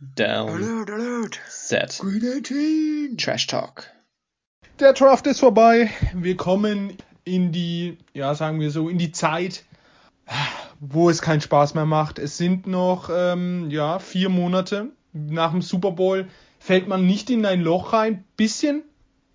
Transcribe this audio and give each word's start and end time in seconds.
Down. 0.00 0.50
Alert, 0.50 0.90
alert. 0.90 1.40
Set. 1.48 1.98
Green 2.00 2.42
18. 2.42 3.16
Trash 3.16 3.46
Talk. 3.46 3.90
Der 4.80 4.92
Draft 4.92 5.26
ist 5.28 5.38
vorbei. 5.38 5.88
Wir 6.14 6.36
kommen 6.36 6.96
in 7.24 7.52
die, 7.52 7.98
ja, 8.12 8.34
sagen 8.34 8.58
wir 8.58 8.70
so, 8.70 8.88
in 8.88 8.98
die 8.98 9.12
Zeit, 9.12 9.64
wo 10.80 11.10
es 11.10 11.22
keinen 11.22 11.40
Spaß 11.40 11.74
mehr 11.74 11.86
macht. 11.86 12.18
Es 12.18 12.36
sind 12.36 12.66
noch, 12.66 13.08
ähm, 13.12 13.70
ja, 13.70 14.00
vier 14.00 14.30
Monate 14.30 14.90
nach 15.12 15.52
dem 15.52 15.62
Super 15.62 15.92
Bowl. 15.92 16.28
Fällt 16.58 16.88
man 16.88 17.06
nicht 17.06 17.30
in 17.30 17.46
ein 17.46 17.60
Loch 17.60 17.92
rein, 17.92 18.24
bisschen, 18.36 18.82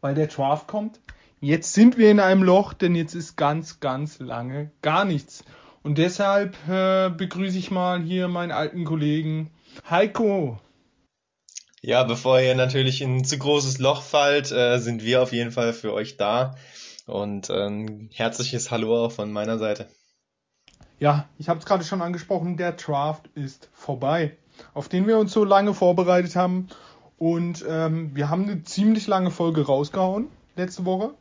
weil 0.01 0.13
der 0.13 0.27
Draft 0.27 0.67
kommt. 0.67 0.99
Jetzt 1.39 1.73
sind 1.73 1.97
wir 1.97 2.11
in 2.11 2.19
einem 2.19 2.43
Loch, 2.43 2.73
denn 2.73 2.95
jetzt 2.95 3.15
ist 3.15 3.37
ganz, 3.37 3.79
ganz 3.79 4.19
lange 4.19 4.71
gar 4.81 5.05
nichts. 5.05 5.45
Und 5.83 5.97
deshalb 5.97 6.57
äh, 6.67 7.09
begrüße 7.09 7.57
ich 7.57 7.71
mal 7.71 8.01
hier 8.01 8.27
meinen 8.27 8.51
alten 8.51 8.83
Kollegen 8.83 9.51
Heiko. 9.89 10.59
Ja, 11.81 12.03
bevor 12.03 12.39
ihr 12.41 12.55
natürlich 12.55 13.01
in 13.01 13.17
ein 13.17 13.25
zu 13.25 13.37
großes 13.37 13.79
Loch 13.79 14.01
fallt, 14.01 14.51
äh, 14.51 14.79
sind 14.79 15.03
wir 15.03 15.21
auf 15.21 15.31
jeden 15.31 15.51
Fall 15.51 15.73
für 15.73 15.93
euch 15.93 16.17
da. 16.17 16.55
Und 17.05 17.49
ähm, 17.49 18.09
herzliches 18.13 18.69
Hallo 18.69 19.05
auch 19.05 19.11
von 19.11 19.31
meiner 19.31 19.57
Seite. 19.57 19.87
Ja, 20.99 21.29
ich 21.37 21.47
habe 21.47 21.59
es 21.59 21.65
gerade 21.65 21.83
schon 21.85 22.01
angesprochen, 22.01 22.57
der 22.57 22.73
Draft 22.73 23.29
ist 23.33 23.69
vorbei, 23.73 24.37
auf 24.73 24.89
den 24.89 25.07
wir 25.07 25.17
uns 25.17 25.31
so 25.31 25.45
lange 25.45 25.73
vorbereitet 25.73 26.35
haben. 26.35 26.67
Und 27.17 27.65
ähm, 27.67 28.15
wir 28.15 28.29
haben 28.29 28.43
eine 28.43 28.63
ziemlich 28.63 29.07
lange 29.07 29.31
Folge 29.31 29.65
rausgehauen 29.65 30.27
letzte 30.55 30.85
Woche. 30.85 31.13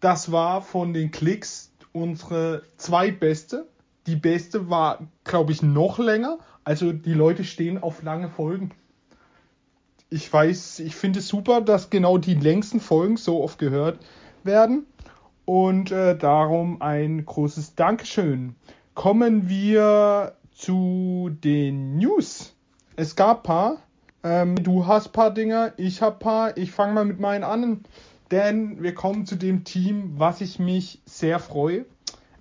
Das 0.00 0.32
war 0.32 0.62
von 0.62 0.92
den 0.92 1.10
Klicks 1.10 1.72
unsere 1.92 2.62
zweitbeste. 2.76 3.68
Die 4.06 4.16
beste 4.16 4.70
war, 4.70 5.08
glaube 5.24 5.52
ich, 5.52 5.62
noch 5.62 5.98
länger. 5.98 6.38
Also 6.64 6.92
die 6.92 7.14
Leute 7.14 7.44
stehen 7.44 7.82
auf 7.82 8.02
lange 8.02 8.28
Folgen. 8.28 8.70
Ich 10.08 10.32
weiß, 10.32 10.80
ich 10.80 10.94
finde 10.94 11.18
es 11.18 11.28
super, 11.28 11.60
dass 11.60 11.90
genau 11.90 12.16
die 12.18 12.34
längsten 12.34 12.80
Folgen 12.80 13.16
so 13.16 13.42
oft 13.42 13.58
gehört 13.58 13.98
werden. 14.44 14.86
Und 15.44 15.90
äh, 15.90 16.16
darum 16.16 16.82
ein 16.82 17.24
großes 17.24 17.74
Dankeschön. 17.74 18.56
Kommen 18.94 19.48
wir 19.48 20.36
zu 20.52 21.30
den 21.44 21.98
News. 21.98 22.54
Es 22.96 23.14
gab 23.14 23.42
paar. 23.42 23.78
Ähm, 24.22 24.56
du 24.62 24.86
hast 24.86 25.12
paar 25.12 25.32
Dinger, 25.32 25.72
ich 25.76 26.02
hab 26.02 26.20
paar. 26.20 26.56
Ich 26.56 26.72
fange 26.72 26.94
mal 26.94 27.04
mit 27.04 27.20
meinen 27.20 27.44
an. 27.44 27.84
Denn 28.30 28.82
wir 28.82 28.94
kommen 28.94 29.26
zu 29.26 29.36
dem 29.36 29.64
Team, 29.64 30.14
was 30.16 30.40
ich 30.40 30.58
mich 30.58 31.00
sehr 31.04 31.38
freue. 31.38 31.84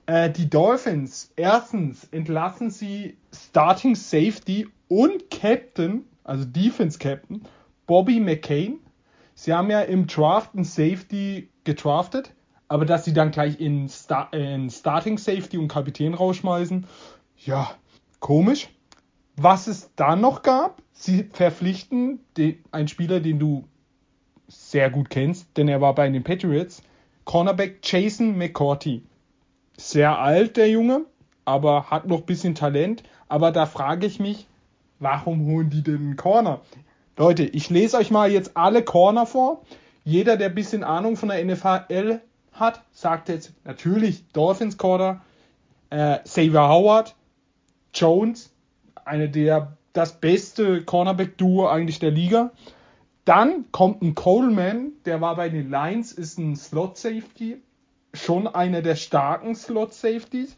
Äh, 0.05 0.29
die 0.29 0.49
Dolphins. 0.49 1.31
Erstens 1.35 2.05
entlassen 2.11 2.69
sie 2.69 3.17
Starting 3.33 3.95
Safety 3.95 4.67
und 4.87 5.31
Captain, 5.31 6.05
also 6.23 6.45
Defense 6.45 6.99
Captain, 6.99 7.41
Bobby 7.87 8.19
McCain. 8.19 8.79
Sie 9.33 9.53
haben 9.53 9.69
ja 9.69 9.81
im 9.81 10.07
Draft 10.07 10.53
einen 10.53 10.63
Safety 10.63 11.49
gedraftet, 11.63 12.33
aber 12.67 12.85
dass 12.85 13.05
sie 13.05 13.13
dann 13.13 13.31
gleich 13.31 13.59
in, 13.59 13.89
Star 13.89 14.31
in 14.33 14.69
Starting 14.69 15.17
Safety 15.17 15.57
und 15.57 15.67
Kapitän 15.67 16.13
rausschmeißen, 16.13 16.85
ja, 17.45 17.71
komisch. 18.19 18.69
Was 19.35 19.67
es 19.67 19.91
dann 19.95 20.21
noch 20.21 20.43
gab, 20.43 20.81
sie 20.93 21.29
verpflichten 21.33 22.19
den, 22.37 22.63
einen 22.71 22.87
Spieler, 22.87 23.19
den 23.19 23.39
du 23.39 23.65
sehr 24.47 24.89
gut 24.89 25.09
kennst, 25.09 25.57
denn 25.57 25.67
er 25.67 25.81
war 25.81 25.93
bei 25.93 26.07
den 26.07 26.23
Patriots, 26.23 26.81
Cornerback 27.25 27.79
Jason 27.83 28.37
McCourty. 28.37 29.03
Sehr 29.77 30.19
alt, 30.19 30.57
der 30.57 30.69
Junge, 30.69 31.05
aber 31.43 31.89
hat 31.89 32.07
noch 32.07 32.19
ein 32.19 32.25
bisschen 32.25 32.55
Talent. 32.55 33.03
Aber 33.27 33.51
da 33.51 33.65
frage 33.65 34.05
ich 34.05 34.19
mich, 34.19 34.47
warum 34.99 35.45
holen 35.45 35.69
die 35.69 35.83
denn 35.83 35.97
einen 35.97 36.15
Corner? 36.15 36.61
Leute, 37.17 37.43
ich 37.43 37.69
lese 37.69 37.97
euch 37.97 38.11
mal 38.11 38.31
jetzt 38.31 38.55
alle 38.55 38.83
Corner 38.83 39.25
vor. 39.25 39.61
Jeder, 40.03 40.37
der 40.37 40.49
ein 40.49 40.55
bisschen 40.55 40.83
Ahnung 40.83 41.17
von 41.17 41.29
der 41.29 41.43
NFL 41.43 42.21
hat, 42.51 42.81
sagt 42.91 43.29
jetzt 43.29 43.53
natürlich 43.63 44.27
Dolphins 44.31 44.77
Corner, 44.77 45.21
äh, 45.89 46.19
Xavier 46.19 46.67
Howard, 46.67 47.15
Jones, 47.93 48.53
eine 49.03 49.29
der 49.29 49.77
das 49.93 50.19
beste 50.19 50.83
Cornerback-Duo 50.83 51.67
eigentlich 51.67 51.99
der 51.99 52.11
Liga. 52.11 52.51
Dann 53.23 53.65
kommt 53.71 54.01
ein 54.03 54.13
Coleman, 54.13 54.91
der 55.05 55.21
war 55.21 55.35
bei 55.35 55.49
den 55.49 55.71
Lions, 55.71 56.11
ist 56.11 56.37
ein 56.37 56.55
Slot-Safety, 56.55 57.61
schon 58.15 58.47
einer 58.47 58.81
der 58.81 58.95
starken 58.95 59.55
Slot-Safeties. 59.55 60.55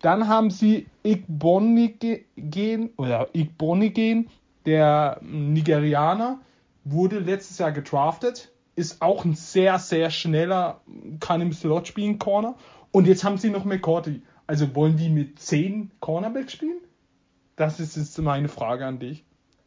Dann 0.00 0.28
haben 0.28 0.50
sie 0.50 0.86
Igbonigen 1.02 2.90
oder 2.96 3.28
Igbonigen, 3.32 4.30
der 4.66 5.20
Nigerianer, 5.22 6.40
wurde 6.84 7.18
letztes 7.18 7.58
Jahr 7.58 7.72
gedraftet, 7.72 8.52
ist 8.76 9.02
auch 9.02 9.24
ein 9.24 9.34
sehr, 9.34 9.78
sehr 9.78 10.10
schneller, 10.10 10.80
kann 11.20 11.40
im 11.40 11.52
Slot 11.52 11.88
spielen, 11.88 12.18
Corner. 12.18 12.56
Und 12.92 13.06
jetzt 13.06 13.24
haben 13.24 13.38
sie 13.38 13.50
noch 13.50 13.64
McCourty. 13.64 14.22
Also 14.46 14.74
wollen 14.74 14.96
die 14.96 15.10
mit 15.10 15.38
10 15.38 15.90
Cornerbacks 16.00 16.54
spielen? 16.54 16.78
Das 17.56 17.78
ist 17.78 17.96
jetzt 17.96 18.18
meine 18.18 18.48
Frage 18.48 18.86
an 18.86 18.98
dich. 18.98 19.24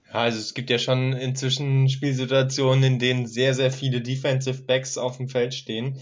Ja, 0.07 0.21
also 0.21 0.39
es 0.39 0.53
gibt 0.53 0.69
ja 0.69 0.77
schon 0.77 1.13
inzwischen 1.13 1.89
Spielsituationen, 1.89 2.83
in 2.83 2.99
denen 2.99 3.27
sehr, 3.27 3.53
sehr 3.53 3.71
viele 3.71 4.01
Defensive 4.01 4.63
Backs 4.63 4.97
auf 4.97 5.17
dem 5.17 5.29
Feld 5.29 5.53
stehen. 5.53 5.99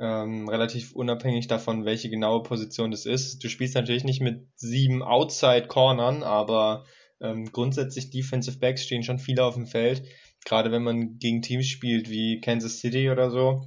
Ähm, 0.00 0.48
relativ 0.48 0.92
unabhängig 0.92 1.48
davon, 1.48 1.84
welche 1.84 2.08
genaue 2.08 2.42
Position 2.42 2.90
das 2.92 3.04
ist. 3.04 3.42
Du 3.42 3.48
spielst 3.48 3.74
natürlich 3.74 4.04
nicht 4.04 4.20
mit 4.20 4.46
sieben 4.54 5.02
Outside-Cornern, 5.02 6.22
aber 6.22 6.84
ähm, 7.20 7.50
grundsätzlich 7.50 8.10
Defensive 8.10 8.58
Backs 8.58 8.84
stehen 8.84 9.02
schon 9.02 9.18
viele 9.18 9.44
auf 9.44 9.54
dem 9.54 9.66
Feld. 9.66 10.04
Gerade 10.44 10.70
wenn 10.70 10.84
man 10.84 11.18
gegen 11.18 11.42
Teams 11.42 11.66
spielt 11.66 12.08
wie 12.08 12.40
Kansas 12.40 12.78
City 12.78 13.10
oder 13.10 13.30
so, 13.30 13.66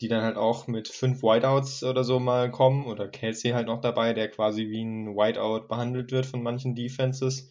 die 0.00 0.08
dann 0.08 0.22
halt 0.22 0.36
auch 0.36 0.66
mit 0.66 0.88
fünf 0.88 1.22
Whiteouts 1.22 1.84
oder 1.84 2.04
so 2.04 2.20
mal 2.20 2.50
kommen 2.50 2.86
oder 2.86 3.08
Kelsey 3.08 3.50
halt 3.50 3.66
noch 3.66 3.80
dabei, 3.80 4.14
der 4.14 4.28
quasi 4.30 4.68
wie 4.70 4.82
ein 4.82 5.16
Whiteout 5.16 5.68
behandelt 5.68 6.10
wird 6.10 6.26
von 6.26 6.42
manchen 6.42 6.74
Defenses, 6.74 7.50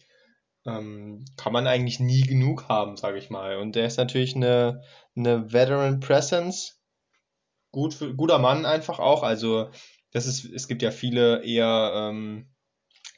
ähm, 0.66 1.24
kann 1.36 1.52
man 1.52 1.66
eigentlich 1.66 2.00
nie 2.00 2.22
genug 2.22 2.68
haben, 2.68 2.96
sage 2.96 3.18
ich 3.18 3.30
mal. 3.30 3.58
Und 3.58 3.76
der 3.76 3.86
ist 3.86 3.98
natürlich 3.98 4.34
eine, 4.34 4.82
eine 5.16 5.52
Veteran 5.52 6.00
Presence, 6.00 6.79
gut 7.72 7.94
für, 7.94 8.14
guter 8.14 8.38
Mann 8.38 8.66
einfach 8.66 8.98
auch. 8.98 9.22
Also 9.22 9.70
das 10.12 10.26
ist, 10.26 10.44
es 10.44 10.68
gibt 10.68 10.82
ja 10.82 10.90
viele 10.90 11.44
eher 11.44 11.92
ähm, 11.94 12.46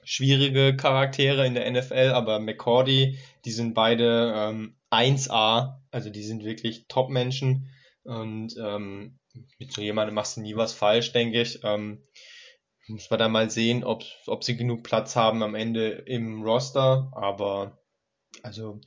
schwierige 0.05 0.77
Charaktere 0.77 1.47
in 1.47 1.55
der 1.55 1.71
NFL, 1.71 2.13
aber 2.13 2.39
McCordy, 2.39 3.19
die 3.45 3.53
sind 3.53 3.75
beide 3.75 4.33
ähm, 4.37 4.77
1A, 4.91 5.81
also 5.91 6.11
die 6.11 6.25
sind 6.25 6.45
wirklich 6.45 6.87
Top-Menschen 6.89 7.71
und 8.05 8.57
ähm, 8.59 9.19
mit 9.59 9.73
so 9.73 9.81
jemandem 9.81 10.15
machst 10.15 10.37
du 10.37 10.43
nie 10.43 10.57
was 10.57 10.73
falsch, 10.73 11.13
denke 11.13 11.41
ich. 11.41 11.61
Ähm, 11.63 12.03
muss 12.89 13.09
man 13.11 13.19
da 13.19 13.29
mal 13.29 13.49
sehen, 13.51 13.85
ob, 13.85 14.05
ob 14.27 14.45
sie 14.45 14.57
genug 14.57 14.83
Platz 14.83 15.17
haben 15.17 15.43
am 15.43 15.55
Ende 15.55 15.89
im 15.89 16.43
Roster, 16.43 17.11
aber 17.15 17.79
also 18.43 18.81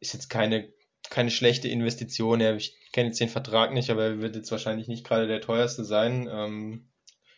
ist 0.00 0.14
jetzt 0.14 0.30
keine, 0.30 0.72
keine 1.10 1.30
schlechte 1.30 1.68
Investition. 1.68 2.40
Ich 2.40 2.79
kenne 2.92 3.08
jetzt 3.08 3.20
den 3.20 3.28
Vertrag 3.28 3.72
nicht, 3.72 3.90
aber 3.90 4.04
er 4.04 4.20
wird 4.20 4.36
jetzt 4.36 4.50
wahrscheinlich 4.50 4.88
nicht 4.88 5.06
gerade 5.06 5.26
der 5.26 5.40
teuerste 5.40 5.84
sein. 5.84 6.28
Ähm, 6.30 6.88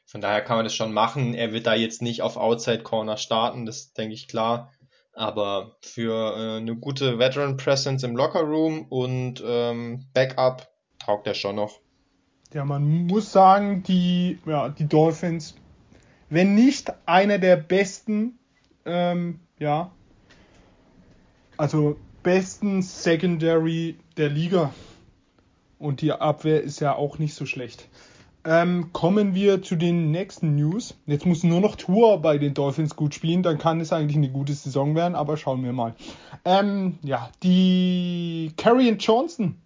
von 0.06 0.20
daher 0.20 0.42
kann 0.42 0.56
man 0.56 0.64
das 0.64 0.74
schon 0.74 0.92
machen. 0.92 1.34
Er 1.34 1.52
wird 1.52 1.66
da 1.66 1.74
jetzt 1.74 2.02
nicht 2.02 2.22
auf 2.22 2.36
Outside 2.36 2.82
Corner 2.82 3.16
starten, 3.16 3.66
das 3.66 3.92
denke 3.92 4.14
ich 4.14 4.28
klar. 4.28 4.72
Aber 5.14 5.76
für 5.82 6.36
äh, 6.36 6.56
eine 6.58 6.76
gute 6.76 7.18
Veteran 7.18 7.56
Presence 7.56 8.02
im 8.02 8.16
Locker 8.16 8.42
Room 8.42 8.86
und 8.88 9.42
ähm, 9.46 10.06
Backup 10.14 10.68
taugt 10.98 11.26
er 11.26 11.34
schon 11.34 11.56
noch. 11.56 11.80
Ja, 12.52 12.64
man 12.64 13.06
muss 13.06 13.32
sagen, 13.32 13.82
die, 13.82 14.38
ja, 14.46 14.69
die 14.69 14.86
Dolphins, 14.86 15.54
wenn 16.28 16.54
nicht 16.54 16.92
einer 17.06 17.38
der 17.38 17.56
besten, 17.56 18.38
ähm, 18.84 19.40
ja, 19.58 19.90
also 21.56 21.96
besten 22.22 22.82
Secondary 22.82 23.96
der 24.16 24.28
Liga. 24.28 24.72
Und 25.82 26.00
die 26.00 26.12
Abwehr 26.12 26.62
ist 26.62 26.81
ja 26.81 26.94
auch 26.94 27.19
nicht 27.19 27.34
so 27.34 27.44
schlecht. 27.44 27.88
Ähm, 28.44 28.93
kommen 28.93 29.34
wir 29.34 29.62
zu 29.62 29.76
den 29.76 30.11
nächsten 30.11 30.56
News. 30.56 30.94
Jetzt 31.06 31.26
muss 31.26 31.44
nur 31.44 31.61
noch 31.61 31.76
Tour 31.76 32.23
bei 32.23 32.38
den 32.38 32.55
Dolphins 32.55 32.96
gut 32.96 33.14
spielen, 33.14 33.43
dann 33.43 33.58
kann 33.58 33.81
es 33.81 33.93
eigentlich 33.93 34.17
eine 34.17 34.31
gute 34.31 34.52
Saison 34.52 34.94
werden, 34.94 35.14
aber 35.14 35.37
schauen 35.37 35.62
wir 35.64 35.73
mal. 35.73 35.94
Ähm, 36.44 36.99
ja, 37.02 37.31
die 37.43 38.52
Carrion 38.56 38.99
Johnson 38.99 39.56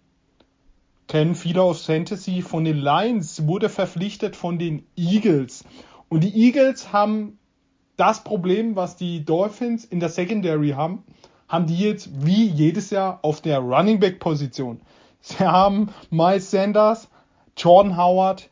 kennen 1.07 1.35
viele 1.35 1.61
aus 1.61 1.85
Fantasy 1.85 2.41
von 2.41 2.65
den 2.65 2.77
Lions, 2.77 3.47
wurde 3.47 3.69
verpflichtet 3.69 4.35
von 4.35 4.59
den 4.59 4.83
Eagles. 4.95 5.63
Und 6.09 6.23
die 6.23 6.35
Eagles 6.35 6.93
haben 6.93 7.39
das 7.95 8.23
Problem, 8.23 8.75
was 8.75 8.95
die 8.95 9.25
Dolphins 9.25 9.85
in 9.85 9.99
der 9.99 10.09
Secondary 10.09 10.69
haben, 10.69 11.03
haben 11.47 11.65
die 11.65 11.79
jetzt 11.79 12.25
wie 12.25 12.45
jedes 12.45 12.89
Jahr 12.89 13.19
auf 13.23 13.41
der 13.41 13.59
Running 13.59 13.99
Back 13.99 14.19
Position. 14.19 14.81
Sie 15.21 15.39
haben 15.39 15.93
Miles 16.09 16.51
Sanders, 16.51 17.09
Jordan 17.55 17.97
Howard, 17.97 18.49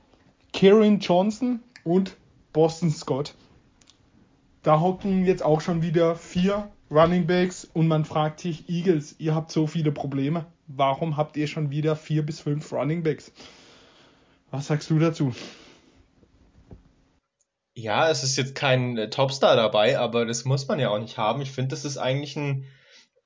Kieran 0.53 0.99
Johnson 0.99 1.61
und 1.83 2.17
Boston 2.53 2.91
Scott. 2.91 3.35
Da 4.63 4.79
hocken 4.79 5.25
jetzt 5.25 5.43
auch 5.43 5.61
schon 5.61 5.81
wieder 5.81 6.15
vier 6.15 6.71
Running 6.89 7.27
Backs 7.27 7.65
und 7.65 7.87
man 7.87 8.05
fragt 8.05 8.39
sich, 8.39 8.69
Eagles, 8.69 9.15
ihr 9.19 9.35
habt 9.35 9.51
so 9.51 9.67
viele 9.67 9.91
Probleme. 9.91 10.45
Warum 10.67 11.17
habt 11.17 11.37
ihr 11.37 11.47
schon 11.47 11.69
wieder 11.69 11.95
vier 11.95 12.25
bis 12.25 12.39
fünf 12.39 12.71
Running 12.71 13.03
Backs? 13.03 13.31
Was 14.51 14.67
sagst 14.67 14.89
du 14.89 14.99
dazu? 14.99 15.33
Ja, 17.75 18.09
es 18.09 18.23
ist 18.23 18.37
jetzt 18.37 18.55
kein 18.55 18.97
äh, 18.97 19.09
Topstar 19.09 19.55
dabei, 19.55 19.99
aber 19.99 20.25
das 20.25 20.45
muss 20.45 20.67
man 20.67 20.79
ja 20.79 20.89
auch 20.89 20.99
nicht 20.99 21.17
haben. 21.17 21.41
Ich 21.41 21.51
finde, 21.51 21.69
das 21.69 21.83
ist 21.83 21.97
eigentlich 21.97 22.37
ein, 22.37 22.65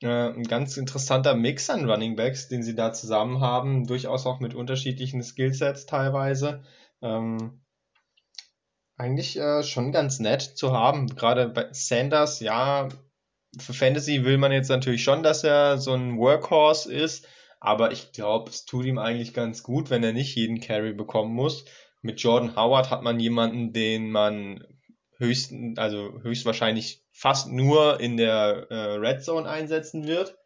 ein 0.01 0.43
ganz 0.43 0.77
interessanter 0.77 1.35
Mix 1.35 1.69
an 1.69 1.89
Running 1.89 2.15
Backs, 2.15 2.47
den 2.47 2.63
sie 2.63 2.75
da 2.75 2.93
zusammen 2.93 3.41
haben, 3.41 3.85
durchaus 3.85 4.25
auch 4.25 4.39
mit 4.39 4.53
unterschiedlichen 4.53 5.21
Skillsets 5.21 5.85
teilweise. 5.85 6.63
Ähm, 7.01 7.61
eigentlich 8.95 9.37
äh, 9.37 9.63
schon 9.63 9.91
ganz 9.91 10.19
nett 10.19 10.41
zu 10.41 10.73
haben. 10.73 11.07
Gerade 11.07 11.49
bei 11.49 11.67
Sanders, 11.71 12.39
ja, 12.39 12.89
für 13.57 13.73
Fantasy 13.73 14.23
will 14.25 14.37
man 14.37 14.51
jetzt 14.51 14.69
natürlich 14.69 15.03
schon, 15.03 15.23
dass 15.23 15.43
er 15.43 15.77
so 15.77 15.93
ein 15.93 16.17
Workhorse 16.17 16.93
ist, 16.93 17.27
aber 17.59 17.91
ich 17.91 18.11
glaube, 18.11 18.49
es 18.49 18.65
tut 18.65 18.85
ihm 18.85 18.97
eigentlich 18.97 19.33
ganz 19.33 19.63
gut, 19.63 19.89
wenn 19.89 20.03
er 20.03 20.13
nicht 20.13 20.35
jeden 20.35 20.61
Carry 20.61 20.93
bekommen 20.93 21.33
muss. 21.33 21.65
Mit 22.01 22.21
Jordan 22.21 22.55
Howard 22.55 22.89
hat 22.89 23.03
man 23.03 23.19
jemanden, 23.19 23.73
den 23.73 24.11
man 24.11 24.63
höchsten, 25.17 25.77
also 25.77 26.21
höchstwahrscheinlich 26.21 27.03
fast 27.19 27.51
nur 27.51 27.99
in 27.99 28.15
der 28.15 28.67
äh, 28.69 28.75
Red 28.95 29.21
Zone 29.21 29.47
einsetzen 29.47 30.07
wird. 30.07 30.37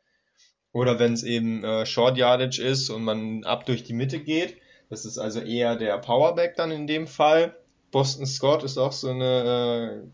Oder 0.72 0.98
wenn 0.98 1.14
es 1.14 1.22
eben 1.22 1.64
äh, 1.64 1.86
Short 1.86 2.18
Yardage 2.18 2.64
ist 2.64 2.90
und 2.90 3.04
man 3.04 3.44
ab 3.44 3.68
durch 3.68 3.84
die 3.84 3.94
Mitte 3.94 4.20
geht. 4.20 4.58
Das 4.90 5.06
ist 5.06 5.20
also 5.20 5.40
eher 5.40 5.76
der 5.76 6.00
Powerback 6.00 6.56
dann 6.56 6.72
in 6.72 6.88
dem 6.88 7.06
Fall. 7.06 7.56
Boston 7.92 8.26
Scott 8.26 8.64
ist 8.64 8.80
auch 8.80 8.92
so 8.92 9.12
eine 9.12 10.12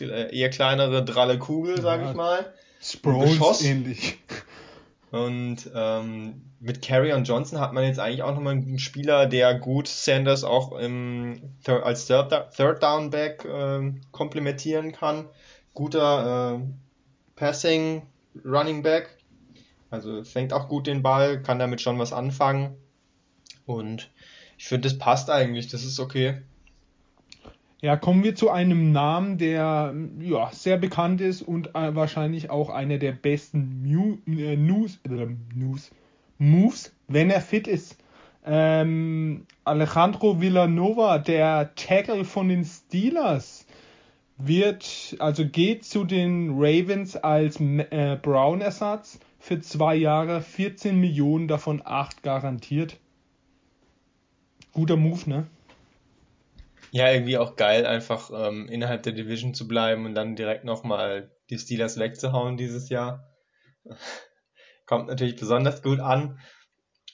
äh, 0.00 0.36
eher 0.36 0.50
kleinere 0.50 1.04
dralle 1.04 1.38
Kugel, 1.38 1.80
sag 1.80 2.00
ja, 2.00 2.10
ich 2.10 2.16
mal. 2.16 2.52
Sproles 2.80 3.62
ähnlich. 3.62 4.18
Und 5.12 5.70
ähm, 5.72 6.42
mit 6.62 6.80
Carry 6.80 7.12
und 7.12 7.26
Johnson 7.26 7.58
hat 7.58 7.72
man 7.72 7.82
jetzt 7.82 7.98
eigentlich 7.98 8.22
auch 8.22 8.34
nochmal 8.34 8.54
einen 8.54 8.78
Spieler, 8.78 9.26
der 9.26 9.58
gut 9.58 9.88
Sanders 9.88 10.44
auch 10.44 10.78
im, 10.78 11.54
als 11.66 12.06
Third, 12.06 12.32
Third 12.56 12.82
Down 12.82 13.10
Back 13.10 13.44
äh, 13.44 13.92
komplementieren 14.12 14.92
kann. 14.92 15.26
Guter 15.74 16.60
äh, 16.60 16.66
Passing 17.34 18.02
Running 18.44 18.82
Back. 18.82 19.16
Also 19.90 20.22
fängt 20.22 20.52
auch 20.52 20.68
gut 20.68 20.86
den 20.86 21.02
Ball, 21.02 21.42
kann 21.42 21.58
damit 21.58 21.80
schon 21.80 21.98
was 21.98 22.12
anfangen. 22.12 22.76
Und 23.66 24.10
ich 24.56 24.66
finde, 24.66 24.88
das 24.88 24.98
passt 24.98 25.30
eigentlich, 25.30 25.66
das 25.66 25.84
ist 25.84 25.98
okay. 25.98 26.42
Ja, 27.80 27.96
kommen 27.96 28.22
wir 28.22 28.36
zu 28.36 28.50
einem 28.50 28.92
Namen, 28.92 29.36
der 29.38 29.92
ja, 30.20 30.50
sehr 30.52 30.78
bekannt 30.78 31.20
ist 31.20 31.42
und 31.42 31.74
äh, 31.74 31.96
wahrscheinlich 31.96 32.50
auch 32.50 32.70
einer 32.70 32.98
der 32.98 33.10
besten 33.10 33.82
Mu 33.82 34.18
äh, 34.28 34.56
News, 34.56 35.00
äh, 35.04 35.26
News, 35.52 35.90
Moves, 36.42 36.92
wenn 37.06 37.30
er 37.30 37.40
fit 37.40 37.68
ist. 37.68 37.96
Ähm, 38.44 39.46
Alejandro 39.64 40.40
Villanova, 40.40 41.18
der 41.18 41.74
Tackle 41.76 42.24
von 42.24 42.48
den 42.48 42.64
Steelers, 42.64 43.64
wird, 44.38 45.14
also 45.20 45.46
geht 45.46 45.84
zu 45.84 46.02
den 46.02 46.50
Ravens 46.56 47.16
als 47.16 47.60
äh, 47.60 48.18
Brown-Ersatz 48.20 49.20
für 49.38 49.60
zwei 49.60 49.94
Jahre, 49.94 50.40
14 50.40 50.98
Millionen, 50.98 51.46
davon 51.46 51.80
8 51.84 52.24
garantiert. 52.24 52.96
Guter 54.72 54.96
Move, 54.96 55.30
ne? 55.30 55.46
Ja, 56.90 57.10
irgendwie 57.10 57.38
auch 57.38 57.54
geil, 57.54 57.86
einfach 57.86 58.30
ähm, 58.34 58.68
innerhalb 58.68 59.04
der 59.04 59.12
Division 59.12 59.54
zu 59.54 59.68
bleiben 59.68 60.06
und 60.06 60.14
dann 60.14 60.34
direkt 60.34 60.64
nochmal 60.64 61.30
die 61.50 61.58
Steelers 61.58 61.98
wegzuhauen 61.98 62.56
dieses 62.56 62.88
Jahr. 62.88 63.28
Kommt 64.92 65.08
natürlich 65.08 65.36
besonders 65.36 65.80
gut 65.80 66.00
an. 66.00 66.38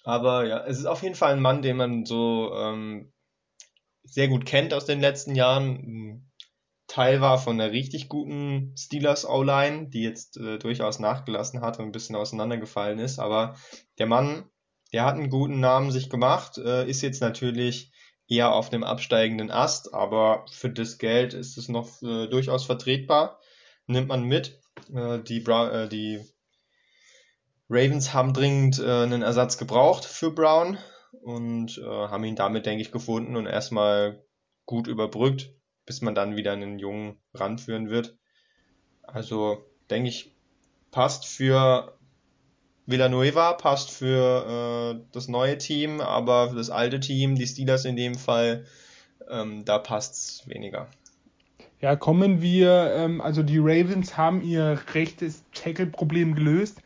Aber 0.03 0.45
ja, 0.45 0.67
es 0.67 0.81
ist 0.81 0.87
auf 0.87 1.05
jeden 1.05 1.15
Fall 1.15 1.35
ein 1.35 1.41
Mann, 1.41 1.63
den 1.63 1.77
man 1.77 2.05
so 2.05 2.53
ähm, 2.53 3.13
sehr 4.03 4.27
gut 4.27 4.47
kennt 4.47 4.75
aus 4.75 4.85
den 4.85 4.99
letzten 5.01 5.37
Jahren. 5.37 6.29
Teil 6.89 7.21
war 7.21 7.39
von 7.39 7.61
einer 7.61 7.71
richtig 7.71 8.09
guten 8.09 8.75
Steelers 8.77 9.25
O-Line, 9.25 9.91
die 9.91 10.03
jetzt 10.03 10.39
äh, 10.39 10.59
durchaus 10.59 10.99
nachgelassen 10.99 11.61
hat 11.61 11.79
und 11.79 11.85
ein 11.85 11.93
bisschen 11.93 12.17
auseinandergefallen 12.17 12.99
ist. 12.99 13.21
Aber 13.21 13.55
der 14.01 14.07
Mann, 14.07 14.51
der 14.93 15.05
hat 15.05 15.15
einen 15.15 15.31
guten 15.31 15.61
Namen 15.61 15.93
sich 15.93 16.11
gemacht, 16.11 16.59
äh, 16.59 16.85
ist 16.91 17.03
jetzt 17.03 17.21
natürlich 17.21 17.93
eher 18.27 18.55
auf 18.55 18.71
dem 18.71 18.83
absteigenden 18.83 19.53
Ast, 19.53 19.95
aber 19.95 20.47
für 20.51 20.71
das 20.71 20.99
Geld 20.99 21.33
ist 21.33 21.57
es 21.59 21.69
noch 21.69 22.03
äh, 22.03 22.27
durchaus 22.27 22.65
vertretbar. 22.65 23.39
Nimmt 23.87 24.09
man 24.09 24.25
mit. 24.25 24.59
Äh, 24.93 25.21
die, 25.21 25.39
Bra 25.39 25.85
äh, 25.85 25.89
die 25.89 26.27
Ravens 27.69 28.15
haben 28.15 28.33
dringend 28.33 28.79
äh, 28.79 29.03
einen 29.03 29.23
Ersatz 29.23 29.59
gebraucht 29.59 30.05
für 30.05 30.31
Brown 30.31 30.79
und 31.23 31.79
äh, 31.79 31.85
haben 31.85 32.25
ihn 32.25 32.37
damit, 32.37 32.67
denke 32.67 32.83
ich, 32.83 32.93
gefunden 32.93 33.37
und 33.37 33.47
erstmal 33.47 34.23
gut 34.67 34.87
überbrückt, 34.87 35.53
bis 35.87 36.01
man 36.01 36.15
dann 36.15 36.37
wieder 36.37 36.53
einen 36.53 36.79
Jungen 36.79 37.19
ranführen 37.35 37.91
wird. 37.91 38.17
Also, 39.03 39.65
denke 39.91 40.09
ich, 40.09 40.35
passt 40.91 41.27
für 41.27 41.99
Villanueva 42.89 43.53
passt 43.53 43.91
für 43.91 44.97
äh, 44.97 45.05
das 45.13 45.29
neue 45.29 45.59
Team, 45.59 46.01
aber 46.01 46.49
für 46.49 46.57
das 46.57 46.71
alte 46.71 47.01
Team, 47.01 47.35
die 47.35 47.47
Steelers 47.47 47.85
in 47.85 47.97
dem 47.97 48.15
Fall, 48.15 48.65
ähm, 49.31 49.67
da 49.67 49.79
passt 49.79 50.15
es 50.15 50.49
weniger. 50.49 50.89
Ja, 51.83 51.97
kommen 51.97 52.41
wir, 52.41 52.95
ähm, 52.95 53.21
also 53.21 53.43
die 53.43 53.59
Ravens 53.59 54.17
haben 54.17 54.43
ihr 54.43 54.81
rechtes 54.95 55.45
Tackle-Problem 55.53 56.35
gelöst. 56.35 56.81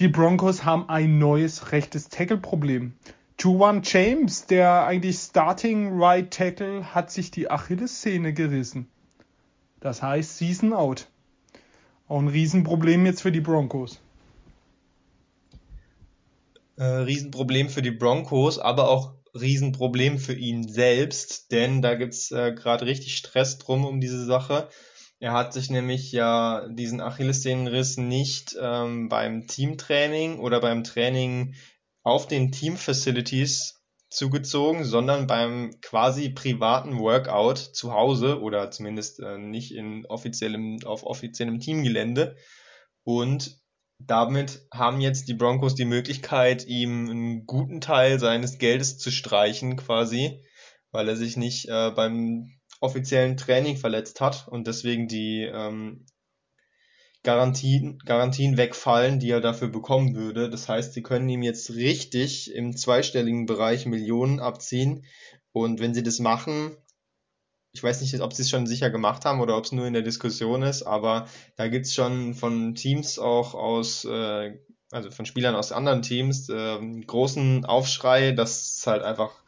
Die 0.00 0.08
Broncos 0.08 0.64
haben 0.64 0.88
ein 0.88 1.18
neues 1.18 1.72
rechtes 1.72 2.08
Tackle-Problem. 2.08 2.94
Juwan 3.38 3.82
James, 3.84 4.46
der 4.46 4.84
eigentlich 4.84 5.18
Starting 5.18 6.00
Right 6.00 6.30
Tackle, 6.30 6.94
hat 6.94 7.10
sich 7.10 7.30
die 7.30 7.50
Achillessehne 7.50 8.32
gerissen. 8.32 8.88
Das 9.80 10.02
heißt 10.02 10.38
Season 10.38 10.72
Out. 10.72 11.08
Auch 12.08 12.18
ein 12.18 12.28
Riesenproblem 12.28 13.06
jetzt 13.06 13.22
für 13.22 13.32
die 13.32 13.40
Broncos 13.40 14.00
äh, 16.80 16.84
Riesenproblem 16.84 17.68
für 17.68 17.82
die 17.82 17.90
Broncos, 17.90 18.58
aber 18.58 18.88
auch 18.88 19.12
Riesenproblem 19.38 20.18
für 20.18 20.32
ihn 20.32 20.66
selbst, 20.66 21.52
denn 21.52 21.82
da 21.82 21.94
gibt's 21.94 22.32
äh, 22.32 22.52
gerade 22.52 22.86
richtig 22.86 23.16
Stress 23.16 23.58
drum 23.58 23.84
um 23.84 24.00
diese 24.00 24.24
Sache. 24.24 24.68
Er 25.20 25.32
hat 25.32 25.52
sich 25.52 25.68
nämlich 25.68 26.12
ja 26.12 26.66
diesen 26.68 27.02
Achillessehnenriss 27.02 27.98
nicht 27.98 28.56
ähm, 28.58 29.10
beim 29.10 29.46
Teamtraining 29.46 30.38
oder 30.38 30.60
beim 30.60 30.82
Training 30.82 31.54
auf 32.02 32.26
den 32.26 32.52
Teamfacilities 32.52 33.82
zugezogen, 34.08 34.84
sondern 34.84 35.26
beim 35.26 35.78
quasi 35.82 36.30
privaten 36.30 36.98
Workout 36.98 37.58
zu 37.58 37.92
Hause 37.92 38.40
oder 38.40 38.70
zumindest 38.70 39.20
äh, 39.20 39.36
nicht 39.36 39.72
in 39.72 40.06
offiziellem, 40.06 40.78
auf 40.86 41.04
offiziellem 41.04 41.60
Teamgelände. 41.60 42.36
Und 43.04 43.60
damit 43.98 44.66
haben 44.72 45.02
jetzt 45.02 45.28
die 45.28 45.34
Broncos 45.34 45.74
die 45.74 45.84
Möglichkeit, 45.84 46.66
ihm 46.66 47.10
einen 47.10 47.46
guten 47.46 47.82
Teil 47.82 48.18
seines 48.18 48.56
Geldes 48.56 48.96
zu 48.96 49.10
streichen, 49.10 49.76
quasi, 49.76 50.42
weil 50.92 51.08
er 51.10 51.16
sich 51.16 51.36
nicht 51.36 51.68
äh, 51.68 51.90
beim 51.90 52.59
offiziellen 52.80 53.36
Training 53.36 53.76
verletzt 53.76 54.20
hat 54.20 54.48
und 54.48 54.66
deswegen 54.66 55.06
die 55.06 55.42
ähm, 55.42 56.06
Garantien, 57.22 57.98
Garantien 58.06 58.56
wegfallen, 58.56 59.20
die 59.20 59.30
er 59.30 59.42
dafür 59.42 59.68
bekommen 59.68 60.14
würde. 60.14 60.48
Das 60.48 60.68
heißt, 60.68 60.94
sie 60.94 61.02
können 61.02 61.28
ihm 61.28 61.42
jetzt 61.42 61.70
richtig 61.74 62.54
im 62.54 62.74
zweistelligen 62.74 63.44
Bereich 63.44 63.84
Millionen 63.84 64.40
abziehen. 64.40 65.04
Und 65.52 65.80
wenn 65.80 65.92
sie 65.92 66.02
das 66.02 66.18
machen, 66.18 66.76
ich 67.72 67.82
weiß 67.82 68.00
nicht, 68.00 68.18
ob 68.20 68.32
sie 68.32 68.42
es 68.42 68.50
schon 68.50 68.66
sicher 68.66 68.88
gemacht 68.88 69.24
haben 69.24 69.40
oder 69.40 69.56
ob 69.56 69.64
es 69.64 69.72
nur 69.72 69.86
in 69.86 69.92
der 69.92 70.02
Diskussion 70.02 70.62
ist, 70.62 70.82
aber 70.82 71.28
da 71.56 71.68
gibt 71.68 71.86
es 71.86 71.94
schon 71.94 72.34
von 72.34 72.74
Teams 72.74 73.18
auch 73.18 73.54
aus, 73.54 74.04
äh, 74.06 74.58
also 74.90 75.10
von 75.10 75.26
Spielern 75.26 75.54
aus 75.54 75.72
anderen 75.72 76.02
Teams, 76.02 76.48
äh, 76.48 76.78
großen 77.06 77.66
Aufschrei, 77.66 78.32
dass 78.32 78.78
es 78.78 78.86
halt 78.86 79.02
einfach 79.02 79.39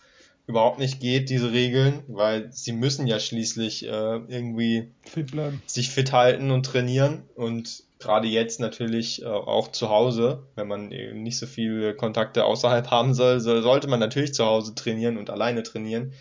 überhaupt 0.47 0.79
nicht 0.79 1.01
geht, 1.01 1.31
diese 1.31 1.53
Regeln, 1.53 2.03
weil 2.09 2.53
sie 2.53 2.73
müssen 2.73 3.07
ja 3.07 3.21
schließlich 3.21 3.87
äh, 3.87 4.17
irgendwie 4.29 4.93
fit 5.05 5.33
sich 5.67 5.91
fit 5.91 6.13
halten 6.13 6.51
und 6.51 6.67
trainieren 6.67 7.23
und 7.35 7.85
gerade 8.03 8.27
jetzt 8.27 8.61
natürlich 8.61 9.23
äh, 9.23 9.27
auch 9.27 9.71
zu 9.71 9.89
Hause, 9.89 10.43
wenn 10.57 10.69
man 10.69 10.91
eben 10.91 11.23
nicht 11.23 11.39
so 11.39 11.47
viele 11.47 11.95
Kontakte 11.95 12.45
außerhalb 12.45 12.91
haben 12.91 13.15
soll, 13.15 13.41
so, 13.41 13.63
sollte 13.63 13.87
man 13.87 14.01
natürlich 14.01 14.35
zu 14.35 14.45
Hause 14.45 14.75
trainieren 14.75 15.17
und 15.17 15.31
alleine 15.31 15.63
trainieren. 15.63 16.13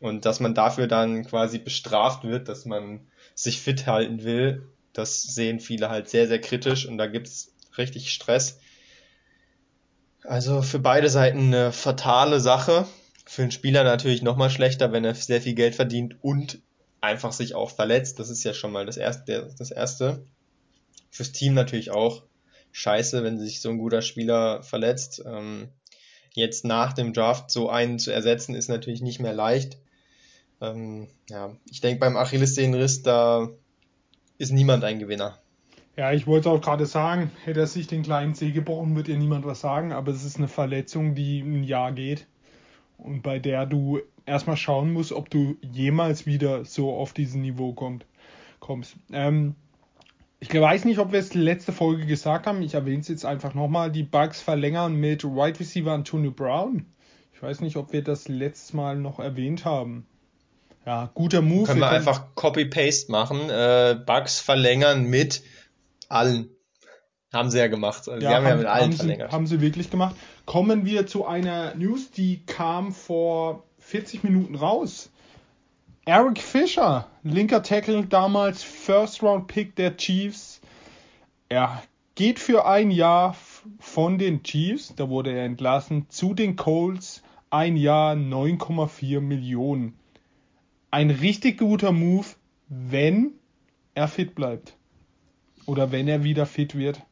Und 0.00 0.24
dass 0.24 0.40
man 0.40 0.54
dafür 0.54 0.86
dann 0.86 1.24
quasi 1.24 1.58
bestraft 1.58 2.22
wird, 2.22 2.48
dass 2.48 2.64
man 2.64 3.00
sich 3.34 3.60
fit 3.60 3.86
halten 3.86 4.24
will, 4.24 4.68
das 4.92 5.22
sehen 5.22 5.58
viele 5.60 5.90
halt 5.90 6.08
sehr, 6.08 6.28
sehr 6.28 6.40
kritisch 6.40 6.86
und 6.86 6.96
da 6.98 7.06
gibt's 7.06 7.52
richtig 7.76 8.10
Stress. 8.12 8.60
Also 10.22 10.62
für 10.62 10.78
beide 10.78 11.08
Seiten 11.08 11.54
eine 11.54 11.72
fatale 11.72 12.40
Sache. 12.40 12.86
Für 13.36 13.42
den 13.42 13.50
Spieler 13.50 13.84
natürlich 13.84 14.22
nochmal 14.22 14.48
schlechter, 14.48 14.92
wenn 14.92 15.04
er 15.04 15.14
sehr 15.14 15.42
viel 15.42 15.52
Geld 15.52 15.74
verdient 15.74 16.16
und 16.22 16.62
einfach 17.02 17.32
sich 17.32 17.54
auch 17.54 17.68
verletzt. 17.68 18.18
Das 18.18 18.30
ist 18.30 18.42
ja 18.44 18.54
schon 18.54 18.72
mal 18.72 18.86
das 18.86 18.96
erste. 18.96 19.54
Das 19.58 19.70
erste. 19.70 20.24
fürs 21.10 21.32
Team 21.32 21.52
natürlich 21.52 21.90
auch 21.90 22.22
scheiße, 22.72 23.22
wenn 23.22 23.38
sich 23.38 23.60
so 23.60 23.68
ein 23.68 23.76
guter 23.76 24.00
Spieler 24.00 24.62
verletzt. 24.62 25.22
Ähm, 25.26 25.68
jetzt 26.32 26.64
nach 26.64 26.94
dem 26.94 27.12
Draft 27.12 27.50
so 27.50 27.68
einen 27.68 27.98
zu 27.98 28.10
ersetzen, 28.10 28.54
ist 28.54 28.68
natürlich 28.68 29.02
nicht 29.02 29.20
mehr 29.20 29.34
leicht. 29.34 29.76
Ähm, 30.62 31.08
ja, 31.28 31.54
ich 31.70 31.82
denke 31.82 32.00
beim 32.00 32.16
Achillessehnenriss, 32.16 33.02
da 33.02 33.50
ist 34.38 34.50
niemand 34.50 34.82
ein 34.82 34.98
Gewinner. 34.98 35.38
Ja, 35.94 36.10
ich 36.10 36.26
wollte 36.26 36.48
auch 36.48 36.62
gerade 36.62 36.86
sagen, 36.86 37.30
hätte 37.44 37.60
er 37.60 37.66
sich 37.66 37.86
den 37.86 38.02
kleinen 38.02 38.34
Zeh 38.34 38.52
gebrochen, 38.52 38.96
wird 38.96 39.08
ihr 39.08 39.18
niemand 39.18 39.44
was 39.44 39.60
sagen, 39.60 39.92
aber 39.92 40.10
es 40.10 40.24
ist 40.24 40.38
eine 40.38 40.48
Verletzung, 40.48 41.14
die 41.14 41.40
ein 41.40 41.64
Jahr 41.64 41.92
geht 41.92 42.26
und 42.98 43.22
bei 43.22 43.38
der 43.38 43.66
du 43.66 44.00
erstmal 44.24 44.56
schauen 44.56 44.92
musst, 44.92 45.12
ob 45.12 45.30
du 45.30 45.56
jemals 45.62 46.26
wieder 46.26 46.64
so 46.64 46.92
auf 46.92 47.12
dieses 47.12 47.34
Niveau 47.34 47.72
kommt, 47.72 48.06
kommst. 48.60 48.96
Ähm, 49.12 49.54
ich 50.38 50.52
weiß 50.52 50.84
nicht, 50.84 50.98
ob 50.98 51.12
wir 51.12 51.20
es 51.20 51.34
letzte 51.34 51.72
Folge 51.72 52.06
gesagt 52.06 52.46
haben, 52.46 52.60
ich 52.62 52.74
erwähne 52.74 53.00
es 53.00 53.08
jetzt 53.08 53.24
einfach 53.24 53.54
nochmal, 53.54 53.90
die 53.90 54.02
Bugs 54.02 54.40
verlängern 54.40 54.94
mit 54.94 55.24
Wide 55.24 55.58
Receiver 55.58 55.92
Antonio 55.92 56.30
Brown. 56.30 56.86
Ich 57.32 57.42
weiß 57.42 57.60
nicht, 57.60 57.76
ob 57.76 57.92
wir 57.92 58.02
das 58.02 58.28
letztes 58.28 58.72
Mal 58.72 58.96
noch 58.96 59.18
erwähnt 59.18 59.64
haben. 59.64 60.06
Ja, 60.84 61.10
guter 61.14 61.42
Move. 61.42 61.66
Können 61.66 61.80
wir, 61.80 61.86
wir 61.86 61.88
können 61.88 61.98
einfach 61.98 62.34
Copy-Paste 62.34 63.10
machen, 63.10 63.50
äh, 63.50 63.98
Bugs 64.06 64.38
verlängern 64.38 65.04
mit 65.04 65.42
allen. 66.08 66.48
Haben 67.32 67.50
sie 67.50 67.58
ja 67.58 67.66
gemacht. 67.66 68.08
Also 68.08 68.12
ja, 68.12 68.20
sie 68.20 68.26
haben, 68.28 68.44
haben, 68.44 68.50
ja 68.50 68.56
mit 68.56 68.66
allen 68.66 68.82
haben 68.84 68.92
verlängert. 68.92 69.30
Sie, 69.30 69.34
haben 69.34 69.46
sie 69.46 69.60
wirklich 69.60 69.90
gemacht. 69.90 70.14
Kommen 70.46 70.86
wir 70.86 71.08
zu 71.08 71.26
einer 71.26 71.74
News, 71.74 72.12
die 72.12 72.40
kam 72.46 72.92
vor 72.92 73.64
40 73.80 74.22
Minuten 74.22 74.54
raus. 74.54 75.10
Eric 76.04 76.38
Fischer, 76.38 77.08
linker 77.24 77.64
Tackle, 77.64 78.06
damals 78.06 78.62
First 78.62 79.24
Round 79.24 79.48
Pick 79.48 79.74
der 79.74 79.96
Chiefs. 79.96 80.60
Er 81.48 81.82
geht 82.14 82.38
für 82.38 82.64
ein 82.64 82.92
Jahr 82.92 83.36
von 83.80 84.18
den 84.18 84.44
Chiefs, 84.44 84.94
da 84.94 85.08
wurde 85.08 85.32
er 85.32 85.44
entlassen, 85.44 86.06
zu 86.10 86.32
den 86.32 86.54
Colts. 86.54 87.24
Ein 87.50 87.76
Jahr 87.76 88.14
9,4 88.14 89.20
Millionen. 89.20 89.98
Ein 90.92 91.10
richtig 91.10 91.58
guter 91.58 91.90
Move, 91.90 92.26
wenn 92.68 93.32
er 93.94 94.06
fit 94.06 94.36
bleibt. 94.36 94.76
Oder 95.66 95.90
wenn 95.90 96.06
er 96.06 96.22
wieder 96.22 96.46
fit 96.46 96.76
wird. 96.76 97.02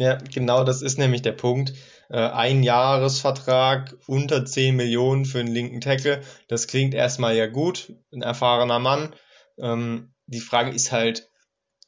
Ja, 0.00 0.14
genau 0.14 0.64
das 0.64 0.80
ist 0.80 0.98
nämlich 0.98 1.20
der 1.20 1.32
Punkt. 1.32 1.74
Äh, 2.08 2.16
ein 2.16 2.62
Jahresvertrag 2.62 3.98
unter 4.06 4.46
10 4.46 4.74
Millionen 4.74 5.26
für 5.26 5.40
einen 5.40 5.52
linken 5.52 5.82
Tackle, 5.82 6.22
das 6.48 6.66
klingt 6.68 6.94
erstmal 6.94 7.36
ja 7.36 7.46
gut, 7.46 7.92
ein 8.10 8.22
erfahrener 8.22 8.78
Mann. 8.78 9.14
Ähm, 9.58 10.14
die 10.26 10.40
Frage 10.40 10.70
ist 10.70 10.90
halt, 10.90 11.28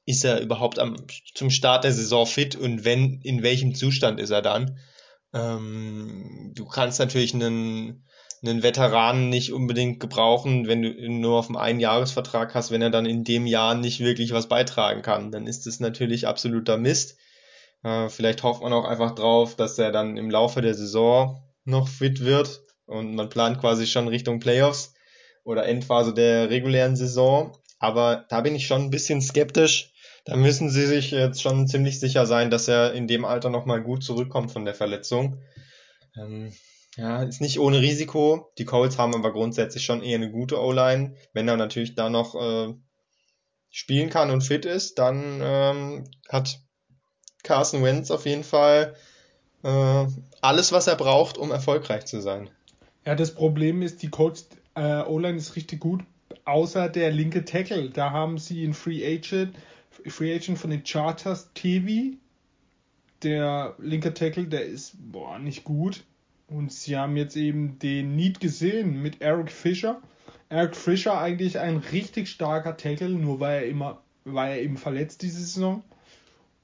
ist 0.05 0.27
er 0.27 0.43
überhaupt 0.43 0.79
am, 0.79 0.97
zum 1.35 1.49
Start 1.49 1.85
der 1.85 1.93
Saison 1.95 2.27
fit 2.27 2.55
und 2.55 2.85
wenn, 2.85 3.23
in 3.23 3.43
welchem 3.43 3.75
Zustand 3.75 4.21
ist 4.21 4.31
er 4.31 4.43
dann? 4.43 4.79
Ähm, 5.33 6.53
du 6.55 6.67
kannst 6.67 6.99
natürlich 6.99 7.33
einen 7.33 8.05
einen 8.45 8.63
Veteranen 8.63 9.31
nicht 9.31 9.53
unbedingt 9.53 10.01
gebrauchen, 10.01 10.67
wenn 10.67 10.83
du 10.83 11.09
nur 11.09 11.39
auf 11.39 11.47
einem 11.49 11.57
Einjahresvertrag 11.57 12.55
hast, 12.55 12.73
wenn 12.73 12.83
er 12.83 12.91
dann 12.91 13.07
in 13.07 13.25
dem 13.25 13.47
Jahr 13.47 13.77
nicht 13.77 14.01
wirklich 14.01 14.33
was 14.33 14.49
beitragen 14.49 15.01
kann. 15.01 15.31
Dann 15.31 15.47
ist 15.47 15.67
es 15.67 15.79
natürlich 15.79 16.27
absoluter 16.27 16.77
Mist. 16.77 17.17
Äh, 17.83 18.09
vielleicht 18.09 18.43
hofft 18.43 18.63
man 18.63 18.73
auch 18.73 18.85
einfach 18.85 19.15
drauf, 19.15 19.57
dass 19.57 19.79
er 19.79 19.93
dann 19.93 20.17
im 20.17 20.31
Laufe 20.31 20.61
der 20.61 20.75
Saison 20.75 21.43
noch 21.65 21.89
fit 21.89 22.21
wird 22.21 22.63
und 22.87 23.15
man 23.15 23.29
plant 23.29 23.61
quasi 23.61 23.87
schon 23.87 24.09
Richtung 24.09 24.41
Playoffs 24.41 24.95
oder 25.45 25.67
Endphase 25.67 26.15
der 26.15 26.51
regulären 26.51 26.97
Saison. 26.97 27.57
Aber 27.79 28.27
da 28.29 28.41
bin 28.41 28.55
ich 28.55 28.67
schon 28.67 28.83
ein 28.83 28.91
bisschen 28.91 29.21
skeptisch. 29.21 29.93
Da 30.25 30.37
müssen 30.37 30.71
sie 30.71 30.87
sich 30.87 31.11
jetzt 31.11 31.43
schon 31.43 31.67
ziemlich 31.67 31.99
sicher 31.99 32.27
sein, 32.27 32.51
dass 32.51 32.69
er 32.69 32.93
in 32.93 33.09
dem 33.09 33.25
Alter 33.25 33.51
nochmal 33.51 33.83
gut 33.83 34.05
zurückkommt 34.05 34.53
von 34.53 34.65
der 34.65 34.75
Verletzung. 34.75 35.43
Ähm, 36.17 36.53
ja, 36.97 37.23
ist 37.23 37.41
nicht 37.41 37.59
ohne 37.59 37.81
Risiko. 37.81 38.53
Die 38.59 38.65
Colts 38.65 38.99
haben 38.99 39.15
aber 39.15 39.33
grundsätzlich 39.33 39.85
schon 39.85 40.03
eher 40.03 40.17
eine 40.17 40.31
gute 40.31 40.61
O-Line. 40.61 41.17
Wenn 41.33 41.49
er 41.49 41.57
natürlich 41.57 41.97
da 41.97 42.09
noch 42.09 42.35
äh, 42.35 42.73
spielen 43.71 44.11
kann 44.11 44.31
und 44.31 44.43
fit 44.43 44.65
ist, 44.65 44.99
dann 44.99 45.41
ähm, 45.43 46.05
hat 46.29 46.61
Carson 47.43 47.83
Wentz 47.83 48.11
auf 48.11 48.27
jeden 48.27 48.45
Fall 48.45 48.95
äh, 49.63 50.07
alles, 50.41 50.73
was 50.73 50.87
er 50.87 50.97
braucht, 50.97 51.39
um 51.39 51.51
erfolgreich 51.51 52.05
zu 52.07 52.21
sein. 52.21 52.51
Ja, 53.05 53.15
das 53.15 53.35
Problem 53.35 53.83
ist, 53.83 54.03
die 54.03 54.11
Colts 54.11 54.49
äh, 54.75 55.03
O-Line 55.03 55.39
ist 55.39 55.57
richtig 55.57 55.81
gut, 55.81 56.03
außer 56.45 56.89
der 56.89 57.11
linke 57.11 57.45
Tackle. 57.45 57.91
Da 57.91 58.11
haben 58.11 58.39
sie 58.39 58.65
einen 58.65 58.75
Free 58.75 59.05
Agent, 59.05 59.55
Free 60.07 60.35
Agent 60.35 60.59
von 60.59 60.71
den 60.71 60.85
Charters, 60.85 61.51
TV. 61.55 62.17
Der 63.23 63.75
linke 63.79 64.15
Tackle, 64.15 64.47
der 64.47 64.65
ist 64.65 64.95
boah, 64.99 65.39
nicht 65.39 65.65
gut. 65.65 66.03
Und 66.49 66.73
sie 66.73 66.97
haben 66.97 67.17
jetzt 67.17 67.37
eben 67.37 67.79
den 67.79 68.17
Need 68.17 68.41
gesehen 68.41 69.01
mit 69.01 69.23
Eric 69.23 69.51
Fischer. 69.51 70.01
Eric 70.49 70.77
Fischer 70.77 71.19
eigentlich 71.19 71.59
ein 71.59 71.79
richtig 71.79 72.29
starker 72.29 72.77
Tackle, 72.77 73.11
nur 73.11 73.41
weil 73.41 73.63
er 73.63 73.69
immer, 73.69 74.03
weil 74.25 74.53
er 74.53 74.63
eben 74.63 74.77
verletzt 74.77 75.23
diese 75.23 75.41
Saison. 75.41 75.83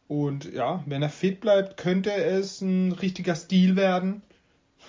Und 0.08 0.50
ja, 0.52 0.82
wenn 0.86 1.02
er 1.02 1.10
fit 1.10 1.40
bleibt, 1.40 1.76
könnte 1.76 2.12
es 2.12 2.62
ein 2.62 2.92
richtiger 2.92 3.36
Stil 3.36 3.76
werden. 3.76 4.22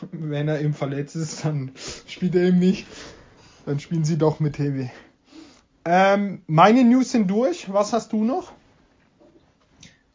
Wenn 0.11 0.47
er 0.47 0.61
eben 0.61 0.73
verletzt 0.73 1.17
ist, 1.17 1.43
dann 1.43 1.71
spielt 2.07 2.35
er 2.35 2.43
eben 2.43 2.59
nicht. 2.59 2.87
Dann 3.65 3.81
spielen 3.81 4.05
sie 4.05 4.17
doch 4.17 4.39
mit 4.39 4.57
Heavy. 4.57 4.89
Ähm, 5.83 6.41
meine 6.47 6.85
News 6.85 7.11
sind 7.11 7.27
durch. 7.27 7.71
Was 7.71 7.91
hast 7.91 8.13
du 8.13 8.23
noch? 8.23 8.53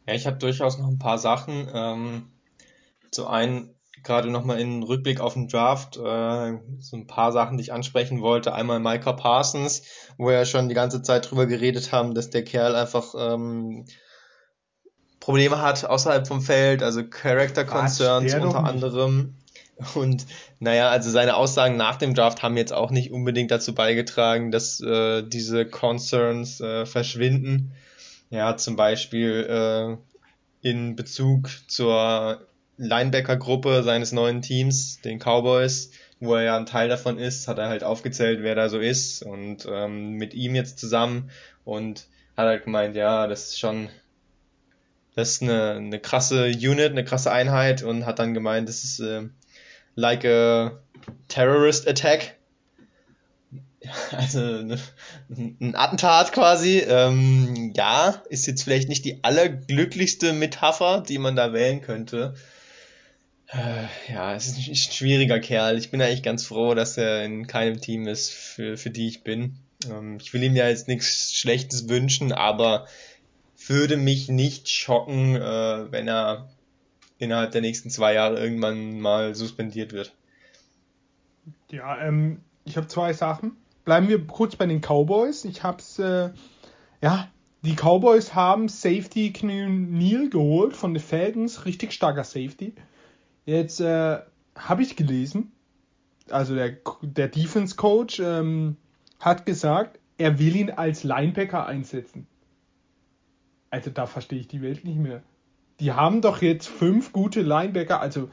Ja, 0.07 0.15
ich 0.15 0.25
habe 0.25 0.37
durchaus 0.37 0.79
noch 0.79 0.87
ein 0.87 0.99
paar 0.99 1.19
Sachen. 1.19 1.67
Ähm, 1.71 2.31
zu 3.11 3.27
einem 3.27 3.69
gerade 4.03 4.29
nochmal 4.29 4.59
in 4.59 4.83
Rückblick 4.83 5.19
auf 5.19 5.33
den 5.33 5.47
Draft 5.47 5.97
äh, 5.97 6.59
so 6.79 6.95
ein 6.95 7.07
paar 7.07 7.31
Sachen, 7.31 7.57
die 7.57 7.63
ich 7.63 7.73
ansprechen 7.73 8.21
wollte. 8.21 8.53
Einmal 8.53 8.79
Micah 8.79 9.13
Parsons, 9.13 9.83
wo 10.17 10.27
wir 10.27 10.33
ja 10.33 10.45
schon 10.45 10.69
die 10.69 10.75
ganze 10.75 11.01
Zeit 11.01 11.29
drüber 11.29 11.47
geredet 11.47 11.91
haben, 11.91 12.13
dass 12.13 12.29
der 12.29 12.43
Kerl 12.43 12.75
einfach 12.75 13.15
ähm, 13.17 13.85
Probleme 15.25 15.59
hat 15.59 15.83
außerhalb 15.83 16.27
vom 16.27 16.39
Feld, 16.39 16.83
also 16.83 17.01
Character 17.03 17.65
Concerns 17.65 18.31
unter 18.35 18.63
anderem. 18.63 19.33
Und 19.95 20.27
naja, 20.59 20.89
also 20.89 21.09
seine 21.09 21.35
Aussagen 21.35 21.77
nach 21.77 21.95
dem 21.95 22.13
Draft 22.13 22.43
haben 22.43 22.55
jetzt 22.57 22.71
auch 22.71 22.91
nicht 22.91 23.11
unbedingt 23.11 23.49
dazu 23.49 23.73
beigetragen, 23.73 24.51
dass 24.51 24.79
äh, 24.81 25.23
diese 25.23 25.65
Concerns 25.65 26.61
äh, 26.61 26.85
verschwinden. 26.85 27.71
Ja, 28.29 28.55
zum 28.55 28.75
Beispiel 28.75 29.47
äh, 29.49 30.69
in 30.69 30.95
Bezug 30.95 31.49
zur 31.67 32.45
Linebacker-Gruppe 32.77 33.81
seines 33.81 34.11
neuen 34.11 34.43
Teams, 34.43 35.01
den 35.01 35.17
Cowboys, 35.17 35.89
wo 36.19 36.35
er 36.35 36.43
ja 36.43 36.55
ein 36.55 36.67
Teil 36.67 36.87
davon 36.87 37.17
ist, 37.17 37.47
hat 37.47 37.57
er 37.57 37.69
halt 37.69 37.83
aufgezählt, 37.83 38.43
wer 38.43 38.53
da 38.53 38.69
so 38.69 38.77
ist 38.77 39.23
und 39.23 39.67
ähm, 39.67 40.11
mit 40.11 40.35
ihm 40.35 40.53
jetzt 40.53 40.77
zusammen 40.77 41.31
und 41.63 42.05
hat 42.37 42.45
halt 42.45 42.65
gemeint, 42.65 42.95
ja, 42.95 43.25
das 43.25 43.47
ist 43.47 43.59
schon, 43.59 43.89
das 45.15 45.31
ist 45.31 45.41
eine, 45.41 45.73
eine 45.73 45.99
krasse 45.99 46.47
Unit, 46.47 46.91
eine 46.91 47.05
krasse 47.05 47.31
Einheit 47.31 47.83
und 47.83 48.05
hat 48.05 48.19
dann 48.19 48.33
gemeint, 48.33 48.67
das 48.67 48.83
ist 48.83 48.99
äh, 48.99 49.23
like 49.95 50.25
a 50.25 50.79
terrorist 51.27 51.87
attack. 51.87 52.35
Also 54.11 54.39
ne, 54.39 54.79
ein 55.29 55.75
Attentat 55.75 56.31
quasi. 56.31 56.79
Ähm, 56.79 57.71
ja, 57.75 58.23
ist 58.29 58.47
jetzt 58.47 58.63
vielleicht 58.63 58.89
nicht 58.89 59.05
die 59.05 59.23
allerglücklichste 59.23 60.33
Metapher, 60.33 61.03
die 61.07 61.19
man 61.19 61.35
da 61.35 61.53
wählen 61.53 61.81
könnte. 61.81 62.33
Äh, 63.47 64.11
ja, 64.11 64.33
es 64.33 64.47
ist 64.47 64.67
ein 64.67 64.75
schwieriger 64.75 65.39
Kerl. 65.39 65.77
Ich 65.77 65.91
bin 65.91 66.01
eigentlich 66.01 66.23
ganz 66.23 66.47
froh, 66.47 66.73
dass 66.73 66.97
er 66.97 67.23
in 67.25 67.45
keinem 67.45 67.79
Team 67.79 68.07
ist, 68.07 68.31
für, 68.31 68.75
für 68.75 68.89
die 68.89 69.07
ich 69.07 69.23
bin. 69.23 69.57
Ähm, 69.87 70.17
ich 70.19 70.33
will 70.33 70.41
ihm 70.41 70.55
ja 70.55 70.67
jetzt 70.67 70.87
nichts 70.87 71.35
Schlechtes 71.35 71.87
wünschen, 71.87 72.31
aber 72.31 72.87
würde 73.69 73.97
mich 73.97 74.29
nicht 74.29 74.69
schocken, 74.69 75.35
äh, 75.35 75.91
wenn 75.91 76.07
er 76.07 76.49
innerhalb 77.17 77.51
der 77.51 77.61
nächsten 77.61 77.89
zwei 77.89 78.13
Jahre 78.13 78.39
irgendwann 78.39 78.99
mal 78.99 79.35
suspendiert 79.35 79.93
wird. 79.93 80.13
Ja, 81.71 81.99
ähm, 82.01 82.41
ich 82.65 82.77
habe 82.77 82.87
zwei 82.87 83.13
Sachen. 83.13 83.55
Bleiben 83.85 84.07
wir 84.07 84.25
kurz 84.25 84.55
bei 84.55 84.65
den 84.65 84.81
Cowboys. 84.81 85.45
Ich 85.45 85.63
hab's, 85.63 85.99
äh, 85.99 86.31
ja, 87.01 87.29
die 87.61 87.75
Cowboys 87.75 88.35
haben 88.35 88.67
Safety 88.67 89.33
Neil 89.41 90.29
geholt 90.29 90.75
von 90.75 90.93
den 90.93 91.01
Falcons, 91.01 91.65
richtig 91.65 91.93
starker 91.93 92.23
Safety. 92.23 92.73
Jetzt 93.45 93.79
äh, 93.79 94.19
habe 94.55 94.81
ich 94.81 94.95
gelesen, 94.95 95.51
also 96.29 96.55
der, 96.55 96.77
der 97.01 97.27
Defense 97.27 97.75
Coach 97.75 98.19
ähm, 98.19 98.77
hat 99.19 99.45
gesagt, 99.45 99.99
er 100.17 100.39
will 100.39 100.55
ihn 100.55 100.71
als 100.71 101.03
Linebacker 101.03 101.65
einsetzen. 101.65 102.27
Also 103.75 103.89
da 103.89 104.05
verstehe 104.05 104.39
ich 104.39 104.47
die 104.47 104.61
Welt 104.61 104.85
nicht 104.85 104.97
mehr. 104.97 105.21
Die 105.81 105.91
haben 105.91 106.21
doch 106.21 106.41
jetzt 106.41 106.69
fünf 106.69 107.11
gute 107.11 107.41
Linebacker, 107.41 107.99
also 107.99 108.29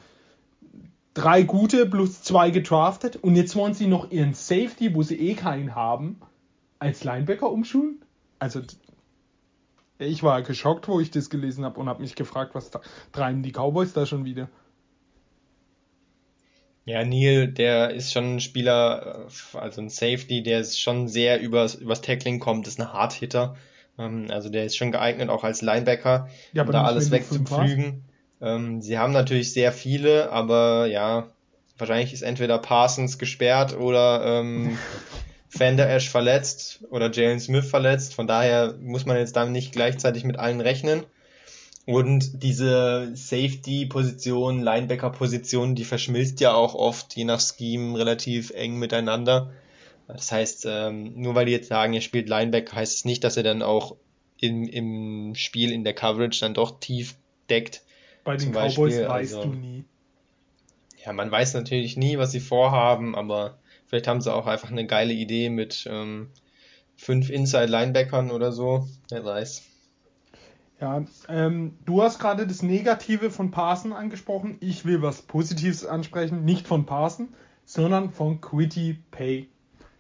drei 1.15 1.43
gute 1.43 1.85
plus 1.85 2.23
zwei 2.23 2.51
gedraftet 2.51 3.17
und 3.17 3.35
jetzt 3.35 3.57
wollen 3.57 3.75
sie 3.75 3.89
noch 3.89 4.13
ihren 4.13 4.35
Safety, 4.35 4.95
wo 4.95 5.03
sie 5.03 5.19
eh 5.19 5.35
keinen 5.35 5.75
haben, 5.75 6.21
als 6.79 7.03
Linebacker 7.03 7.51
umschulen? 7.51 8.05
Also 8.39 8.63
Ich 9.99 10.23
war 10.23 10.43
geschockt, 10.43 10.87
wo 10.87 11.01
ich 11.01 11.11
das 11.11 11.29
gelesen 11.29 11.65
habe 11.65 11.81
und 11.81 11.89
habe 11.89 12.03
mich 12.03 12.15
gefragt, 12.15 12.55
was 12.55 12.71
treiben 13.11 13.43
die 13.43 13.51
Cowboys 13.51 13.93
da 13.95 14.07
schon 14.07 14.25
wieder? 14.25 14.49
Ja, 16.85 17.05
Neil, 17.05 17.49
der 17.49 17.91
ist 17.91 18.13
schon 18.13 18.37
ein 18.37 18.41
Spieler, 18.41 19.27
äh, 19.27 19.59
also 19.59 19.81
ein 19.81 19.89
Safety, 19.89 20.45
der 20.45 20.61
ist 20.61 20.81
schon 20.81 21.09
sehr 21.09 21.41
übers, 21.41 21.75
übers 21.75 22.01
Tackling 22.01 22.39
kommt, 22.39 22.69
ist 22.69 22.81
ein 22.81 22.93
Hardhitter. 22.93 23.57
Ähm, 23.57 23.72
also 24.31 24.49
der 24.49 24.65
ist 24.65 24.77
schon 24.77 24.93
geeignet, 24.93 25.29
auch 25.29 25.45
als 25.45 25.63
Linebacker, 25.63 26.29
ja, 26.53 26.63
um 26.63 26.71
da 26.71 26.85
alles 26.85 27.11
wegzupflügen. 27.11 28.05
Ähm, 28.41 28.83
sie 28.83 28.99
haben 28.99 29.13
natürlich 29.13 29.53
sehr 29.53 29.73
viele, 29.73 30.31
aber 30.33 30.87
ja, 30.87 31.29
wahrscheinlich 31.79 32.13
ist 32.13 32.23
entweder 32.23 32.59
Parsons 32.59 33.19
gesperrt 33.19 33.77
oder 33.77 34.41
ähm, 34.41 34.79
Fender 35.49 35.89
Ash 35.89 36.09
verletzt 36.09 36.81
oder 36.91 37.11
Jalen 37.11 37.41
Smith 37.41 37.67
verletzt. 37.67 38.15
Von 38.15 38.27
daher 38.27 38.75
muss 38.81 39.07
man 39.07 39.17
jetzt 39.19 39.37
dann 39.37 39.53
nicht 39.53 39.73
gleichzeitig 39.73 40.25
mit 40.25 40.39
allen 40.39 40.61
rechnen. 40.61 41.05
Und 41.85 42.43
diese 42.43 43.11
Safety-Position, 43.15 44.63
Linebacker-Position, 44.63 45.75
die 45.75 45.85
verschmilzt 45.85 46.41
ja 46.41 46.55
auch 46.55 46.75
oft, 46.75 47.17
je 47.17 47.25
nach 47.25 47.41
Scheme, 47.41 47.99
relativ 47.99 48.51
eng 48.51 48.77
miteinander. 48.77 49.51
Das 50.09 50.31
heißt, 50.31 50.67
ähm, 50.69 51.13
nur 51.17 51.35
weil 51.35 51.47
die 51.47 51.53
jetzt 51.53 51.69
sagen, 51.69 51.93
ihr 51.93 52.01
spielt 52.01 52.29
Linebacker, 52.29 52.77
heißt 52.77 52.95
es 52.97 53.05
nicht, 53.05 53.25
dass 53.25 53.37
er 53.37 53.43
dann 53.43 53.63
auch 53.63 53.97
im, 54.41 54.65
im 54.65 55.35
Spiel 55.35 55.73
in 55.73 55.85
der 55.85 55.95
Coverage 55.95 56.41
dann 56.41 56.55
doch 56.55 56.81
tief 56.81 57.15
deckt. 57.49 57.83
Bei 58.25 58.37
den 58.37 58.51
Cowboys 58.53 58.77
Beispiel. 58.77 59.09
weißt 59.09 59.35
also, 59.35 59.43
du 59.51 59.57
nie. 59.57 59.85
Ja, 61.05 61.13
man 61.13 61.31
weiß 61.31 61.55
natürlich 61.55 61.97
nie, 61.97 62.19
was 62.19 62.33
sie 62.33 62.41
vorhaben, 62.41 63.15
aber 63.15 63.59
vielleicht 63.87 64.07
haben 64.07 64.21
sie 64.21 64.33
auch 64.33 64.47
einfach 64.47 64.71
eine 64.71 64.87
geile 64.87 65.13
Idee 65.13 65.49
mit 65.49 65.89
ähm, 65.91 66.29
fünf 66.97 67.31
Inside-Linebackern 67.31 68.31
oder 68.31 68.53
so. 68.53 68.87
Wer 69.11 69.25
weiß. 69.25 69.63
Ja, 70.81 71.05
ähm, 71.29 71.79
du 71.85 72.03
hast 72.03 72.19
gerade 72.19 72.47
das 72.47 72.63
Negative 72.63 73.31
von 73.31 73.53
Parson 73.53 73.93
angesprochen. 73.93 74.57
Ich 74.61 74.85
will 74.85 75.03
was 75.03 75.23
Positives 75.23 75.87
ansprechen, 75.87 76.45
nicht 76.45 76.67
von 76.67 76.87
Parson, 76.87 77.29
sondern 77.65 78.11
von 78.11 78.41
Quitty 78.41 78.99
Pay. 79.13 79.49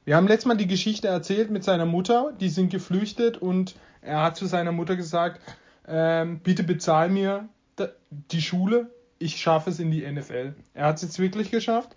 Wir 0.05 0.17
haben 0.17 0.27
letztes 0.27 0.47
Mal 0.47 0.57
die 0.57 0.67
Geschichte 0.67 1.07
erzählt 1.07 1.51
mit 1.51 1.63
seiner 1.63 1.87
Mutter, 1.87 2.33
die 2.41 2.49
sind 2.49 2.71
geflüchtet 2.71 3.37
und 3.37 3.77
er 4.01 4.23
hat 4.23 4.37
zu 4.37 4.47
seiner 4.47 4.73
Mutter 4.73 4.97
gesagt, 4.97 5.41
ähm, 5.87 6.41
bitte 6.41 6.65
bezahl 6.65 7.09
mir 7.09 7.49
die 8.11 8.43
Schule, 8.43 8.91
ich 9.19 9.37
schaffe 9.37 9.71
es 9.71 9.79
in 9.79 9.93
die 9.93 10.05
NFL. 10.11 10.55
Er 10.75 10.87
hat 10.87 10.97
es 10.97 11.03
jetzt 11.03 11.19
wirklich 11.21 11.53
geschafft. 11.53 11.95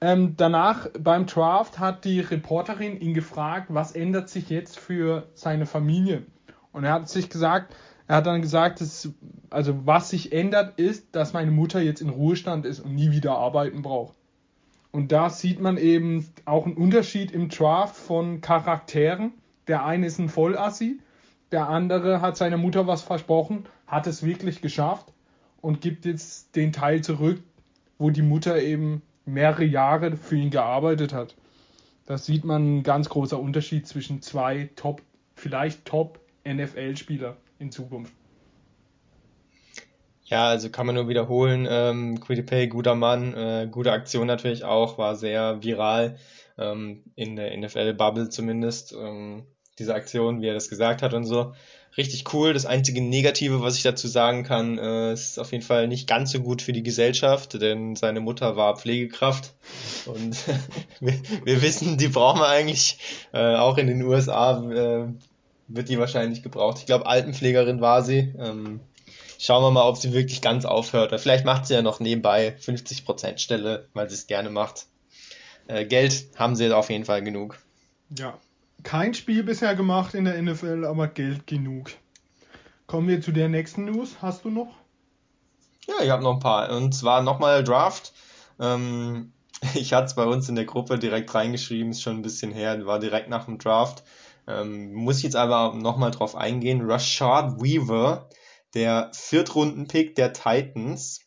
Ähm, 0.00 0.34
danach 0.36 0.88
beim 0.98 1.26
Draft 1.26 1.78
hat 1.78 2.04
die 2.04 2.20
Reporterin 2.20 3.00
ihn 3.00 3.14
gefragt, 3.14 3.68
was 3.68 3.92
ändert 3.92 4.28
sich 4.28 4.50
jetzt 4.50 4.78
für 4.78 5.28
seine 5.34 5.66
Familie? 5.66 6.26
Und 6.72 6.84
er 6.84 6.92
hat 6.92 7.08
sich 7.08 7.30
gesagt, 7.30 7.74
er 8.08 8.16
hat 8.16 8.26
dann 8.26 8.42
gesagt, 8.42 8.80
dass, 8.80 9.08
also 9.50 9.86
was 9.86 10.10
sich 10.10 10.32
ändert, 10.32 10.78
ist, 10.78 11.14
dass 11.14 11.32
meine 11.32 11.52
Mutter 11.52 11.80
jetzt 11.80 12.00
in 12.02 12.10
Ruhestand 12.10 12.66
ist 12.66 12.80
und 12.80 12.94
nie 12.94 13.12
wieder 13.12 13.38
arbeiten 13.38 13.82
braucht. 13.82 14.16
Und 14.92 15.12
da 15.12 15.30
sieht 15.30 15.60
man 15.60 15.76
eben 15.76 16.26
auch 16.44 16.64
einen 16.64 16.76
Unterschied 16.76 17.32
im 17.32 17.48
Draft 17.48 17.96
von 17.96 18.40
Charakteren. 18.40 19.32
Der 19.66 19.84
eine 19.84 20.06
ist 20.06 20.18
ein 20.18 20.28
Vollassi, 20.28 21.00
der 21.52 21.68
andere 21.68 22.20
hat 22.20 22.36
seiner 22.36 22.56
Mutter 22.56 22.86
was 22.86 23.02
versprochen, 23.02 23.66
hat 23.86 24.06
es 24.06 24.24
wirklich 24.24 24.60
geschafft 24.60 25.12
und 25.60 25.80
gibt 25.80 26.04
jetzt 26.04 26.56
den 26.56 26.72
Teil 26.72 27.02
zurück, 27.02 27.42
wo 27.98 28.10
die 28.10 28.22
Mutter 28.22 28.60
eben 28.60 29.02
mehrere 29.24 29.64
Jahre 29.64 30.16
für 30.16 30.36
ihn 30.36 30.50
gearbeitet 30.50 31.12
hat. 31.12 31.36
Da 32.06 32.18
sieht 32.18 32.44
man 32.44 32.78
ein 32.78 32.82
ganz 32.82 33.08
großer 33.08 33.38
Unterschied 33.38 33.86
zwischen 33.86 34.22
zwei 34.22 34.70
Top, 34.76 35.02
vielleicht 35.34 35.84
Top 35.84 36.20
NFL-Spieler 36.46 37.36
in 37.58 37.72
Zukunft. 37.72 38.12
Ja, 40.26 40.48
also 40.48 40.70
kann 40.70 40.86
man 40.86 40.96
nur 40.96 41.08
wiederholen, 41.08 41.68
ähm, 41.70 42.20
Quidipay, 42.20 42.66
guter 42.66 42.96
Mann, 42.96 43.32
äh, 43.34 43.68
gute 43.70 43.92
Aktion 43.92 44.26
natürlich 44.26 44.64
auch, 44.64 44.98
war 44.98 45.14
sehr 45.14 45.62
viral, 45.62 46.16
ähm, 46.58 47.04
in 47.14 47.36
der 47.36 47.56
NFL-Bubble 47.56 48.28
zumindest, 48.28 48.92
ähm, 48.92 49.44
diese 49.78 49.94
Aktion, 49.94 50.40
wie 50.40 50.48
er 50.48 50.54
das 50.54 50.68
gesagt 50.68 51.02
hat 51.02 51.14
und 51.14 51.24
so. 51.24 51.54
Richtig 51.96 52.34
cool. 52.34 52.52
Das 52.52 52.66
einzige 52.66 53.00
Negative, 53.00 53.62
was 53.62 53.76
ich 53.76 53.82
dazu 53.82 54.08
sagen 54.08 54.42
kann, 54.42 54.78
äh, 54.78 55.12
ist 55.12 55.38
auf 55.38 55.52
jeden 55.52 55.64
Fall 55.64 55.86
nicht 55.86 56.08
ganz 56.08 56.32
so 56.32 56.40
gut 56.40 56.60
für 56.60 56.72
die 56.72 56.82
Gesellschaft, 56.82 57.54
denn 57.60 57.94
seine 57.94 58.20
Mutter 58.20 58.56
war 58.56 58.76
Pflegekraft 58.76 59.54
und 60.06 60.36
wir, 61.00 61.14
wir, 61.44 61.62
wissen, 61.62 61.98
die 61.98 62.08
brauchen 62.08 62.40
wir 62.40 62.48
eigentlich 62.48 62.98
äh, 63.32 63.54
auch 63.54 63.78
in 63.78 63.86
den 63.86 64.02
USA. 64.02 64.62
Äh, 64.70 65.08
wird 65.68 65.88
die 65.88 65.98
wahrscheinlich 65.98 66.42
gebraucht. 66.42 66.78
Ich 66.78 66.86
glaube, 66.86 67.06
Altenpflegerin 67.06 67.80
war 67.80 68.02
sie. 68.02 68.34
Ähm, 68.38 68.80
schauen 69.38 69.62
wir 69.62 69.70
mal, 69.70 69.88
ob 69.88 69.96
sie 69.96 70.12
wirklich 70.12 70.42
ganz 70.42 70.64
aufhört. 70.64 71.08
Oder 71.08 71.18
vielleicht 71.18 71.44
macht 71.44 71.66
sie 71.66 71.74
ja 71.74 71.82
noch 71.82 72.00
nebenbei 72.00 72.56
50% 72.60 73.38
Stelle, 73.38 73.88
weil 73.94 74.08
sie 74.08 74.14
es 74.14 74.26
gerne 74.26 74.50
macht. 74.50 74.86
Äh, 75.66 75.84
Geld 75.84 76.28
haben 76.36 76.56
sie 76.56 76.72
auf 76.72 76.90
jeden 76.90 77.04
Fall 77.04 77.22
genug. 77.22 77.58
Ja, 78.16 78.38
kein 78.82 79.14
Spiel 79.14 79.42
bisher 79.42 79.74
gemacht 79.74 80.14
in 80.14 80.24
der 80.24 80.40
NFL, 80.40 80.84
aber 80.84 81.08
Geld 81.08 81.46
genug. 81.46 81.90
Kommen 82.86 83.08
wir 83.08 83.20
zu 83.20 83.32
der 83.32 83.48
nächsten 83.48 83.86
News. 83.86 84.16
Hast 84.22 84.44
du 84.44 84.50
noch? 84.50 84.72
Ja, 85.88 85.94
ich 86.02 86.10
habe 86.10 86.22
noch 86.22 86.34
ein 86.34 86.40
paar. 86.40 86.70
Und 86.70 86.94
zwar 86.94 87.22
nochmal 87.22 87.64
Draft. 87.64 88.12
Ähm, 88.60 89.32
ich 89.74 89.92
hatte 89.92 90.06
es 90.06 90.14
bei 90.14 90.24
uns 90.24 90.48
in 90.48 90.54
der 90.54 90.64
Gruppe 90.66 90.98
direkt 90.98 91.34
reingeschrieben, 91.34 91.90
ist 91.90 92.02
schon 92.02 92.16
ein 92.16 92.22
bisschen 92.22 92.52
her, 92.52 92.86
war 92.86 92.98
direkt 92.98 93.28
nach 93.28 93.46
dem 93.46 93.58
Draft. 93.58 94.04
Ähm, 94.46 94.92
muss 94.94 95.18
ich 95.18 95.24
jetzt 95.24 95.36
aber 95.36 95.74
nochmal 95.74 96.12
drauf 96.12 96.36
eingehen. 96.36 96.88
Rashard 96.88 97.60
Weaver, 97.60 98.28
der 98.76 99.10
Viertrunden-Pick 99.14 100.14
der 100.14 100.34
Titans. 100.34 101.22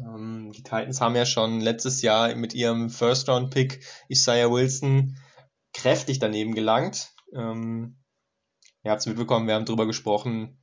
Ähm, 0.00 0.52
die 0.52 0.64
Titans 0.64 1.00
haben 1.00 1.14
ja 1.14 1.24
schon 1.24 1.60
letztes 1.60 2.02
Jahr 2.02 2.34
mit 2.34 2.54
ihrem 2.54 2.90
First-Round-Pick 2.90 3.84
Isaiah 4.08 4.50
Wilson 4.50 5.16
kräftig 5.72 6.18
daneben 6.18 6.54
gelangt. 6.54 7.12
Ähm, 7.32 8.00
ihr 8.82 8.90
habt 8.90 9.00
es 9.00 9.06
mitbekommen, 9.06 9.46
wir 9.46 9.54
haben 9.54 9.64
drüber 9.64 9.86
gesprochen. 9.86 10.58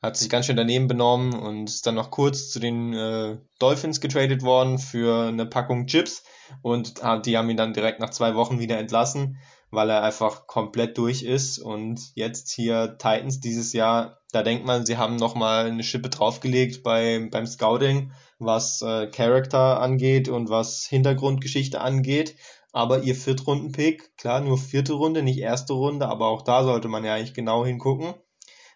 Hat 0.00 0.16
sich 0.16 0.30
ganz 0.30 0.46
schön 0.46 0.56
daneben 0.56 0.86
benommen 0.86 1.34
und 1.34 1.68
ist 1.68 1.86
dann 1.86 1.96
noch 1.96 2.12
kurz 2.12 2.50
zu 2.50 2.60
den 2.60 2.92
äh, 2.92 3.38
Dolphins 3.58 4.00
getradet 4.00 4.42
worden 4.42 4.78
für 4.78 5.28
eine 5.28 5.46
Packung 5.46 5.86
Chips 5.86 6.24
und 6.60 7.00
die 7.24 7.36
haben 7.36 7.50
ihn 7.50 7.56
dann 7.56 7.72
direkt 7.72 8.00
nach 8.00 8.10
zwei 8.10 8.34
Wochen 8.34 8.58
wieder 8.58 8.78
entlassen 8.78 9.38
weil 9.72 9.88
er 9.88 10.02
einfach 10.02 10.46
komplett 10.46 10.98
durch 10.98 11.22
ist. 11.22 11.58
Und 11.58 12.12
jetzt 12.14 12.52
hier 12.52 12.98
Titans 12.98 13.40
dieses 13.40 13.72
Jahr, 13.72 14.18
da 14.30 14.42
denkt 14.42 14.66
man, 14.66 14.86
sie 14.86 14.98
haben 14.98 15.16
nochmal 15.16 15.66
eine 15.66 15.82
Schippe 15.82 16.10
draufgelegt 16.10 16.82
bei, 16.82 17.26
beim 17.30 17.46
Scouting, 17.46 18.12
was 18.38 18.82
äh, 18.82 19.08
Character 19.08 19.80
angeht 19.80 20.28
und 20.28 20.50
was 20.50 20.84
Hintergrundgeschichte 20.84 21.80
angeht. 21.80 22.36
Aber 22.72 23.02
ihr 23.02 23.14
Viertrunden-Pick, 23.14 24.16
klar, 24.16 24.40
nur 24.42 24.58
vierte 24.58 24.92
Runde, 24.92 25.22
nicht 25.22 25.38
erste 25.38 25.72
Runde, 25.72 26.06
aber 26.06 26.28
auch 26.28 26.42
da 26.42 26.64
sollte 26.64 26.88
man 26.88 27.04
ja 27.04 27.14
eigentlich 27.14 27.34
genau 27.34 27.64
hingucken. 27.64 28.14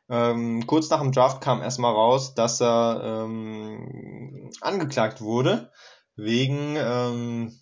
Ähm, 0.09 0.67
kurz 0.67 0.89
nach 0.89 1.01
dem 1.01 1.13
Draft 1.13 1.43
kam 1.43 1.61
erstmal 1.61 1.93
raus, 1.93 2.35
dass 2.35 2.61
er 2.63 3.25
ähm, 3.25 4.51
angeklagt 4.63 5.21
wurde, 5.21 5.73
wegen, 6.15 6.77
ähm, 6.79 7.61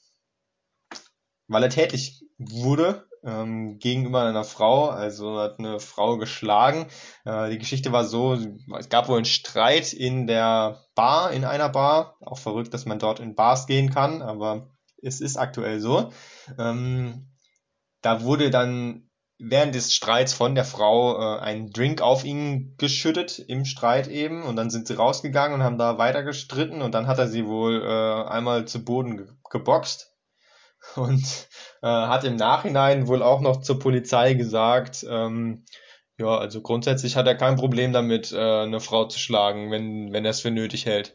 weil 1.49 1.63
er 1.65 1.71
tätlich 1.71 2.25
wurde 2.39 3.07
ähm, 3.25 3.79
gegenüber 3.79 4.23
einer 4.23 4.45
Frau, 4.45 4.89
also 4.89 5.39
hat 5.39 5.59
eine 5.59 5.81
Frau 5.81 6.19
geschlagen. 6.19 6.87
Äh, 7.25 7.51
die 7.51 7.59
Geschichte 7.59 7.93
war 7.93 8.05
so, 8.05 8.39
es 8.79 8.89
gab 8.89 9.09
wohl 9.09 9.17
einen 9.17 9.25
Streit 9.25 9.93
in 9.93 10.27
der 10.27 10.85
Bar, 10.95 11.33
in 11.33 11.45
einer 11.45 11.69
Bar. 11.69 12.17
Auch 12.21 12.39
verrückt, 12.39 12.75
dass 12.75 12.87
man 12.87 12.99
dort 12.99 13.21
in 13.21 13.35
Bars 13.35 13.67
gehen 13.67 13.91
kann, 13.91 14.23
aber 14.23 14.71
es 15.03 15.21
ist 15.21 15.37
aktuell 15.37 15.81
so. 15.81 16.13
Ähm, 16.59 17.31
da 18.03 18.23
wurde 18.23 18.51
dann 18.51 19.09
während 19.39 19.75
des 19.75 19.93
Streits 19.93 20.33
von 20.33 20.55
der 20.55 20.65
Frau 20.65 21.19
äh, 21.19 21.41
ein 21.41 21.71
Drink 21.71 22.01
auf 22.01 22.25
ihn 22.25 22.77
geschüttet 22.79 23.39
im 23.39 23.65
Streit 23.65 24.09
eben 24.09 24.43
und 24.43 24.57
dann 24.57 24.71
sind 24.71 24.87
sie 24.87 24.95
rausgegangen 24.95 25.55
und 25.55 25.65
haben 25.65 25.79
da 25.79 25.99
weiter 25.99 26.23
gestritten 26.23 26.83
und 26.83 26.95
dann 26.95 27.07
hat 27.07 27.19
er 27.19 27.29
sie 27.29 27.47
wohl 27.47 27.83
äh, 27.83 28.29
einmal 28.29 28.67
zu 28.67 28.85
Boden 28.85 29.17
ge 29.17 29.27
geboxt 29.51 30.15
und 30.97 31.49
äh, 31.85 31.87
hat 31.87 32.25
im 32.25 32.37
Nachhinein 32.37 33.09
wohl 33.09 33.23
auch 33.23 33.43
noch 33.43 33.61
zur 33.61 33.79
Polizei 33.79 34.33
gesagt, 34.33 35.05
ähm, 35.07 35.65
ja, 36.17 36.39
also 36.39 36.63
grundsätzlich 36.63 37.15
hat 37.15 37.27
er 37.27 37.35
kein 37.35 37.57
Problem 37.57 37.93
damit, 37.93 38.33
äh, 38.33 38.63
eine 38.63 38.81
Frau 38.81 39.05
zu 39.05 39.19
schlagen, 39.19 39.71
wenn, 39.71 40.11
wenn 40.11 40.25
er 40.25 40.31
es 40.31 40.41
für 40.41 40.51
nötig 40.51 40.87
hält. 40.87 41.15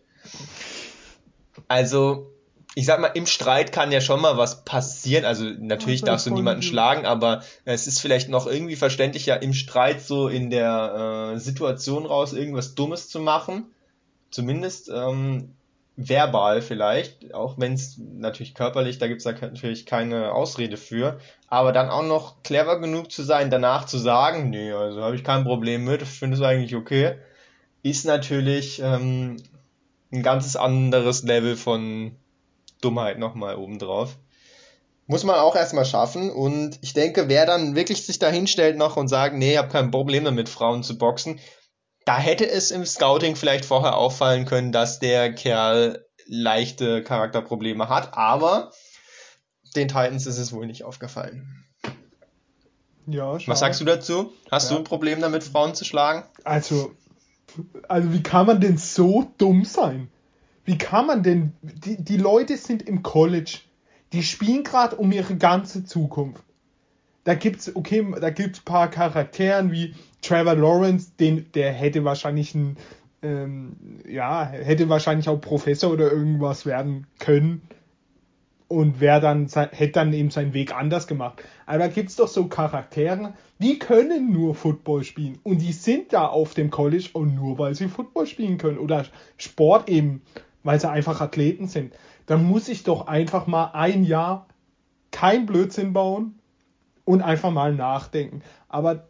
Also, 1.68 2.32
ich 2.76 2.86
sag 2.86 3.00
mal, 3.00 3.08
im 3.08 3.26
Streit 3.26 3.72
kann 3.72 3.92
ja 3.92 4.00
schon 4.00 4.22
mal 4.22 4.38
was 4.38 4.64
passieren. 4.64 5.26
Also 5.26 5.46
natürlich 5.46 6.04
darfst 6.04 6.28
du 6.28 6.34
niemanden 6.36 6.62
schlagen, 6.62 7.08
aber 7.08 7.42
es 7.66 7.88
ist 7.88 8.00
vielleicht 8.00 8.30
noch 8.30 8.46
irgendwie 8.46 8.76
verständlicher, 8.76 9.42
im 9.42 9.54
Streit 9.54 10.02
so 10.02 10.28
in 10.28 10.52
der 10.52 11.34
äh, 11.34 11.40
Situation 11.40 12.06
raus 12.06 12.34
irgendwas 12.34 12.76
Dummes 12.76 13.10
zu 13.10 13.20
machen. 13.20 13.74
Zumindest 14.30 14.92
ähm, 14.94 15.56
verbal 16.02 16.62
vielleicht, 16.62 17.34
auch 17.34 17.56
wenn 17.58 17.74
es 17.74 17.98
natürlich 17.98 18.56
körperlich, 18.56 19.00
da 19.00 19.08
gibt 19.08 19.20
es 19.20 19.26
natürlich 19.26 19.86
keine 19.86 20.32
Ausrede 20.32 20.78
für, 20.78 21.20
aber 21.50 21.74
dann 21.74 21.90
auch 21.90 22.04
noch 22.04 22.42
clever 22.42 22.80
genug 22.80 23.12
zu 23.12 23.22
sein, 23.22 23.50
danach 23.50 23.86
zu 23.86 23.98
sagen, 23.98 24.50
nee, 24.50 24.72
also 24.72 25.02
habe 25.04 25.18
ich 25.18 25.26
kein 25.26 25.44
Problem 25.44 25.84
mit, 25.84 26.02
finde 26.04 26.38
es 26.38 26.42
eigentlich 26.42 26.76
okay, 26.76 27.18
ist 27.84 28.06
natürlich 28.06 28.82
ähm, 28.82 29.38
ein 30.14 30.24
ganzes 30.24 30.56
anderes 30.56 31.24
Level 31.24 31.58
von 31.58 32.16
Dummheit 32.80 33.20
nochmal 33.20 33.58
obendrauf. 33.58 34.16
Muss 35.06 35.26
man 35.26 35.36
auch 35.36 35.56
erstmal 35.56 35.86
schaffen. 35.86 36.30
Und 36.30 36.78
ich 36.82 36.94
denke, 36.94 37.28
wer 37.28 37.46
dann 37.46 37.76
wirklich 37.76 38.06
sich 38.06 38.20
da 38.20 38.30
hinstellt 38.30 38.78
noch 38.78 38.96
und 38.96 39.08
sagt, 39.08 39.36
nee, 39.36 39.54
ich 39.54 39.58
habe 39.58 39.70
kein 39.70 39.92
Problem 39.92 40.24
damit, 40.24 40.50
Frauen 40.50 40.84
zu 40.84 40.98
boxen, 40.98 41.40
da 42.10 42.18
hätte 42.18 42.50
es 42.50 42.72
im 42.72 42.88
Scouting 42.88 43.36
vielleicht 43.36 43.66
vorher 43.66 43.96
auffallen 43.96 44.46
können, 44.46 44.72
dass 44.72 44.98
der 44.98 45.32
Kerl 45.32 46.04
leichte 46.26 47.04
Charakterprobleme 47.04 47.88
hat, 47.88 48.18
aber 48.18 48.72
den 49.76 49.90
Titans 49.90 50.26
ist 50.26 50.40
es 50.40 50.52
wohl 50.52 50.66
nicht 50.66 50.84
aufgefallen. 50.84 51.68
Ja, 53.06 53.38
Was 53.46 53.60
sagst 53.60 53.80
du 53.80 53.86
dazu? 53.86 54.34
Hast 54.50 54.72
ja. 54.72 54.76
du 54.76 54.82
ein 54.82 54.86
Problem 54.86 55.22
damit, 55.22 55.44
Frauen 55.44 55.76
zu 55.76 55.86
schlagen? 55.86 56.28
Also, 56.46 56.96
also 57.88 58.12
wie 58.12 58.24
kann 58.24 58.48
man 58.48 58.60
denn 58.60 58.80
so 58.80 59.32
dumm 59.38 59.64
sein? 59.64 60.10
Wie 60.66 60.80
kann 60.80 61.06
man 61.06 61.22
denn, 61.22 61.54
die, 61.62 62.04
die 62.04 62.18
Leute 62.18 62.58
sind 62.58 62.82
im 62.82 63.04
College, 63.04 63.60
die 64.14 64.24
spielen 64.24 64.64
gerade 64.64 64.96
um 64.96 65.12
ihre 65.12 65.36
ganze 65.36 65.86
Zukunft. 65.86 66.44
Da 67.24 67.36
gibt's, 67.36 67.76
okay, 67.76 68.06
da 68.20 68.30
gibt's 68.30 68.62
paar 68.62 68.90
Charakteren 68.90 69.72
wie 69.72 69.94
Trevor 70.22 70.56
Lawrence, 70.56 71.12
den, 71.20 71.52
der 71.54 71.72
hätte 71.72 72.04
wahrscheinlich 72.04 72.56
ein, 72.56 72.78
ähm, 73.22 73.76
ja, 74.08 74.46
hätte 74.48 74.90
wahrscheinlich 74.90 75.30
auch 75.30 75.40
Professor 75.40 75.92
oder 75.92 76.12
irgendwas 76.12 76.66
werden 76.66 77.08
können 77.20 77.62
und 78.70 79.00
wer 79.00 79.20
dann 79.20 79.48
hätte 79.48 79.94
dann 79.94 80.14
eben 80.14 80.30
seinen 80.30 80.54
Weg 80.54 80.74
anders 80.74 81.08
gemacht. 81.08 81.44
Aber 81.66 81.80
da 81.80 81.88
gibt's 81.88 82.16
doch 82.16 82.28
so 82.28 82.48
Charaktere, 82.48 83.34
die 83.58 83.80
können 83.80 84.32
nur 84.32 84.56
Football 84.56 85.04
spielen 85.04 85.40
und 85.44 85.60
die 85.60 85.74
sind 85.74 86.14
da 86.14 86.28
auf 86.28 86.54
dem 86.54 86.70
College 86.70 87.10
und 87.14 87.36
nur 87.36 87.58
weil 87.58 87.76
sie 87.76 87.88
Football 87.88 88.28
spielen 88.28 88.58
können 88.58 88.78
oder 88.78 89.06
Sport 89.38 89.90
eben, 89.90 90.22
weil 90.64 90.80
sie 90.80 90.90
einfach 90.90 91.20
Athleten 91.20 91.68
sind. 91.68 91.94
Dann 92.28 92.46
muss 92.46 92.70
ich 92.70 92.84
doch 92.84 93.08
einfach 93.08 93.48
mal 93.48 93.72
ein 93.74 94.04
Jahr 94.04 94.48
kein 95.12 95.48
Blödsinn 95.48 95.94
bauen 95.94 96.39
und 97.10 97.24
einfach 97.24 97.50
mal 97.50 97.74
nachdenken. 97.74 98.44
Aber 98.68 99.08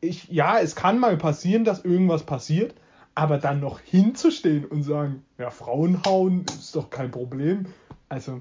ich, 0.00 0.26
ja, 0.30 0.58
es 0.58 0.74
kann 0.74 0.98
mal 0.98 1.18
passieren, 1.18 1.66
dass 1.66 1.84
irgendwas 1.84 2.22
passiert, 2.22 2.74
aber 3.14 3.36
dann 3.36 3.60
noch 3.60 3.78
hinzustehen 3.78 4.64
und 4.64 4.84
sagen, 4.84 5.22
ja, 5.36 5.50
Frauen 5.50 6.02
hauen 6.06 6.46
ist 6.46 6.74
doch 6.74 6.88
kein 6.88 7.10
Problem. 7.10 7.66
Also, 8.08 8.40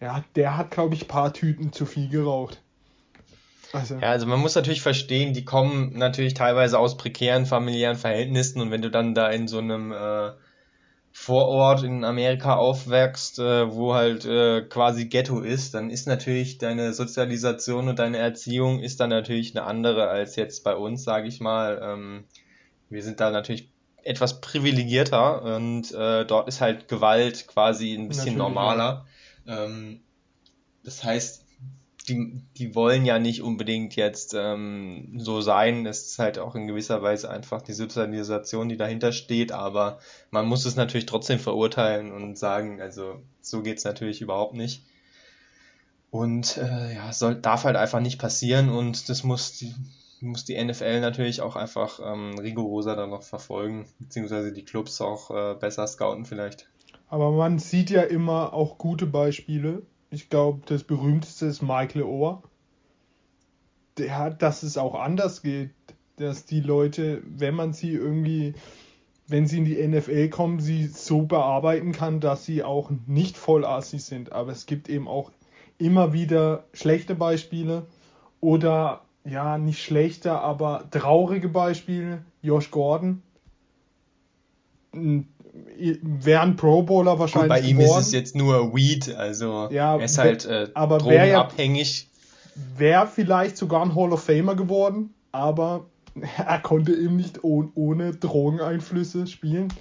ja, 0.00 0.24
der 0.34 0.56
hat, 0.56 0.72
glaube 0.72 0.96
ich, 0.96 1.02
ein 1.02 1.06
paar 1.06 1.32
Tüten 1.32 1.72
zu 1.72 1.86
viel 1.86 2.08
geraucht. 2.08 2.60
Also. 3.72 3.94
Ja, 3.94 4.10
also 4.10 4.26
man 4.26 4.40
muss 4.40 4.56
natürlich 4.56 4.82
verstehen, 4.82 5.34
die 5.34 5.44
kommen 5.44 5.96
natürlich 5.96 6.34
teilweise 6.34 6.80
aus 6.80 6.96
prekären 6.96 7.46
familiären 7.46 7.96
Verhältnissen 7.96 8.60
und 8.60 8.72
wenn 8.72 8.82
du 8.82 8.90
dann 8.90 9.14
da 9.14 9.28
in 9.30 9.46
so 9.46 9.58
einem 9.58 9.92
äh, 9.92 10.32
Vorort 11.22 11.84
in 11.84 12.02
Amerika 12.02 12.56
aufwächst, 12.56 13.38
äh, 13.38 13.72
wo 13.72 13.94
halt 13.94 14.24
äh, 14.24 14.62
quasi 14.62 15.04
Ghetto 15.04 15.38
ist, 15.38 15.72
dann 15.72 15.88
ist 15.88 16.08
natürlich 16.08 16.58
deine 16.58 16.92
Sozialisation 16.92 17.88
und 17.88 18.00
deine 18.00 18.18
Erziehung 18.18 18.80
ist 18.80 18.98
dann 18.98 19.10
natürlich 19.10 19.56
eine 19.56 19.64
andere 19.64 20.08
als 20.08 20.34
jetzt 20.34 20.64
bei 20.64 20.74
uns, 20.74 21.04
sage 21.04 21.28
ich 21.28 21.38
mal. 21.38 21.80
Ähm, 21.80 22.24
wir 22.90 23.04
sind 23.04 23.20
da 23.20 23.30
natürlich 23.30 23.68
etwas 24.02 24.40
privilegierter 24.40 25.42
und 25.42 25.92
äh, 25.92 26.24
dort 26.24 26.48
ist 26.48 26.60
halt 26.60 26.88
Gewalt 26.88 27.46
quasi 27.46 27.94
ein 27.94 28.08
bisschen 28.08 28.34
natürlich, 28.34 28.38
normaler. 28.38 29.06
Ähm, 29.46 30.00
das 30.82 31.04
heißt, 31.04 31.41
die, 32.08 32.42
die 32.56 32.74
wollen 32.74 33.04
ja 33.04 33.18
nicht 33.18 33.42
unbedingt 33.42 33.94
jetzt 33.94 34.34
ähm, 34.34 35.14
so 35.18 35.40
sein. 35.40 35.86
Es 35.86 36.06
ist 36.06 36.18
halt 36.18 36.38
auch 36.38 36.54
in 36.54 36.66
gewisser 36.66 37.02
Weise 37.02 37.30
einfach 37.30 37.62
die 37.62 37.72
Sozialisation, 37.72 38.68
die 38.68 38.76
dahinter 38.76 39.12
steht, 39.12 39.52
aber 39.52 39.98
man 40.30 40.46
muss 40.46 40.64
es 40.64 40.74
natürlich 40.74 41.06
trotzdem 41.06 41.38
verurteilen 41.38 42.12
und 42.12 42.36
sagen, 42.36 42.80
also 42.80 43.20
so 43.40 43.62
geht's 43.62 43.84
natürlich 43.84 44.20
überhaupt 44.20 44.54
nicht. 44.54 44.84
Und 46.10 46.58
äh, 46.58 46.94
ja, 46.94 47.12
soll, 47.12 47.36
darf 47.36 47.64
halt 47.64 47.76
einfach 47.76 48.00
nicht 48.00 48.18
passieren 48.18 48.68
und 48.68 49.08
das 49.08 49.22
muss 49.22 49.52
die, 49.58 49.74
muss 50.20 50.44
die 50.44 50.62
NFL 50.62 51.00
natürlich 51.00 51.40
auch 51.40 51.56
einfach 51.56 52.00
ähm, 52.04 52.38
rigoroser 52.38 52.96
dann 52.96 53.10
noch 53.10 53.22
verfolgen, 53.22 53.86
beziehungsweise 53.98 54.52
die 54.52 54.64
Clubs 54.64 55.00
auch 55.00 55.30
äh, 55.30 55.54
besser 55.54 55.86
scouten 55.86 56.26
vielleicht. 56.26 56.68
Aber 57.08 57.30
man 57.30 57.58
sieht 57.58 57.90
ja 57.90 58.02
immer 58.02 58.52
auch 58.52 58.76
gute 58.76 59.06
Beispiele 59.06 59.82
ich 60.12 60.28
glaube, 60.28 60.60
das 60.66 60.84
berühmteste 60.84 61.46
ist 61.46 61.62
Michael 61.62 62.02
Ohr. 62.02 62.42
Der 63.96 64.18
hat, 64.18 64.42
dass 64.42 64.62
es 64.62 64.76
auch 64.76 64.94
anders 64.94 65.42
geht, 65.42 65.70
dass 66.16 66.44
die 66.44 66.60
Leute, 66.60 67.22
wenn 67.24 67.54
man 67.54 67.72
sie 67.72 67.92
irgendwie, 67.92 68.54
wenn 69.26 69.46
sie 69.46 69.58
in 69.58 69.64
die 69.64 69.88
NFL 69.88 70.28
kommen, 70.28 70.60
sie 70.60 70.86
so 70.86 71.22
bearbeiten 71.22 71.92
kann, 71.92 72.20
dass 72.20 72.44
sie 72.44 72.62
auch 72.62 72.90
nicht 73.06 73.38
voll 73.38 73.64
Assi 73.64 73.98
sind. 73.98 74.32
Aber 74.32 74.52
es 74.52 74.66
gibt 74.66 74.90
eben 74.90 75.08
auch 75.08 75.32
immer 75.78 76.12
wieder 76.12 76.64
schlechte 76.74 77.14
Beispiele 77.14 77.86
oder 78.40 79.02
ja, 79.24 79.56
nicht 79.56 79.82
schlechte, 79.82 80.32
aber 80.32 80.84
traurige 80.90 81.48
Beispiele. 81.48 82.22
Josh 82.42 82.70
Gordon, 82.70 83.22
wäre 85.52 86.40
ein 86.40 86.56
Pro 86.56 86.82
Bowler 86.82 87.18
wahrscheinlich. 87.18 87.50
Gut, 87.52 87.62
bei 87.62 87.68
ihm 87.68 87.78
geworden. 87.78 88.00
ist 88.00 88.06
es 88.06 88.12
jetzt 88.12 88.36
nur 88.36 88.74
Weed, 88.74 89.14
also 89.14 89.68
ja, 89.70 89.96
er 89.96 90.04
ist 90.04 90.18
halt 90.18 90.46
äh, 90.46 90.68
aber 90.74 90.98
drogenabhängig. 90.98 92.08
Wäre 92.76 93.06
vielleicht 93.06 93.56
sogar 93.56 93.82
ein 93.82 93.94
Hall 93.94 94.12
of 94.12 94.22
Famer 94.22 94.54
geworden, 94.54 95.14
aber 95.30 95.86
er 96.36 96.58
konnte 96.60 96.92
eben 96.92 97.16
nicht 97.16 97.44
ohne, 97.44 97.70
ohne 97.74 98.12
Drogeneinflüsse 98.12 99.26
spielen. 99.26 99.72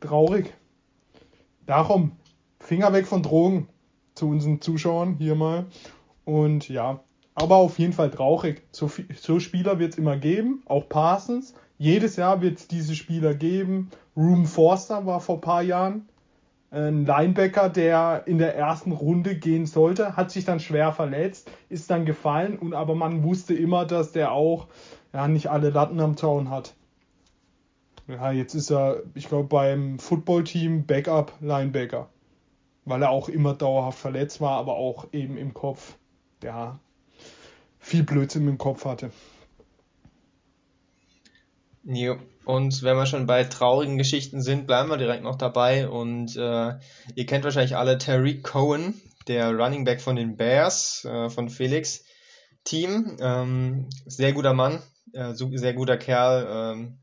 Traurig. 0.00 0.52
Darum, 1.66 2.12
Finger 2.58 2.92
weg 2.92 3.06
von 3.06 3.22
Drogen 3.22 3.68
zu 4.14 4.28
unseren 4.28 4.60
Zuschauern 4.60 5.16
hier 5.18 5.34
mal. 5.34 5.66
Und 6.24 6.68
ja, 6.68 7.00
aber 7.34 7.56
auf 7.56 7.78
jeden 7.78 7.92
Fall 7.92 8.10
traurig. 8.10 8.62
So, 8.70 8.90
so 9.16 9.40
Spieler 9.40 9.78
wird 9.78 9.92
es 9.92 9.98
immer 9.98 10.16
geben, 10.16 10.62
auch 10.66 10.88
Parsons. 10.88 11.54
Jedes 11.78 12.16
Jahr 12.16 12.42
wird 12.42 12.58
es 12.58 12.68
diese 12.68 12.94
Spieler 12.94 13.34
geben. 13.34 13.90
Room 14.20 14.44
Forster 14.44 15.06
war 15.06 15.20
vor 15.20 15.36
ein 15.36 15.40
paar 15.40 15.62
Jahren 15.62 16.06
ein 16.70 17.06
Linebacker, 17.06 17.68
der 17.68 18.24
in 18.26 18.38
der 18.38 18.54
ersten 18.54 18.92
Runde 18.92 19.34
gehen 19.34 19.66
sollte, 19.66 20.16
hat 20.16 20.30
sich 20.30 20.44
dann 20.44 20.60
schwer 20.60 20.92
verletzt, 20.92 21.50
ist 21.68 21.90
dann 21.90 22.04
gefallen 22.04 22.58
und 22.58 22.74
aber 22.74 22.94
man 22.94 23.24
wusste 23.24 23.54
immer, 23.54 23.86
dass 23.86 24.12
der 24.12 24.32
auch 24.32 24.68
ja 25.12 25.26
nicht 25.26 25.48
alle 25.48 25.70
Latten 25.70 25.98
am 26.00 26.16
Zaun 26.16 26.50
hat. 26.50 26.74
Ja, 28.08 28.30
jetzt 28.30 28.54
ist 28.54 28.70
er, 28.70 29.02
ich 29.14 29.28
glaube, 29.28 29.48
beim 29.48 29.98
Footballteam 29.98 30.84
Backup 30.84 31.32
Linebacker, 31.40 32.08
weil 32.84 33.02
er 33.02 33.10
auch 33.10 33.28
immer 33.28 33.54
dauerhaft 33.54 33.98
verletzt 33.98 34.40
war, 34.40 34.58
aber 34.58 34.74
auch 34.76 35.06
eben 35.12 35.38
im 35.38 35.54
Kopf, 35.54 35.96
ja, 36.42 36.78
viel 37.78 38.02
Blödsinn 38.02 38.46
im 38.46 38.58
Kopf 38.58 38.84
hatte. 38.84 39.10
Jo. 41.84 42.18
Und 42.44 42.82
wenn 42.82 42.96
wir 42.96 43.06
schon 43.06 43.26
bei 43.26 43.44
traurigen 43.44 43.96
Geschichten 43.96 44.42
sind, 44.42 44.66
bleiben 44.66 44.88
wir 44.88 44.96
direkt 44.96 45.22
noch 45.22 45.36
dabei. 45.36 45.88
Und 45.88 46.36
äh, 46.36 46.74
ihr 47.14 47.26
kennt 47.26 47.44
wahrscheinlich 47.44 47.76
alle 47.76 47.98
Tariq 47.98 48.42
Cohen, 48.42 49.00
der 49.28 49.50
Running 49.52 49.84
Back 49.84 50.00
von 50.00 50.16
den 50.16 50.36
Bears, 50.36 51.04
äh, 51.04 51.28
von 51.28 51.48
Felix 51.48 52.04
Team. 52.64 53.16
Ähm, 53.20 53.88
sehr 54.06 54.32
guter 54.32 54.52
Mann, 54.52 54.82
äh, 55.12 55.32
sehr 55.34 55.74
guter 55.74 55.96
Kerl. 55.96 56.46
Ähm, 56.50 56.98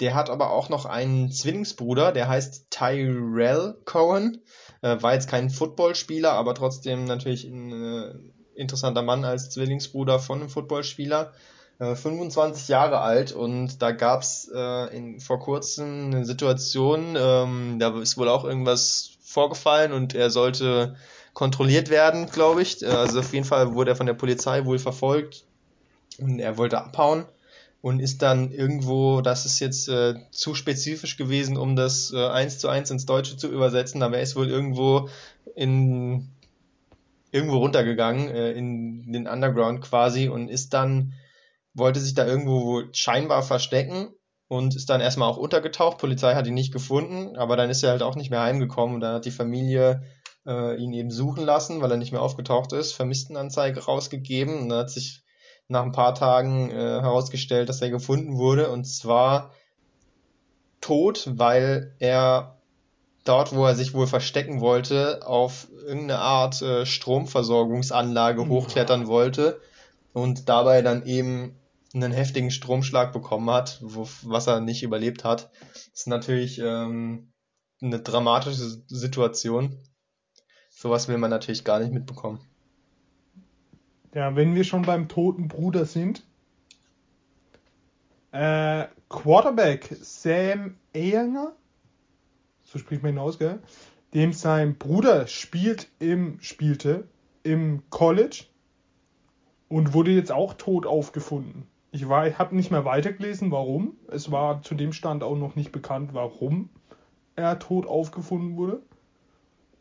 der 0.00 0.14
hat 0.14 0.30
aber 0.30 0.52
auch 0.52 0.68
noch 0.68 0.86
einen 0.86 1.32
Zwillingsbruder, 1.32 2.12
der 2.12 2.28
heißt 2.28 2.70
Tyrell 2.70 3.74
Cohen. 3.84 4.44
Äh, 4.80 5.02
war 5.02 5.14
jetzt 5.14 5.28
kein 5.28 5.50
Footballspieler, 5.50 6.32
aber 6.32 6.54
trotzdem 6.54 7.04
natürlich 7.04 7.44
ein 7.44 7.72
äh, 7.72 8.14
interessanter 8.54 9.02
Mann 9.02 9.24
als 9.24 9.50
Zwillingsbruder 9.50 10.20
von 10.20 10.40
einem 10.40 10.50
Footballspieler. 10.50 11.32
25 11.78 12.68
äh, 12.68 12.72
Jahre 12.72 13.00
alt 13.00 13.32
und 13.32 13.80
da 13.80 13.92
gab's 13.92 14.48
äh, 14.48 15.20
vor 15.20 15.38
kurzem 15.38 16.06
eine 16.06 16.24
Situation, 16.24 17.16
ähm, 17.16 17.78
da 17.78 17.96
ist 18.00 18.18
wohl 18.18 18.28
auch 18.28 18.44
irgendwas 18.44 19.12
vorgefallen 19.22 19.92
und 19.92 20.14
er 20.14 20.30
sollte 20.30 20.96
kontrolliert 21.34 21.88
werden, 21.88 22.26
glaube 22.26 22.62
ich. 22.62 22.82
Äh, 22.82 22.86
also 22.86 23.20
auf 23.20 23.32
jeden 23.32 23.44
Fall 23.44 23.74
wurde 23.74 23.92
er 23.92 23.96
von 23.96 24.06
der 24.06 24.14
Polizei 24.14 24.64
wohl 24.64 24.80
verfolgt 24.80 25.44
und 26.18 26.40
er 26.40 26.56
wollte 26.58 26.78
abhauen 26.78 27.26
und 27.80 28.00
ist 28.00 28.22
dann 28.22 28.50
irgendwo, 28.50 29.20
das 29.20 29.46
ist 29.46 29.60
jetzt 29.60 29.88
äh, 29.88 30.14
zu 30.32 30.56
spezifisch 30.56 31.16
gewesen, 31.16 31.56
um 31.56 31.76
das 31.76 32.12
äh, 32.12 32.26
eins 32.26 32.58
zu 32.58 32.68
eins 32.68 32.90
ins 32.90 33.06
Deutsche 33.06 33.36
zu 33.36 33.48
übersetzen, 33.48 34.02
aber 34.02 34.16
er 34.16 34.22
ist 34.24 34.34
wohl 34.34 34.48
irgendwo 34.48 35.08
in 35.54 36.28
irgendwo 37.30 37.58
runtergegangen, 37.58 38.28
äh, 38.30 38.50
in 38.52 39.12
den 39.12 39.28
Underground 39.28 39.80
quasi 39.82 40.28
und 40.28 40.48
ist 40.48 40.74
dann 40.74 41.12
wollte 41.74 42.00
sich 42.00 42.14
da 42.14 42.26
irgendwo 42.26 42.82
scheinbar 42.92 43.42
verstecken 43.42 44.08
und 44.48 44.74
ist 44.74 44.88
dann 44.88 45.00
erstmal 45.00 45.28
auch 45.28 45.36
untergetaucht. 45.36 45.98
Polizei 45.98 46.34
hat 46.34 46.46
ihn 46.46 46.54
nicht 46.54 46.72
gefunden, 46.72 47.36
aber 47.36 47.56
dann 47.56 47.70
ist 47.70 47.82
er 47.82 47.90
halt 47.90 48.02
auch 48.02 48.16
nicht 48.16 48.30
mehr 48.30 48.40
heimgekommen 48.40 48.96
und 48.96 49.00
dann 49.00 49.14
hat 49.14 49.24
die 49.24 49.30
Familie 49.30 50.02
äh, 50.46 50.76
ihn 50.76 50.92
eben 50.92 51.10
suchen 51.10 51.44
lassen, 51.44 51.80
weil 51.80 51.90
er 51.90 51.98
nicht 51.98 52.12
mehr 52.12 52.22
aufgetaucht 52.22 52.72
ist, 52.72 52.92
Vermisstenanzeige 52.92 53.84
rausgegeben 53.84 54.58
und 54.58 54.68
dann 54.70 54.80
hat 54.80 54.90
sich 54.90 55.22
nach 55.68 55.82
ein 55.82 55.92
paar 55.92 56.14
Tagen 56.14 56.70
äh, 56.70 56.74
herausgestellt, 56.74 57.68
dass 57.68 57.82
er 57.82 57.90
gefunden 57.90 58.38
wurde 58.38 58.70
und 58.70 58.84
zwar 58.84 59.52
tot, 60.80 61.28
weil 61.34 61.94
er 61.98 62.56
dort, 63.24 63.54
wo 63.54 63.66
er 63.66 63.74
sich 63.74 63.92
wohl 63.92 64.06
verstecken 64.06 64.62
wollte, 64.62 65.20
auf 65.26 65.68
irgendeine 65.86 66.20
Art 66.20 66.62
äh, 66.62 66.86
Stromversorgungsanlage 66.86 68.48
hochklettern 68.48 69.06
wollte 69.06 69.60
und 70.18 70.48
dabei 70.48 70.82
dann 70.82 71.06
eben 71.06 71.56
einen 71.94 72.12
heftigen 72.12 72.50
Stromschlag 72.50 73.12
bekommen 73.12 73.50
hat, 73.50 73.80
wo, 73.82 74.08
was 74.22 74.46
er 74.46 74.60
nicht 74.60 74.82
überlebt 74.82 75.24
hat. 75.24 75.50
Das 75.72 75.86
ist 75.94 76.08
natürlich 76.08 76.58
ähm, 76.58 77.32
eine 77.80 78.00
dramatische 78.00 78.82
Situation. 78.88 79.78
Sowas 80.70 81.08
will 81.08 81.18
man 81.18 81.30
natürlich 81.30 81.64
gar 81.64 81.78
nicht 81.78 81.92
mitbekommen. 81.92 82.40
Ja, 84.14 84.34
wenn 84.36 84.54
wir 84.54 84.64
schon 84.64 84.82
beim 84.82 85.08
toten 85.08 85.48
Bruder 85.48 85.86
sind. 85.86 86.26
Äh, 88.32 88.86
Quarterback 89.08 89.96
Sam 90.02 90.76
Ehringer, 90.92 91.56
so 92.64 92.78
spricht 92.78 93.02
man 93.02 93.14
ihn 93.14 93.18
aus, 93.18 93.38
gell? 93.38 93.60
Dem 94.14 94.32
sein 94.32 94.76
Bruder 94.76 95.26
spielt 95.26 95.88
im, 95.98 96.40
spielte 96.40 97.08
im 97.42 97.88
College 97.90 98.44
und 99.68 99.94
wurde 99.94 100.10
jetzt 100.12 100.32
auch 100.32 100.54
tot 100.54 100.86
aufgefunden. 100.86 101.66
Ich 101.90 102.04
habe 102.06 102.56
nicht 102.56 102.70
mehr 102.70 102.84
weitergelesen, 102.84 103.50
warum. 103.50 103.96
Es 104.08 104.30
war 104.30 104.62
zu 104.62 104.74
dem 104.74 104.92
Stand 104.92 105.22
auch 105.22 105.36
noch 105.36 105.56
nicht 105.56 105.72
bekannt, 105.72 106.10
warum 106.12 106.68
er 107.34 107.58
tot 107.58 107.86
aufgefunden 107.86 108.56
wurde. 108.56 108.82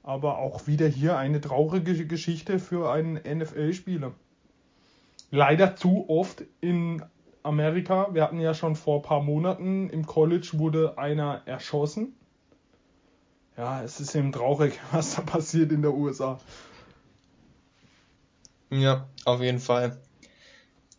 Aber 0.04 0.38
auch 0.38 0.67
wieder 0.67 0.88
hier 0.88 1.17
eine 1.17 1.41
traurige 1.41 2.08
Geschichte 2.08 2.60
für 2.60 2.91
einen 2.91 3.15
NFL-Spieler. 3.15 4.13
Leider 5.32 5.76
zu 5.76 6.06
oft 6.10 6.43
in 6.62 7.04
Amerika. 7.43 8.13
Wir 8.13 8.23
hatten 8.23 8.39
ja 8.39 8.54
schon 8.54 8.76
vor 8.76 9.00
ein 9.00 9.02
paar 9.02 9.21
Monaten 9.21 9.89
im 9.89 10.06
College 10.06 10.52
wurde 10.54 10.97
einer 10.97 11.41
erschossen. 11.45 12.13
Ja, 13.58 13.82
es 13.82 14.00
ist 14.00 14.15
eben 14.15 14.32
traurig, 14.32 14.80
was 14.91 15.15
da 15.15 15.23
passiert 15.23 15.71
in 15.71 15.82
der 15.82 15.93
USA. 15.93 16.39
Ja, 18.70 19.10
auf 19.26 19.42
jeden 19.42 19.60
Fall. 19.60 20.02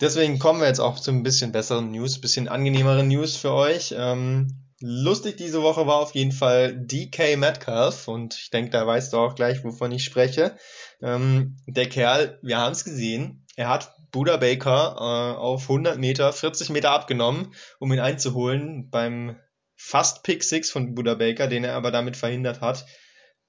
Deswegen 0.00 0.38
kommen 0.38 0.60
wir 0.60 0.68
jetzt 0.68 0.80
auch 0.80 0.98
zu 0.98 1.10
ein 1.10 1.22
bisschen 1.22 1.52
besseren 1.52 1.90
News, 1.90 2.20
bisschen 2.20 2.48
angenehmeren 2.48 3.08
News 3.08 3.36
für 3.36 3.52
euch. 3.52 3.94
Ähm, 3.96 4.54
lustig 4.80 5.36
diese 5.36 5.62
Woche 5.62 5.86
war 5.86 5.96
auf 5.96 6.14
jeden 6.14 6.32
Fall 6.32 6.76
DK 6.76 7.36
Metcalf 7.36 8.06
und 8.06 8.34
ich 8.34 8.50
denke, 8.50 8.70
da 8.70 8.86
weißt 8.86 9.12
du 9.12 9.18
auch 9.18 9.34
gleich, 9.34 9.64
wovon 9.64 9.90
ich 9.90 10.04
spreche. 10.04 10.56
Ähm, 11.02 11.56
der 11.66 11.88
Kerl, 11.88 12.38
wir 12.42 12.58
haben 12.58 12.72
es 12.72 12.84
gesehen, 12.84 13.44
er 13.56 13.68
hat 13.68 13.92
Buda 14.12 14.36
Baker 14.36 14.94
äh, 14.96 15.36
auf 15.36 15.62
100 15.62 15.98
Meter, 15.98 16.32
40 16.32 16.70
Meter 16.70 16.92
abgenommen, 16.92 17.52
um 17.80 17.92
ihn 17.92 18.00
einzuholen 18.00 18.88
beim 18.90 19.36
fast 19.74 20.22
Pick 20.22 20.44
6 20.44 20.70
von 20.70 20.94
Buda 20.94 21.14
Baker, 21.14 21.48
den 21.48 21.64
er 21.64 21.74
aber 21.74 21.90
damit 21.90 22.16
verhindert 22.16 22.60
hat. 22.60 22.86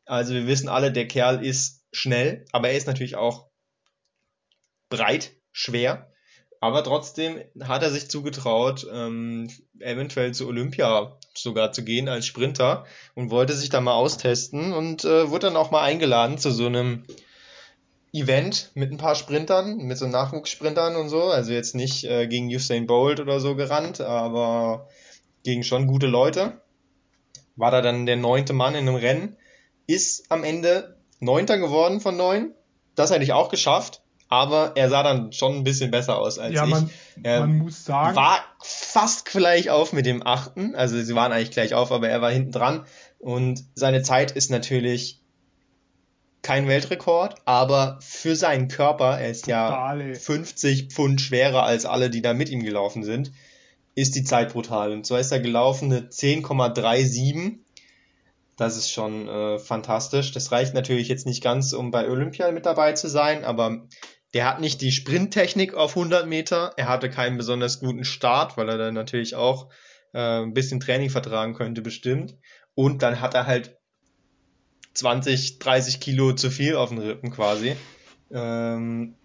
Also 0.06 0.34
wir 0.34 0.48
wissen 0.48 0.68
alle, 0.68 0.92
der 0.92 1.08
Kerl 1.08 1.46
ist 1.46 1.86
schnell, 1.92 2.46
aber 2.52 2.70
er 2.70 2.78
ist 2.78 2.88
natürlich 2.88 3.16
auch 3.16 3.49
breit, 4.90 5.32
schwer 5.52 6.10
aber 6.62 6.84
trotzdem 6.84 7.40
hat 7.62 7.84
er 7.84 7.90
sich 7.90 8.10
zugetraut, 8.10 8.86
ähm, 8.92 9.50
eventuell 9.80 10.34
zu 10.34 10.48
Olympia 10.48 11.18
sogar 11.34 11.72
zu 11.72 11.84
gehen 11.84 12.10
als 12.10 12.26
Sprinter 12.26 12.86
und 13.16 13.32
wollte 13.32 13.54
sich 13.54 13.70
da 13.70 13.80
mal 13.80 13.94
austesten 13.94 14.74
und 14.74 15.06
äh, 15.06 15.30
wurde 15.30 15.48
dann 15.48 15.56
auch 15.56 15.72
mal 15.72 15.84
eingeladen 15.84 16.38
zu 16.38 16.52
so 16.52 16.66
einem 16.66 17.06
Event 18.12 18.72
mit 18.74 18.92
ein 18.92 18.98
paar 18.98 19.16
Sprintern, 19.16 19.78
mit 19.78 19.98
so 19.98 20.08
Nachwuchssprintern 20.08 20.98
und 20.98 21.08
so. 21.10 21.24
Also 21.24 21.54
jetzt 21.54 21.76
nicht 21.76 22.04
äh, 22.04 22.28
gegen 22.28 22.48
Usain 22.48 22.88
Bolt 22.88 23.22
oder 23.22 23.40
so 23.40 23.56
gerannt, 23.56 24.02
aber 24.02 24.90
gegen 25.44 25.64
schon 25.64 25.88
gute 25.88 26.08
Leute. 26.08 26.62
War 27.56 27.72
da 27.72 27.82
dann 27.82 28.06
der 28.06 28.18
neunte 28.18 28.52
Mann 28.52 28.76
in 28.76 28.88
einem 28.88 28.96
Rennen, 28.96 29.38
ist 29.88 30.30
am 30.30 30.44
Ende 30.44 30.98
neunter 31.20 31.58
geworden 31.58 32.02
von 32.02 32.18
neun. 32.18 32.54
Das 32.96 33.12
hätte 33.12 33.24
ich 33.24 33.32
auch 33.32 33.50
geschafft 33.50 34.02
aber 34.30 34.74
er 34.76 34.90
sah 34.90 35.04
dann 35.04 35.34
schon 35.34 35.56
ein 35.56 35.64
bisschen 35.64 35.92
besser 35.92 36.18
aus 36.20 36.40
als 36.40 36.54
ja, 36.54 36.64
ich. 36.64 36.70
Man, 36.70 36.90
er 37.24 37.42
man 37.42 37.58
muss 37.58 37.84
sagen. 37.84 38.16
War 38.16 38.40
fast 38.62 39.26
gleich 39.26 39.70
auf 39.72 39.92
mit 39.92 40.06
dem 40.06 40.26
achten, 40.26 40.76
also 40.76 41.02
sie 41.02 41.16
waren 41.16 41.34
eigentlich 41.34 41.52
gleich 41.52 41.74
auf, 41.74 41.92
aber 41.92 42.08
er 42.08 42.22
war 42.22 42.32
hinten 42.32 42.52
dran 42.52 42.86
und 43.18 43.66
seine 43.74 44.04
Zeit 44.04 44.32
ist 44.32 44.52
natürlich 44.52 45.20
kein 46.42 46.68
Weltrekord, 46.68 47.36
aber 47.46 47.98
für 48.02 48.36
seinen 48.36 48.70
Körper, 48.70 49.20
er 49.20 49.32
ist 49.32 49.46
brutal, 49.46 50.02
ja 50.02 50.08
ey. 50.08 50.16
50 50.16 50.92
Pfund 50.92 51.20
schwerer 51.20 51.64
als 51.64 51.86
alle, 51.86 52.10
die 52.10 52.22
da 52.22 52.34
mit 52.34 52.50
ihm 52.50 52.64
gelaufen 52.64 53.04
sind, 53.04 53.32
ist 53.96 54.16
die 54.16 54.24
Zeit 54.24 54.54
brutal. 54.54 54.94
Und 54.94 55.06
zwar 55.06 55.20
ist 55.20 55.32
er 55.32 55.42
gelaufen 55.42 55.92
eine 55.92 56.08
10,37. 56.08 57.58
Das 58.56 58.78
ist 58.78 58.92
schon 58.92 59.28
äh, 59.28 59.60
fantastisch. 59.60 60.32
Das 60.32 60.52
reicht 60.52 60.74
natürlich 60.74 61.08
jetzt 61.10 61.26
nicht 61.26 61.44
ganz, 61.44 61.74
um 61.74 61.92
bei 61.92 62.10
Olympia 62.10 62.52
mit 62.52 62.66
dabei 62.66 62.94
zu 62.94 63.10
sein, 63.10 63.44
aber 63.44 63.88
der 64.34 64.46
hat 64.46 64.60
nicht 64.60 64.82
die 64.82 64.92
Sprinttechnik 64.92 65.74
auf 65.74 65.96
100 65.96 66.28
Meter. 66.28 66.74
Er 66.78 66.88
hatte 66.88 67.10
keinen 67.10 67.38
besonders 67.38 67.80
guten 67.80 68.04
Start, 68.04 68.58
weil 68.58 68.70
er 68.70 68.78
dann 68.78 68.94
natürlich 68.94 69.36
auch 69.36 69.72
äh, 70.14 70.42
ein 70.42 70.54
bisschen 70.54 70.80
Training 70.80 71.10
vertragen 71.10 71.54
könnte, 71.54 71.82
bestimmt. 71.82 72.36
Und 72.76 73.02
dann 73.02 73.22
hat 73.22 73.34
er 73.34 73.48
halt 73.48 73.78
20, 74.94 75.60
30 75.60 76.00
Kilo 76.00 76.34
zu 76.34 76.52
viel 76.52 76.76
auf 76.76 76.90
den 76.90 77.00
Rippen 77.00 77.32
quasi. 77.32 77.76
Ähm, 78.32 79.16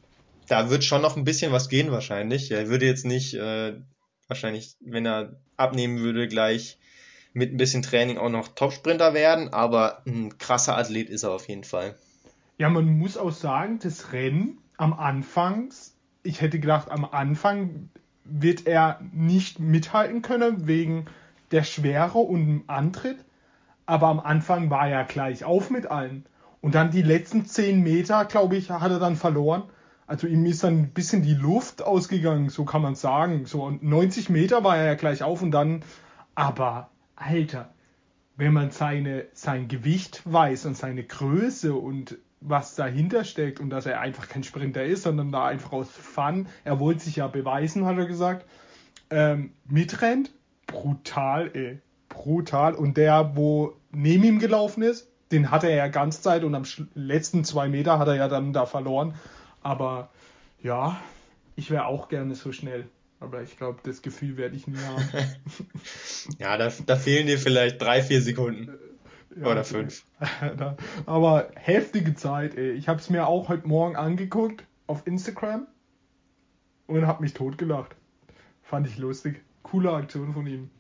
da 0.49 0.71
wird 0.71 0.85
schon 0.85 1.03
noch 1.03 1.17
ein 1.17 1.25
bisschen 1.25 1.53
was 1.53 1.69
gehen 1.69 1.91
wahrscheinlich. 1.91 2.51
Er 2.51 2.69
würde 2.69 2.87
jetzt 2.87 3.05
nicht 3.05 3.35
äh, 3.35 3.75
wahrscheinlich, 4.29 4.77
wenn 4.81 5.07
er 5.07 5.41
abnehmen 5.57 5.99
würde, 5.99 6.29
gleich 6.29 6.79
mit 7.33 7.53
ein 7.53 7.57
bisschen 7.57 7.83
Training 7.83 8.17
auch 8.17 8.29
noch 8.29 8.49
Topsprinter 8.49 9.13
werden, 9.13 9.53
aber 9.53 10.03
ein 10.07 10.39
krasser 10.39 10.79
Athlet 10.79 11.11
ist 11.11 11.25
er 11.25 11.33
auf 11.33 11.49
jeden 11.49 11.65
Fall. 11.65 11.97
Ja, 12.59 12.69
man 12.71 12.87
muss 12.99 13.17
auch 13.17 13.33
sagen, 13.33 13.81
das 13.83 14.13
Rennen 14.13 14.59
am 14.77 14.93
Anfang, 14.93 15.71
ich 16.23 16.41
hätte 16.41 16.59
gedacht, 16.61 16.91
am 16.91 17.05
Anfang 17.05 17.89
wird 18.25 18.67
er 18.67 19.01
nicht 19.13 19.61
mithalten 19.61 20.23
können 20.23 20.67
wegen 20.67 21.07
der 21.51 21.63
Schwere 21.63 22.19
und 22.19 22.47
dem 22.47 22.65
Antritt. 22.67 23.25
Aber 23.87 24.09
am 24.09 24.21
Anfang 24.21 24.71
war 24.71 24.89
er 24.89 25.05
gleich 25.05 25.45
auf 25.45 25.71
mit 25.71 25.87
allen. 25.87 26.25
Und 26.61 26.75
dann 26.75 26.91
die 26.91 27.03
letzten 27.03 27.45
10 27.45 27.83
Meter, 27.83 28.25
glaube 28.25 28.57
ich, 28.57 28.71
hat 28.71 28.91
er 28.91 28.99
dann 28.99 29.17
verloren. 29.17 29.65
Also 30.07 30.27
ihm 30.27 30.45
ist 30.47 30.65
dann 30.65 30.79
ein 30.79 30.91
bisschen 30.91 31.23
die 31.23 31.35
Luft 31.35 31.83
ausgegangen, 31.83 32.49
so 32.49 32.65
kann 32.65 32.83
man 32.83 32.95
sagen. 32.95 33.45
So 33.47 33.71
90 33.71 34.31
Meter 34.31 34.65
war 34.65 34.77
er 34.77 34.87
ja 34.87 34.95
gleich 34.95 35.23
auf 35.23 35.43
und 35.43 35.51
dann, 35.51 35.83
aber 36.35 36.91
Alter, 37.17 37.71
wenn 38.37 38.53
man 38.53 38.71
seine, 38.71 39.27
sein 39.33 39.69
Gewicht 39.69 40.23
weiß 40.25 40.67
und 40.67 40.77
seine 40.77 41.05
Größe 41.05 41.75
und 41.75 42.19
was 42.47 42.75
dahinter 42.75 43.25
steckt 43.25 43.59
und 43.59 43.71
dass 43.71 43.87
er 43.87 44.01
einfach 44.01 44.29
kein 44.29 44.45
Sprinter 44.45 44.85
ist, 44.85 45.03
sondern 45.03 45.33
da 45.33 45.47
einfach 45.47 45.73
aus 45.73 45.89
Fun, 45.91 46.47
er 46.63 46.79
wollte 46.79 47.05
sich 47.05 47.17
ja 47.17 47.27
beweisen, 47.27 47.87
hat 47.87 47.97
er 47.97 48.05
gesagt, 48.05 48.47
ähm, 49.11 49.53
mitrennt, 49.67 50.31
brutal, 50.67 51.51
ey, 51.55 51.81
brutal. 52.09 52.75
Und 52.75 52.97
der, 52.97 53.35
wo 53.35 53.75
neben 53.93 54.25
ihm 54.25 54.39
gelaufen 54.39 54.83
ist, 54.83 55.09
den 55.33 55.51
hatte 55.51 55.69
er 55.69 55.77
ja 55.77 55.89
ganz 55.89 56.21
Zeit 56.21 56.45
und 56.45 56.55
am 56.55 56.65
letzten 56.95 57.45
zwei 57.45 57.69
Meter 57.69 57.99
hat 57.99 58.09
er 58.09 58.17
ja 58.17 58.29
dann 58.29 58.53
da 58.53 58.67
verloren. 58.67 59.15
Aber 59.63 60.11
ja, 60.63 61.01
ich 61.57 61.71
wäre 61.71 61.87
auch 61.87 62.09
gerne 62.09 62.35
so 62.35 62.53
schnell. 62.53 62.87
Aber 63.21 63.43
ich 63.43 63.57
glaube, 63.57 63.79
das 63.85 64.03
Gefühl 64.03 64.37
werde 64.37 64.55
ich 64.55 64.67
nie 64.67 64.77
haben. 64.77 65.09
ja, 66.39 66.59
da, 66.59 66.71
da 66.85 66.97
fehlen 66.97 67.27
dir 67.27 67.39
vielleicht 67.39 67.81
drei, 67.81 68.03
vier 68.03 68.21
Sekunden. 68.21 68.69
Ja, 69.37 69.47
Oder 69.47 69.65
fünf. 69.65 70.05
Aber 71.07 71.49
heftige 71.57 72.15
Zeit, 72.15 72.57
ey. 72.57 72.73
Ich 72.73 72.89
habe 72.89 73.01
es 73.01 73.11
mir 73.11 73.27
auch 73.27 73.49
heute 73.49 73.67
Morgen 73.67 73.97
angeguckt 73.97 74.65
auf 74.87 75.07
Instagram 75.07 75.67
und 76.87 77.07
habe 77.07 77.23
mich 77.23 77.35
totgelacht. 77.35 77.97
Fand 78.63 78.87
ich 78.87 78.99
lustig. 78.99 79.43
Coole 79.63 79.93
Aktion 79.93 80.33
von 80.33 80.47
ihm. 80.47 80.71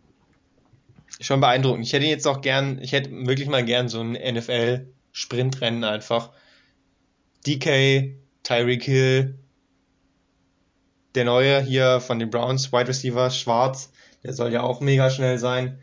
Schon 1.20 1.40
beeindruckend. 1.40 1.86
Ich 1.86 1.92
hätte 1.92 2.06
jetzt 2.06 2.26
auch 2.26 2.40
gern, 2.40 2.78
ich 2.80 2.92
hätte 2.92 3.10
wirklich 3.26 3.48
mal 3.48 3.64
gern 3.64 3.88
so 3.88 4.00
ein 4.00 4.12
NFL-Sprintrennen 4.12 5.84
einfach. 5.84 6.30
DK, 7.46 8.16
Tyreek 8.42 8.82
Hill, 8.84 9.38
der 11.14 11.24
neue 11.24 11.60
hier 11.60 12.00
von 12.00 12.18
den 12.18 12.30
Browns, 12.30 12.72
Wide 12.72 12.88
Receiver, 12.88 13.30
Schwarz, 13.30 13.92
der 14.22 14.32
soll 14.32 14.52
ja 14.52 14.62
auch 14.62 14.80
mega 14.80 15.10
schnell 15.10 15.38
sein. 15.38 15.78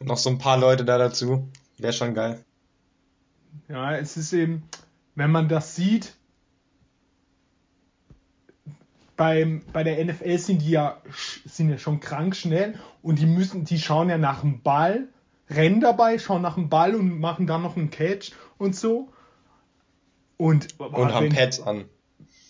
Und 0.00 0.08
noch 0.08 0.16
so 0.16 0.30
ein 0.30 0.38
paar 0.38 0.58
Leute 0.58 0.84
da 0.84 0.98
dazu. 0.98 1.48
Wäre 1.82 1.92
schon 1.92 2.14
geil. 2.14 2.44
Ja, 3.68 3.96
es 3.96 4.16
ist 4.16 4.32
eben, 4.32 4.62
wenn 5.14 5.30
man 5.30 5.48
das 5.48 5.76
sieht, 5.76 6.14
beim, 9.16 9.62
bei 9.72 9.82
der 9.82 10.04
NFL 10.04 10.38
sind 10.38 10.62
die 10.62 10.70
ja, 10.70 11.00
sind 11.44 11.70
ja 11.70 11.78
schon 11.78 12.00
krank 12.00 12.34
schnell 12.34 12.78
und 13.02 13.18
die 13.18 13.26
müssen, 13.26 13.64
die 13.64 13.78
schauen 13.78 14.08
ja 14.08 14.18
nach 14.18 14.40
dem 14.40 14.62
Ball, 14.62 15.08
rennen 15.50 15.80
dabei, 15.80 16.18
schauen 16.18 16.42
nach 16.42 16.54
dem 16.54 16.68
Ball 16.68 16.94
und 16.94 17.20
machen 17.20 17.46
dann 17.46 17.62
noch 17.62 17.76
einen 17.76 17.90
Catch 17.90 18.32
und 18.58 18.74
so. 18.74 19.12
Und, 20.36 20.78
und 20.80 21.12
haben 21.12 21.26
wenn, 21.26 21.32
Pads 21.34 21.60
an. 21.60 21.84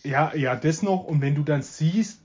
Ja, 0.03 0.35
ja, 0.35 0.57
das 0.57 0.83
noch. 0.83 1.05
Und 1.05 1.21
wenn 1.21 1.35
du 1.35 1.43
dann 1.43 1.63
siehst, 1.63 2.22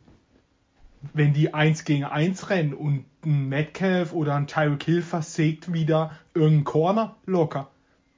wenn 1.14 1.34
die 1.34 1.54
eins 1.54 1.84
gegen 1.84 2.04
eins 2.04 2.50
rennen 2.50 2.74
und 2.74 3.06
ein 3.26 3.50
Metcalf 3.50 4.14
oder 4.14 4.36
ein 4.36 4.48
Tyreek 4.48 4.84
Hill 4.84 5.02
versägt 5.02 5.74
wieder 5.74 6.12
irgendeinen 6.34 6.64
Corner 6.64 7.16
locker. 7.26 7.70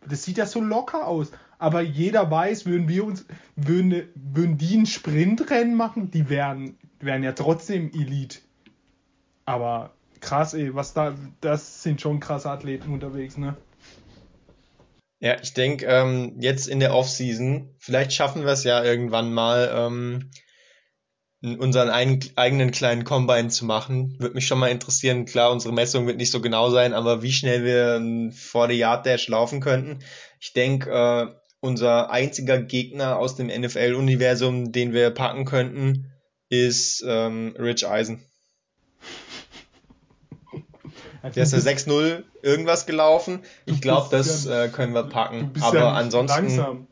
Das 0.08 0.24
sieht 0.24 0.38
ja 0.38 0.46
so 0.46 0.62
locker 0.62 1.08
aus. 1.08 1.32
Aber 1.58 1.82
jeder 1.82 2.32
weiß, 2.32 2.66
würden 2.66 2.88
wir 2.88 3.04
uns, 3.04 3.26
würden, 3.58 4.08
würden 4.16 4.58
die 4.58 4.78
ein 4.78 4.86
Sprintrennen 4.86 5.76
machen, 5.76 6.10
die 6.10 6.30
wären, 6.30 6.78
wären 7.02 7.22
ja 7.22 7.34
trotzdem 7.34 7.92
Elite. 7.94 8.40
Aber 9.46 9.92
krass, 10.22 10.54
ey, 10.54 10.74
was 10.74 10.94
da, 10.94 11.16
das 11.42 11.84
sind 11.84 12.00
schon 12.00 12.22
krasse 12.22 12.50
Athleten 12.50 12.94
unterwegs, 12.94 13.38
ne? 13.38 13.58
Ja, 15.20 15.36
ich 15.42 15.54
denke, 15.54 15.86
ähm, 15.86 16.36
jetzt 16.40 16.68
in 16.68 16.80
der 16.80 16.96
Offseason, 16.96 17.70
vielleicht 17.78 18.14
schaffen 18.14 18.44
wir 18.44 18.54
es 18.54 18.64
ja 18.64 18.82
irgendwann 18.82 19.34
mal, 19.34 19.70
ähm, 19.74 20.30
unseren 21.42 21.90
eigenen 21.90 22.72
kleinen 22.72 23.04
Combine 23.06 23.48
zu 23.48 23.66
machen. 23.66 24.16
Würde 24.20 24.36
mich 24.36 24.46
schon 24.46 24.60
mal 24.60 24.68
interessieren. 24.72 25.26
Klar, 25.26 25.52
unsere 25.52 25.74
Messung 25.74 26.06
wird 26.06 26.18
nicht 26.18 26.32
so 26.32 26.42
genau 26.42 26.70
sein, 26.70 26.94
aber 26.94 27.22
wie 27.22 27.32
schnell 27.32 27.64
wir 27.64 28.32
vor 28.34 28.68
der 28.68 28.76
Yard 28.76 29.06
Dash 29.06 29.28
laufen 29.30 29.62
könnten. 29.62 30.00
Ich 30.40 30.52
denke, 30.54 30.92
äh, 30.92 31.28
unser 31.62 32.10
einziger 32.12 32.62
Gegner 32.62 33.18
aus 33.18 33.36
dem 33.36 33.48
NFL-Universum, 33.48 34.72
den 34.72 34.94
wir 34.94 35.12
packen 35.12 35.46
könnten, 35.46 36.12
ist 36.50 37.04
ähm, 37.08 37.56
Rich 37.58 37.88
Eisen. 37.88 38.26
Der 41.36 41.44
ist 41.44 41.54
ja 41.54 41.60
6-0 41.60 42.24
irgendwas 42.42 42.86
gelaufen. 42.86 43.44
Ich 43.66 43.82
glaube, 43.82 44.08
das 44.10 44.46
äh, 44.46 44.70
können 44.70 44.94
wir 44.94 45.04
packen. 45.04 45.52
aber 45.62 45.80
ja 45.80 45.92
ansonsten. 45.92 46.48
Langsam. 46.48 46.88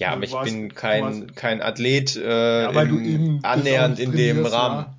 Ja, 0.00 0.12
aber 0.12 0.24
ich 0.24 0.32
warst, 0.32 0.50
bin 0.50 0.74
kein, 0.74 1.34
kein 1.34 1.60
Athlet 1.60 2.16
äh, 2.16 2.62
ja, 2.62 2.82
im, 2.82 3.40
annähernd 3.42 3.98
in 3.98 4.12
dem 4.12 4.46
Rahmen. 4.46 4.86
Ja. 4.86 4.96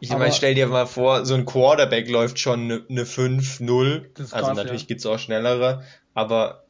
Ich 0.00 0.10
meine, 0.10 0.32
stell 0.32 0.54
dir 0.54 0.66
mal 0.66 0.86
vor, 0.86 1.24
so 1.24 1.34
ein 1.34 1.46
Quarterback 1.46 2.08
läuft 2.08 2.38
schon 2.38 2.60
eine 2.60 2.84
ne 2.88 3.04
5-0. 3.04 4.32
Also 4.32 4.52
natürlich 4.52 4.82
ja. 4.82 4.86
gibt's 4.86 5.06
auch 5.06 5.18
schnellere, 5.18 5.82
aber 6.12 6.64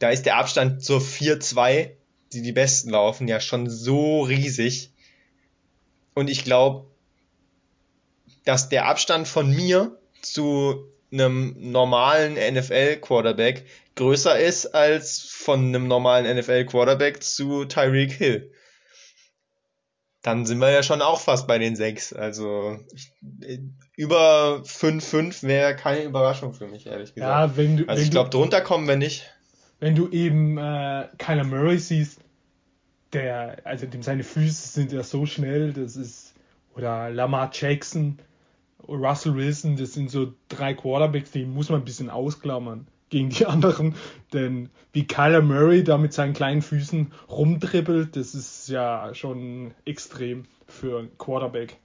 da 0.00 0.10
ist 0.10 0.26
der 0.26 0.38
Abstand 0.38 0.82
zur 0.82 1.00
4-2, 1.00 1.90
die 2.32 2.42
die 2.42 2.52
Besten 2.52 2.90
laufen, 2.90 3.28
ja 3.28 3.38
schon 3.38 3.70
so 3.70 4.22
riesig. 4.22 4.90
Und 6.14 6.28
ich 6.28 6.42
glaube, 6.42 6.86
dass 8.44 8.68
der 8.68 8.86
Abstand 8.86 9.28
von 9.28 9.54
mir 9.54 9.96
zu 10.20 10.84
einem 11.12 11.54
normalen 11.58 12.34
NFL-Quarterback 12.34 13.66
größer 13.96 14.38
ist 14.38 14.66
als 14.66 15.20
von 15.40 15.60
einem 15.60 15.88
normalen 15.88 16.36
NFL-Quarterback 16.38 17.22
zu 17.22 17.64
Tyreek 17.64 18.12
Hill. 18.12 18.52
Dann 20.22 20.44
sind 20.44 20.58
wir 20.58 20.70
ja 20.70 20.82
schon 20.82 21.00
auch 21.00 21.20
fast 21.20 21.46
bei 21.46 21.58
den 21.58 21.76
sechs. 21.76 22.12
Also 22.12 22.78
ich, 22.92 23.10
über 23.96 24.62
5-5 24.64 25.42
wäre 25.44 25.74
keine 25.74 26.02
Überraschung 26.02 26.52
für 26.52 26.66
mich, 26.66 26.86
ehrlich 26.86 27.14
gesagt. 27.14 27.30
Ja, 27.30 27.56
wenn 27.56 27.78
du, 27.78 27.88
also 27.88 28.02
ich 28.02 28.10
glaube, 28.10 28.30
drunter 28.30 28.60
kommen 28.60 28.86
wir 28.86 28.96
nicht 28.96 29.26
wenn 29.80 29.96
du 29.96 30.08
eben 30.10 30.58
äh, 30.58 31.08
Kyler 31.18 31.44
Murray 31.44 31.78
siehst, 31.78 32.20
der, 33.12 33.58
also 33.64 33.86
dem 33.86 34.02
seine 34.02 34.22
Füße 34.22 34.68
sind 34.68 34.92
ja 34.92 35.02
so 35.02 35.26
schnell, 35.26 35.72
das 35.72 35.96
ist, 35.96 36.34
oder 36.76 37.10
Lamar 37.10 37.50
Jackson, 37.52 38.18
Russell 38.86 39.34
Wilson, 39.34 39.76
das 39.76 39.94
sind 39.94 40.10
so 40.10 40.34
drei 40.48 40.74
Quarterbacks, 40.74 41.32
die 41.32 41.44
muss 41.44 41.70
man 41.70 41.80
ein 41.80 41.84
bisschen 41.84 42.10
ausklammern 42.10 42.86
gegen 43.10 43.30
die 43.30 43.46
anderen, 43.46 43.94
denn 44.32 44.70
wie 44.92 45.06
Kyler 45.06 45.42
Murray 45.42 45.84
da 45.84 45.98
mit 45.98 46.12
seinen 46.12 46.32
kleinen 46.32 46.62
Füßen 46.62 47.12
rumtrippelt, 47.28 48.16
das 48.16 48.34
ist 48.34 48.68
ja 48.68 49.14
schon 49.14 49.74
extrem 49.84 50.44
für 50.66 51.00
einen 51.00 51.18
Quarterback. 51.18 51.76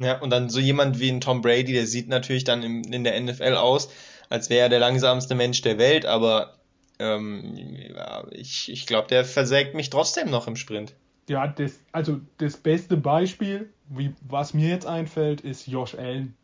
Ja, 0.00 0.20
und 0.20 0.30
dann 0.30 0.50
so 0.50 0.58
jemand 0.58 0.98
wie 0.98 1.10
ein 1.10 1.20
Tom 1.20 1.40
Brady, 1.40 1.72
der 1.72 1.86
sieht 1.86 2.08
natürlich 2.08 2.44
dann 2.44 2.62
im, 2.62 2.82
in 2.82 3.04
der 3.04 3.20
NFL 3.20 3.54
aus, 3.54 3.88
als 4.28 4.50
wäre 4.50 4.62
er 4.62 4.68
der 4.68 4.80
langsamste 4.80 5.34
Mensch 5.34 5.62
der 5.62 5.78
Welt, 5.78 6.04
aber 6.04 6.58
ähm, 6.98 7.56
ja, 7.94 8.24
ich, 8.30 8.70
ich 8.70 8.86
glaube, 8.86 9.08
der 9.08 9.24
versägt 9.24 9.74
mich 9.74 9.90
trotzdem 9.90 10.30
noch 10.30 10.48
im 10.48 10.56
Sprint. 10.56 10.94
Ja, 11.28 11.46
das, 11.46 11.80
also 11.92 12.20
das 12.38 12.56
beste 12.56 12.96
Beispiel, 12.96 13.72
wie, 13.88 14.12
was 14.28 14.52
mir 14.52 14.68
jetzt 14.68 14.86
einfällt, 14.86 15.40
ist 15.40 15.66
Josh 15.66 15.94
Allen. 15.94 16.36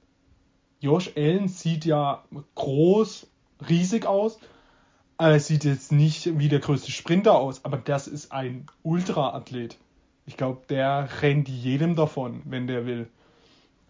Josh 0.81 1.11
Allen 1.17 1.49
sieht 1.49 1.85
ja 1.85 2.25
groß, 2.55 3.27
riesig 3.69 4.07
aus, 4.07 4.39
er 5.19 5.39
sieht 5.39 5.65
jetzt 5.65 5.93
nicht 5.93 6.39
wie 6.39 6.49
der 6.49 6.61
größte 6.61 6.91
Sprinter 6.91 7.35
aus, 7.35 7.65
aber 7.65 7.77
das 7.77 8.09
ist 8.09 8.33
ein 8.33 8.67
Ultra-Athlet. 8.83 9.77
Ich 10.25 10.37
glaube, 10.37 10.63
der 10.69 11.09
rennt 11.21 11.49
jedem 11.49 11.95
davon, 11.95 12.43
wenn 12.47 12.67
der 12.67 12.87
will. 12.87 13.07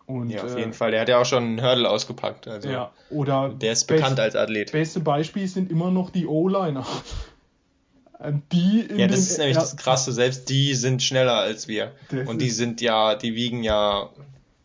Und, 0.06 0.30
ja, 0.30 0.42
auf 0.42 0.58
jeden 0.58 0.70
äh, 0.72 0.74
Fall. 0.74 0.90
Der 0.90 1.02
hat 1.02 1.08
ja 1.08 1.20
auch 1.20 1.24
schon 1.24 1.44
einen 1.44 1.62
Hurdle 1.62 1.88
ausgepackt. 1.88 2.48
Also 2.48 2.68
ja, 2.68 2.90
oder 3.10 3.50
der 3.50 3.72
ist 3.72 3.86
bekannt 3.86 4.18
als 4.18 4.34
Athlet. 4.34 4.72
Beste 4.72 4.98
Beispiel 4.98 5.46
sind 5.46 5.70
immer 5.70 5.92
noch 5.92 6.10
die 6.10 6.26
O-Liner. 6.26 6.86
Die 8.52 8.86
ja, 8.98 9.06
das 9.06 9.20
ist 9.20 9.38
nämlich 9.38 9.56
das 9.56 9.78
Krasse. 9.78 10.12
Selbst 10.12 10.50
die 10.50 10.74
sind 10.74 11.02
schneller 11.02 11.36
als 11.36 11.68
wir. 11.68 11.92
Und 12.26 12.42
die 12.42 12.50
sind 12.50 12.82
ja, 12.82 13.14
die 13.14 13.34
wiegen 13.34 13.62
ja 13.62 14.10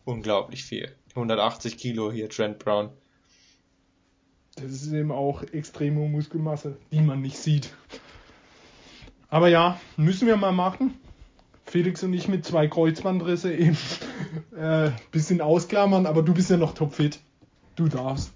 unglaublich 0.04 0.62
viel. 0.62 0.92
180 1.16 1.78
Kilo 1.78 2.12
hier, 2.12 2.28
Trent 2.28 2.58
Brown. 2.58 2.90
Das 4.56 4.70
ist 4.70 4.92
eben 4.92 5.12
auch 5.12 5.42
extreme 5.42 6.08
Muskelmasse, 6.08 6.76
die 6.90 7.00
man 7.00 7.20
nicht 7.20 7.38
sieht. 7.38 7.74
Aber 9.28 9.48
ja, 9.48 9.78
müssen 9.96 10.26
wir 10.26 10.36
mal 10.36 10.52
machen. 10.52 10.94
Felix 11.64 12.02
und 12.02 12.12
ich 12.14 12.28
mit 12.28 12.44
zwei 12.44 12.68
Kreuzbandrisse 12.68 13.52
eben 13.52 13.76
äh, 14.56 14.90
bisschen 15.10 15.40
ausklammern, 15.40 16.06
aber 16.06 16.22
du 16.22 16.32
bist 16.32 16.48
ja 16.48 16.56
noch 16.56 16.74
topfit. 16.74 17.18
Du 17.74 17.88
darfst. 17.88 18.32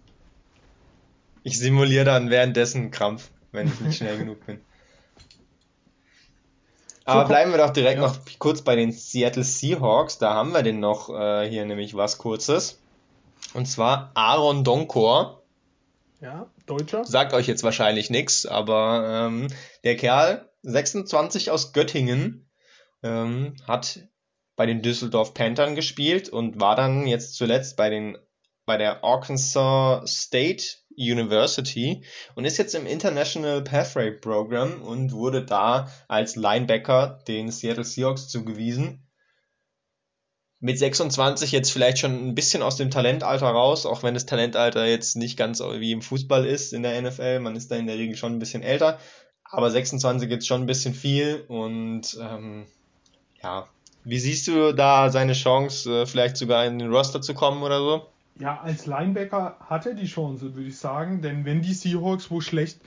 Ich 1.42 1.58
simuliere 1.58 2.04
dann 2.04 2.28
währenddessen 2.28 2.90
Krampf, 2.90 3.30
wenn 3.52 3.68
ich 3.68 3.80
nicht 3.80 3.96
schnell 3.96 4.18
genug 4.18 4.44
bin. 4.44 4.58
Aber 7.04 7.24
bleiben 7.24 7.50
wir 7.50 7.58
doch 7.58 7.70
direkt 7.70 8.00
ja. 8.00 8.06
noch 8.06 8.18
kurz 8.38 8.62
bei 8.62 8.76
den 8.76 8.92
Seattle 8.92 9.44
Seahawks. 9.44 10.18
Da 10.18 10.34
haben 10.34 10.52
wir 10.52 10.62
denn 10.62 10.80
noch 10.80 11.08
äh, 11.10 11.48
hier 11.48 11.64
nämlich 11.64 11.96
was 11.96 12.18
Kurzes. 12.18 12.80
Und 13.54 13.66
zwar 13.66 14.10
Aaron 14.14 14.64
Donkor. 14.64 15.42
Ja, 16.20 16.50
Deutscher. 16.66 17.04
Sagt 17.04 17.32
euch 17.32 17.46
jetzt 17.46 17.62
wahrscheinlich 17.62 18.10
nichts, 18.10 18.44
aber 18.44 19.28
ähm, 19.28 19.48
der 19.84 19.96
Kerl, 19.96 20.50
26 20.62 21.50
aus 21.50 21.72
Göttingen, 21.72 22.50
ähm, 23.02 23.56
hat 23.66 24.00
bei 24.56 24.66
den 24.66 24.82
Düsseldorf 24.82 25.32
Panthern 25.32 25.74
gespielt 25.74 26.28
und 26.28 26.60
war 26.60 26.76
dann 26.76 27.06
jetzt 27.06 27.34
zuletzt 27.34 27.76
bei 27.76 27.88
den 27.88 28.18
bei 28.66 28.76
der 28.76 29.02
Arkansas 29.02 30.08
State 30.10 30.64
University 30.96 32.04
und 32.34 32.44
ist 32.44 32.58
jetzt 32.58 32.74
im 32.74 32.86
International 32.86 33.62
Pathway 33.62 34.10
Program 34.10 34.82
und 34.82 35.12
wurde 35.12 35.44
da 35.44 35.88
als 36.08 36.36
Linebacker 36.36 37.20
den 37.28 37.50
Seattle 37.50 37.84
Seahawks 37.84 38.28
zugewiesen. 38.28 39.06
Mit 40.62 40.78
26 40.78 41.52
jetzt 41.52 41.72
vielleicht 41.72 41.98
schon 41.98 42.28
ein 42.28 42.34
bisschen 42.34 42.62
aus 42.62 42.76
dem 42.76 42.90
Talentalter 42.90 43.46
raus, 43.46 43.86
auch 43.86 44.02
wenn 44.02 44.12
das 44.12 44.26
Talentalter 44.26 44.86
jetzt 44.86 45.16
nicht 45.16 45.38
ganz 45.38 45.60
wie 45.60 45.92
im 45.92 46.02
Fußball 46.02 46.44
ist 46.44 46.74
in 46.74 46.82
der 46.82 47.00
NFL. 47.00 47.40
Man 47.40 47.56
ist 47.56 47.70
da 47.70 47.76
in 47.76 47.86
der 47.86 47.96
Regel 47.96 48.16
schon 48.16 48.34
ein 48.34 48.38
bisschen 48.38 48.62
älter. 48.62 48.98
Aber 49.44 49.70
26 49.70 50.30
jetzt 50.30 50.46
schon 50.46 50.62
ein 50.62 50.66
bisschen 50.66 50.94
viel 50.94 51.44
und 51.48 52.16
ähm, 52.20 52.66
ja, 53.42 53.68
wie 54.04 54.18
siehst 54.18 54.48
du 54.48 54.72
da 54.72 55.10
seine 55.10 55.32
Chance, 55.32 56.02
äh, 56.02 56.06
vielleicht 56.06 56.36
sogar 56.36 56.64
in 56.66 56.78
den 56.78 56.92
Roster 56.92 57.20
zu 57.20 57.34
kommen 57.34 57.62
oder 57.62 57.78
so? 57.78 58.09
Ja, 58.38 58.60
als 58.60 58.86
Linebacker 58.86 59.56
hat 59.60 59.86
er 59.86 59.94
die 59.94 60.06
Chance, 60.06 60.54
würde 60.54 60.68
ich 60.68 60.78
sagen, 60.78 61.20
denn 61.20 61.44
wenn 61.44 61.62
die 61.62 61.74
Seahawks 61.74 62.30
wo 62.30 62.40
schlecht 62.40 62.80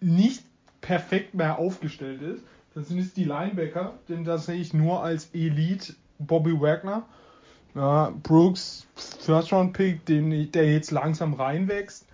nicht 0.00 0.42
perfekt 0.80 1.34
mehr 1.34 1.58
aufgestellt 1.58 2.22
ist, 2.22 2.42
dann 2.74 2.84
sind 2.84 2.98
es 2.98 3.12
die 3.12 3.24
Linebacker, 3.24 3.94
denn 4.08 4.24
da 4.24 4.38
sehe 4.38 4.60
ich 4.60 4.72
nur 4.72 5.02
als 5.02 5.30
Elite 5.32 5.94
Bobby 6.18 6.60
Wagner, 6.60 7.04
ja, 7.74 8.12
Brooks 8.22 8.86
First 8.94 9.52
Round 9.52 9.72
Pick, 9.72 10.04
den, 10.06 10.50
der 10.52 10.72
jetzt 10.72 10.90
langsam 10.90 11.34
reinwächst. 11.34 12.06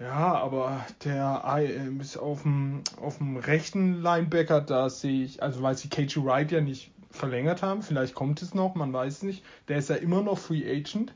Ja, 0.00 0.34
aber 0.34 0.84
der 1.04 1.42
äh, 1.56 1.88
ist 2.00 2.16
auf 2.16 2.42
dem, 2.42 2.82
auf 3.00 3.18
dem 3.18 3.36
rechten 3.36 4.02
Linebacker, 4.02 4.60
da 4.60 4.90
sehe 4.90 5.24
ich, 5.24 5.42
also 5.42 5.62
weil 5.62 5.76
sie 5.76 5.88
KG 5.88 6.24
Wright 6.24 6.50
ja 6.50 6.60
nicht 6.60 6.90
verlängert 7.10 7.62
haben, 7.62 7.82
vielleicht 7.82 8.14
kommt 8.14 8.42
es 8.42 8.54
noch, 8.54 8.74
man 8.74 8.92
weiß 8.92 9.18
es 9.18 9.22
nicht. 9.22 9.44
Der 9.68 9.78
ist 9.78 9.88
ja 9.88 9.96
immer 9.96 10.22
noch 10.22 10.38
Free 10.38 10.68
Agent. 10.68 11.14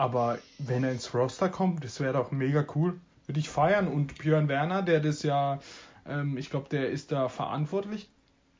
Aber 0.00 0.38
wenn 0.58 0.82
er 0.82 0.92
ins 0.92 1.12
Roster 1.12 1.50
kommt, 1.50 1.84
das 1.84 2.00
wäre 2.00 2.14
doch 2.14 2.30
mega 2.30 2.64
cool. 2.74 2.98
Würde 3.26 3.38
ich 3.38 3.50
feiern. 3.50 3.86
Und 3.86 4.16
Björn 4.16 4.48
Werner, 4.48 4.80
der 4.80 5.00
das 5.00 5.22
ja 5.22 5.60
Ähm, 6.06 6.36
ich 6.38 6.50
glaube, 6.50 6.68
der 6.70 6.90
ist 6.90 7.12
da 7.12 7.28
verantwortlich. 7.28 8.10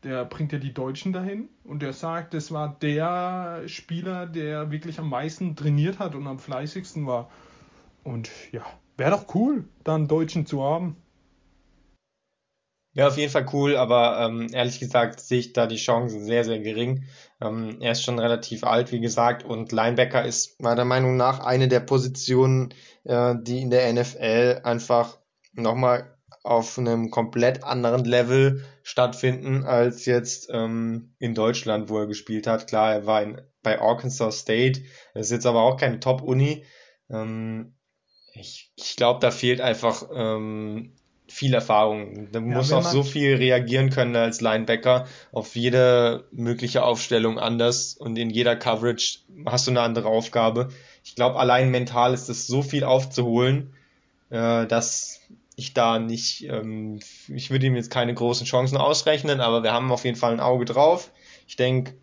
Der 0.02 0.24
bringt 0.24 0.52
ja 0.52 0.58
die 0.58 0.72
Deutschen 0.74 1.12
dahin 1.12 1.48
und 1.64 1.82
der 1.82 1.92
sagt, 1.92 2.34
das 2.34 2.52
war 2.52 2.76
der 2.80 3.62
Spieler, 3.66 4.26
der 4.26 4.70
wirklich 4.70 4.98
am 4.98 5.10
meisten 5.10 5.56
trainiert 5.56 5.98
hat 5.98 6.14
und 6.14 6.26
am 6.26 6.38
fleißigsten 6.38 7.06
war. 7.06 7.30
Und 8.04 8.30
ja, 8.52 8.64
wäre 8.96 9.10
doch 9.10 9.34
cool, 9.34 9.64
da 9.84 9.94
einen 9.94 10.08
Deutschen 10.08 10.46
zu 10.46 10.62
haben. 10.62 10.96
Ja, 12.92 13.06
auf 13.06 13.16
jeden 13.16 13.30
Fall 13.30 13.46
cool, 13.52 13.76
aber 13.76 14.18
ähm, 14.20 14.48
ehrlich 14.52 14.80
gesagt 14.80 15.20
sehe 15.20 15.38
ich 15.38 15.52
da 15.52 15.66
die 15.66 15.76
Chancen 15.76 16.24
sehr, 16.24 16.44
sehr 16.44 16.58
gering. 16.58 17.04
Ähm, 17.40 17.78
er 17.80 17.92
ist 17.92 18.02
schon 18.02 18.18
relativ 18.18 18.64
alt, 18.64 18.90
wie 18.90 19.00
gesagt, 19.00 19.44
und 19.44 19.70
Linebacker 19.70 20.24
ist 20.24 20.60
meiner 20.60 20.84
Meinung 20.84 21.16
nach 21.16 21.38
eine 21.40 21.68
der 21.68 21.80
Positionen, 21.80 22.74
äh, 23.04 23.34
die 23.40 23.60
in 23.62 23.70
der 23.70 23.92
NFL 23.92 24.62
einfach 24.64 25.18
nochmal 25.52 26.16
auf 26.42 26.78
einem 26.78 27.10
komplett 27.10 27.62
anderen 27.62 28.04
Level 28.04 28.64
stattfinden 28.82 29.64
als 29.64 30.04
jetzt 30.06 30.48
ähm, 30.52 31.14
in 31.18 31.34
Deutschland, 31.34 31.90
wo 31.90 31.98
er 31.98 32.06
gespielt 32.06 32.46
hat. 32.48 32.66
Klar, 32.66 32.92
er 32.92 33.06
war 33.06 33.22
in, 33.22 33.40
bei 33.62 33.80
Arkansas 33.80 34.40
State, 34.40 34.82
ist 35.14 35.30
jetzt 35.30 35.46
aber 35.46 35.62
auch 35.62 35.76
keine 35.76 36.00
Top-Uni. 36.00 36.64
Ähm, 37.08 37.74
ich 38.32 38.72
ich 38.76 38.96
glaube, 38.96 39.20
da 39.20 39.30
fehlt 39.30 39.60
einfach 39.60 40.08
ähm, 40.12 40.96
viel 41.40 41.54
Erfahrung. 41.54 42.28
Da 42.32 42.40
Ja, 42.44 42.44
muss 42.56 42.70
wenn 42.70 42.76
auf 42.76 42.84
so 42.86 43.02
viel 43.02 43.36
reagieren 43.36 43.90
können 43.90 44.14
als 44.16 44.40
Linebacker, 44.42 45.06
auf 45.32 45.56
jede 45.56 46.24
mögliche 46.32 46.84
Aufstellung 46.84 47.38
anders 47.38 47.94
und 47.94 48.16
in 48.18 48.30
jeder 48.30 48.56
Coverage 48.56 49.20
hast 49.46 49.66
du 49.66 49.70
eine 49.72 49.80
andere 49.80 50.08
Aufgabe. 50.08 50.68
Ich 51.04 51.14
glaube, 51.14 51.38
allein 51.38 51.70
mental 51.70 52.12
ist 52.14 52.28
es 52.28 52.46
so 52.46 52.62
viel 52.62 52.84
aufzuholen, 52.84 53.72
äh, 54.30 54.66
dass 54.66 55.20
ich 55.56 55.74
da 55.74 55.98
nicht, 55.98 56.44
ähm, 56.44 57.00
ich 57.28 57.50
würde 57.50 57.66
ihm 57.66 57.76
jetzt 57.76 57.90
keine 57.90 58.14
großen 58.14 58.46
Chancen 58.46 58.76
ausrechnen, 58.76 59.40
aber 59.40 59.62
wir 59.62 59.72
haben 59.72 59.92
auf 59.92 60.04
jeden 60.04 60.16
Fall 60.16 60.32
ein 60.32 60.40
Auge 60.40 60.66
drauf. 60.66 61.10
Ich 61.48 61.56
denke, 61.56 61.94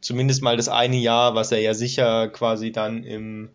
zumindest 0.00 0.42
mal 0.42 0.56
das 0.56 0.68
eine 0.68 0.96
Jahr, 0.96 1.34
was 1.34 1.52
er 1.52 1.60
ja 1.60 1.74
sicher 1.74 2.28
quasi 2.28 2.72
dann 2.72 3.04
im 3.04 3.50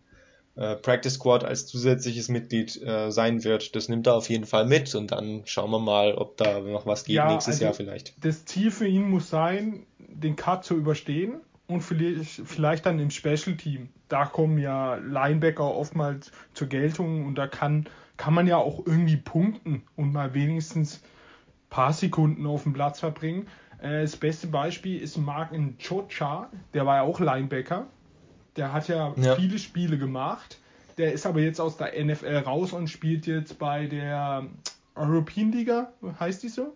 äh, 0.56 0.76
Practice 0.76 1.14
Squad 1.14 1.44
als 1.44 1.66
zusätzliches 1.66 2.28
Mitglied 2.28 2.80
äh, 2.82 3.10
sein 3.10 3.42
wird, 3.44 3.74
das 3.74 3.88
nimmt 3.88 4.06
er 4.06 4.14
auf 4.14 4.28
jeden 4.28 4.46
Fall 4.46 4.66
mit 4.66 4.94
und 4.94 5.10
dann 5.10 5.42
schauen 5.46 5.70
wir 5.70 5.80
mal, 5.80 6.14
ob 6.14 6.36
da 6.36 6.60
noch 6.60 6.86
was 6.86 7.04
geht 7.04 7.16
Ja, 7.16 7.30
nächstes 7.32 7.54
also- 7.54 7.64
Jahr 7.64 7.74
vielleicht. 7.74 8.24
Das 8.24 8.44
Ziel 8.44 8.70
für 8.70 8.86
ihn 8.86 9.10
muss 9.10 9.28
sein, 9.30 9.84
den 9.98 10.36
Cut 10.36 10.64
zu 10.64 10.76
überstehen 10.76 11.40
und 11.66 11.80
vielleicht, 11.80 12.42
vielleicht 12.44 12.86
dann 12.86 12.98
im 12.98 13.10
Special 13.10 13.56
Team. 13.56 13.88
Da 14.08 14.26
kommen 14.26 14.58
ja 14.58 14.96
Linebacker 14.96 15.64
oftmals 15.74 16.30
zur 16.52 16.68
Geltung 16.68 17.26
und 17.26 17.34
da 17.36 17.46
kann, 17.48 17.86
kann 18.16 18.34
man 18.34 18.46
ja 18.46 18.58
auch 18.58 18.86
irgendwie 18.86 19.16
punkten 19.16 19.82
und 19.96 20.12
mal 20.12 20.34
wenigstens 20.34 21.00
ein 21.02 21.70
paar 21.70 21.92
Sekunden 21.92 22.46
auf 22.46 22.62
dem 22.62 22.74
Platz 22.74 23.00
verbringen. 23.00 23.48
Äh, 23.82 24.02
Das 24.02 24.16
beste 24.16 24.46
Beispiel 24.46 25.00
ist 25.02 25.16
Mark 25.16 25.50
Chocha, 25.84 26.48
der 26.74 26.86
war 26.86 26.96
ja 26.96 27.02
auch 27.02 27.18
Linebacker. 27.18 27.86
Der 28.56 28.72
hat 28.72 28.88
ja, 28.88 29.12
Ja. 29.16 29.36
viele 29.36 29.58
Spiele 29.58 29.98
gemacht. 29.98 30.58
Der 30.98 31.12
ist 31.12 31.26
aber 31.26 31.40
jetzt 31.40 31.60
aus 31.60 31.76
der 31.76 31.92
NFL 32.04 32.36
raus 32.38 32.72
und 32.72 32.88
spielt 32.88 33.26
jetzt 33.26 33.58
bei 33.58 33.86
der 33.86 34.46
European 34.94 35.50
Liga, 35.50 35.92
heißt 36.20 36.42
die 36.44 36.48
so? 36.48 36.72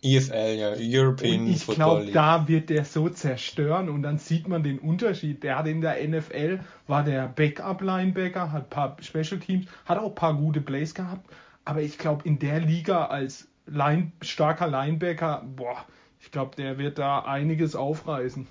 EFL, 0.00 0.54
ja, 0.56 0.72
European 0.78 1.40
Und 1.40 1.48
ich 1.48 1.64
Football 1.64 1.74
glaube, 1.74 2.02
League. 2.04 2.14
da 2.14 2.46
wird 2.48 2.70
der 2.70 2.84
so 2.84 3.08
zerstören 3.08 3.88
und 3.88 4.02
dann 4.02 4.18
sieht 4.18 4.46
man 4.46 4.62
den 4.62 4.78
Unterschied. 4.78 5.42
Der 5.42 5.58
hat 5.58 5.66
in 5.66 5.80
der 5.80 5.96
NFL, 6.06 6.60
war 6.86 7.02
der 7.02 7.26
Backup-Linebacker, 7.28 8.52
hat 8.52 8.64
ein 8.64 8.70
paar 8.70 8.96
Special 9.02 9.40
Teams, 9.40 9.66
hat 9.86 9.98
auch 9.98 10.10
ein 10.10 10.14
paar 10.14 10.34
gute 10.34 10.60
Plays 10.60 10.94
gehabt, 10.94 11.28
aber 11.64 11.82
ich 11.82 11.98
glaube, 11.98 12.22
in 12.26 12.38
der 12.38 12.60
Liga 12.60 13.06
als 13.06 13.48
Line, 13.66 14.12
starker 14.22 14.68
Linebacker, 14.68 15.44
boah, 15.56 15.84
ich 16.20 16.30
glaube, 16.30 16.54
der 16.56 16.78
wird 16.78 16.98
da 16.98 17.20
einiges 17.20 17.74
aufreißen. 17.74 18.46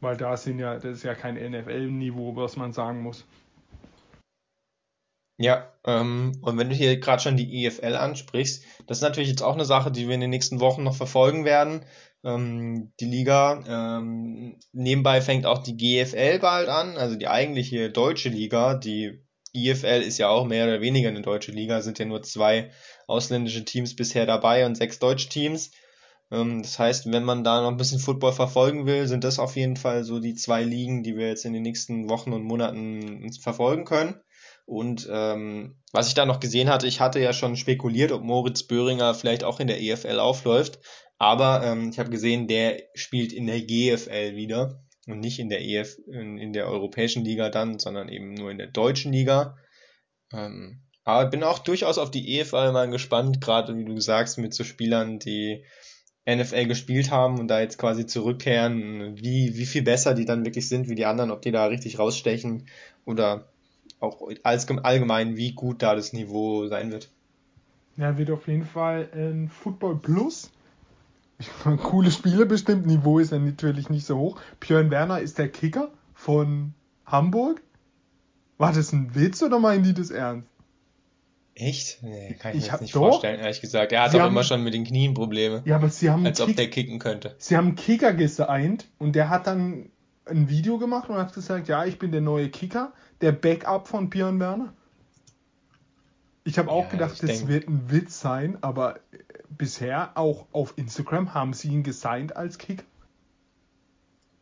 Weil 0.00 0.16
da 0.16 0.36
sind 0.36 0.58
ja, 0.58 0.74
das 0.74 0.98
ist 0.98 1.02
ja 1.02 1.14
kein 1.14 1.34
NFL-Niveau, 1.34 2.36
was 2.36 2.56
man 2.56 2.72
sagen 2.72 3.02
muss. 3.02 3.24
Ja, 5.40 5.72
ähm, 5.84 6.32
und 6.42 6.58
wenn 6.58 6.68
du 6.68 6.74
hier 6.74 6.98
gerade 6.98 7.22
schon 7.22 7.36
die 7.36 7.64
EFL 7.64 7.94
ansprichst, 7.94 8.64
das 8.86 8.98
ist 8.98 9.02
natürlich 9.02 9.28
jetzt 9.28 9.42
auch 9.42 9.54
eine 9.54 9.64
Sache, 9.64 9.92
die 9.92 10.08
wir 10.08 10.14
in 10.14 10.20
den 10.20 10.30
nächsten 10.30 10.58
Wochen 10.58 10.82
noch 10.82 10.96
verfolgen 10.96 11.44
werden. 11.44 11.84
Ähm, 12.24 12.92
die 12.98 13.04
Liga, 13.04 13.62
ähm, 13.68 14.58
nebenbei 14.72 15.20
fängt 15.20 15.46
auch 15.46 15.62
die 15.62 15.76
GFL 15.76 16.40
bald 16.40 16.68
an, 16.68 16.96
also 16.96 17.14
die 17.14 17.28
eigentliche 17.28 17.90
deutsche 17.90 18.28
Liga. 18.28 18.74
Die 18.74 19.24
EFL 19.54 20.02
ist 20.02 20.18
ja 20.18 20.28
auch 20.28 20.44
mehr 20.44 20.64
oder 20.64 20.80
weniger 20.80 21.08
eine 21.08 21.22
deutsche 21.22 21.52
Liga, 21.52 21.82
sind 21.82 22.00
ja 22.00 22.04
nur 22.04 22.22
zwei 22.22 22.72
ausländische 23.06 23.64
Teams 23.64 23.94
bisher 23.94 24.26
dabei 24.26 24.66
und 24.66 24.74
sechs 24.74 24.98
deutsche 24.98 25.28
Teams. 25.28 25.70
Ähm, 26.30 26.62
das 26.62 26.78
heißt, 26.78 27.10
wenn 27.12 27.24
man 27.24 27.44
da 27.44 27.60
noch 27.62 27.70
ein 27.70 27.76
bisschen 27.76 28.00
Football 28.00 28.32
verfolgen 28.32 28.86
will, 28.86 29.06
sind 29.06 29.24
das 29.24 29.38
auf 29.38 29.56
jeden 29.56 29.76
Fall 29.76 30.04
so 30.04 30.20
die 30.20 30.34
zwei 30.34 30.62
Ligen, 30.62 31.02
die 31.02 31.16
wir 31.16 31.28
jetzt 31.28 31.44
in 31.44 31.52
den 31.52 31.62
nächsten 31.62 32.08
Wochen 32.08 32.32
und 32.32 32.42
Monaten 32.42 33.32
verfolgen 33.40 33.84
können. 33.84 34.20
Und 34.66 35.08
ähm, 35.10 35.80
was 35.92 36.08
ich 36.08 36.14
da 36.14 36.26
noch 36.26 36.40
gesehen 36.40 36.68
hatte, 36.68 36.86
ich 36.86 37.00
hatte 37.00 37.20
ja 37.20 37.32
schon 37.32 37.56
spekuliert, 37.56 38.12
ob 38.12 38.22
Moritz 38.22 38.64
Böhringer 38.64 39.14
vielleicht 39.14 39.42
auch 39.42 39.60
in 39.60 39.66
der 39.66 39.80
EFL 39.80 40.18
aufläuft. 40.18 40.80
Aber 41.16 41.62
ähm, 41.64 41.90
ich 41.90 41.98
habe 41.98 42.10
gesehen, 42.10 42.46
der 42.48 42.82
spielt 42.94 43.32
in 43.32 43.46
der 43.46 43.62
GFL 43.62 44.36
wieder 44.36 44.84
und 45.06 45.20
nicht 45.20 45.38
in 45.38 45.48
der 45.48 45.62
EF, 45.62 45.96
in, 46.06 46.36
in 46.36 46.52
der 46.52 46.68
europäischen 46.68 47.24
Liga 47.24 47.48
dann, 47.48 47.78
sondern 47.78 48.10
eben 48.10 48.34
nur 48.34 48.50
in 48.50 48.58
der 48.58 48.66
deutschen 48.66 49.12
Liga. 49.12 49.56
Ähm, 50.32 50.82
aber 51.02 51.30
bin 51.30 51.42
auch 51.42 51.60
durchaus 51.60 51.96
auf 51.96 52.10
die 52.10 52.38
EFL 52.38 52.72
mal 52.72 52.90
gespannt, 52.90 53.40
gerade 53.40 53.76
wie 53.78 53.86
du 53.86 53.98
sagst, 53.98 54.36
mit 54.36 54.52
so 54.52 54.64
Spielern, 54.64 55.18
die 55.18 55.64
NFL 56.36 56.66
gespielt 56.66 57.10
haben 57.10 57.38
und 57.38 57.48
da 57.48 57.60
jetzt 57.60 57.78
quasi 57.78 58.06
zurückkehren, 58.06 59.16
wie, 59.16 59.56
wie 59.56 59.66
viel 59.66 59.82
besser 59.82 60.14
die 60.14 60.24
dann 60.24 60.44
wirklich 60.44 60.68
sind 60.68 60.88
wie 60.88 60.94
die 60.94 61.06
anderen, 61.06 61.30
ob 61.30 61.42
die 61.42 61.52
da 61.52 61.66
richtig 61.66 61.98
rausstechen 61.98 62.66
oder 63.04 63.48
auch 64.00 64.28
allgemein, 64.42 65.36
wie 65.36 65.52
gut 65.52 65.82
da 65.82 65.94
das 65.94 66.12
Niveau 66.12 66.66
sein 66.68 66.92
wird. 66.92 67.10
Ja, 67.96 68.16
wird 68.16 68.30
auf 68.30 68.46
jeden 68.46 68.64
Fall 68.64 69.08
ein 69.12 69.48
Football 69.48 69.96
Plus. 69.96 70.50
Coole 71.82 72.10
Spiele 72.10 72.46
bestimmt. 72.46 72.86
Niveau 72.86 73.18
ist 73.18 73.32
ja 73.32 73.38
natürlich 73.38 73.90
nicht 73.90 74.06
so 74.06 74.18
hoch. 74.18 74.40
Björn 74.60 74.90
Werner 74.90 75.20
ist 75.20 75.38
der 75.38 75.48
Kicker 75.48 75.90
von 76.14 76.74
Hamburg. 77.06 77.60
War 78.56 78.72
das 78.72 78.92
ein 78.92 79.14
Witz 79.14 79.42
oder 79.42 79.58
meinen 79.58 79.84
die 79.84 79.94
das 79.94 80.10
ernst? 80.10 80.47
Echt? 81.60 82.02
Nee, 82.02 82.34
kann 82.38 82.52
ich, 82.52 82.58
Ich 82.58 82.64
mir 82.66 82.72
hab- 82.72 82.80
jetzt 82.80 82.80
nicht 82.82 82.94
doch. 82.94 83.00
vorstellen, 83.10 83.40
ehrlich 83.40 83.60
gesagt. 83.60 83.90
Er 83.92 84.02
hat 84.02 84.12
Sie 84.12 84.16
doch 84.18 84.24
haben- 84.24 84.32
immer 84.32 84.44
schon 84.44 84.62
mit 84.62 84.74
den 84.74 84.84
Knien 84.84 85.12
Probleme. 85.14 85.62
Ja, 85.64 85.76
aber 85.76 85.88
sie 85.90 86.08
haben, 86.10 86.24
Als 86.24 86.40
ob 86.40 86.54
der 86.54 86.70
kicken 86.70 86.98
könnte. 86.98 87.34
sie 87.38 87.56
haben 87.56 87.66
einen 87.68 87.76
Kicker 87.76 88.12
gesigned 88.14 88.86
und 88.98 89.14
der 89.16 89.28
hat 89.28 89.46
dann 89.46 89.90
ein 90.26 90.48
Video 90.48 90.78
gemacht 90.78 91.08
und 91.08 91.16
hat 91.16 91.34
gesagt, 91.34 91.68
ja, 91.68 91.84
ich 91.84 91.98
bin 91.98 92.12
der 92.12 92.20
neue 92.20 92.48
Kicker, 92.48 92.92
der 93.22 93.32
Backup 93.32 93.88
von 93.88 94.08
Björn 94.10 94.38
Werner. 94.38 94.72
Ich 96.44 96.58
habe 96.58 96.70
auch 96.70 96.84
Ja, 96.84 96.90
gedacht, 96.90 97.22
das 97.22 97.38
denk- 97.38 97.48
wird 97.48 97.68
ein 97.68 97.90
Witz 97.90 98.20
sein, 98.20 98.56
aber 98.62 99.00
bisher 99.50 100.12
auch 100.16 100.46
auf 100.52 100.74
Instagram 100.76 101.34
haben 101.34 101.52
sie 101.52 101.68
ihn 101.68 101.82
gesigned 101.82 102.36
als 102.36 102.58
Kicker. 102.58 102.84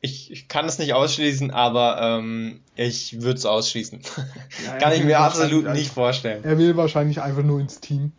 Ich, 0.07 0.31
ich 0.31 0.47
kann 0.47 0.67
es 0.67 0.79
nicht 0.79 0.95
ausschließen, 0.95 1.51
aber 1.51 2.01
ähm, 2.01 2.61
ich 2.77 3.21
würde 3.23 3.39
es 3.39 3.45
ausschließen. 3.45 4.01
Ja, 4.65 4.79
kann 4.79 4.93
ich 4.93 5.03
mir 5.03 5.19
absolut 5.19 5.69
nicht 5.73 5.93
vorstellen. 5.93 6.45
Er 6.45 6.59
will 6.59 6.77
wahrscheinlich 6.77 7.21
einfach 7.21 7.43
nur 7.43 7.61
ins 7.61 7.81
Team. 7.81 8.13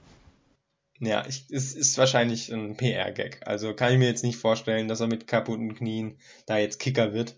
Ja, 0.99 1.25
ich, 1.27 1.45
es 1.49 1.73
ist 1.73 1.97
wahrscheinlich 1.97 2.51
ein 2.51 2.75
PR-Gag. 2.75 3.39
Also 3.45 3.73
kann 3.73 3.93
ich 3.93 3.99
mir 3.99 4.07
jetzt 4.07 4.23
nicht 4.23 4.37
vorstellen, 4.37 4.87
dass 4.87 4.99
er 4.99 5.07
mit 5.07 5.27
kaputten 5.27 5.75
Knien 5.75 6.17
da 6.45 6.57
jetzt 6.57 6.79
Kicker 6.79 7.13
wird. 7.13 7.35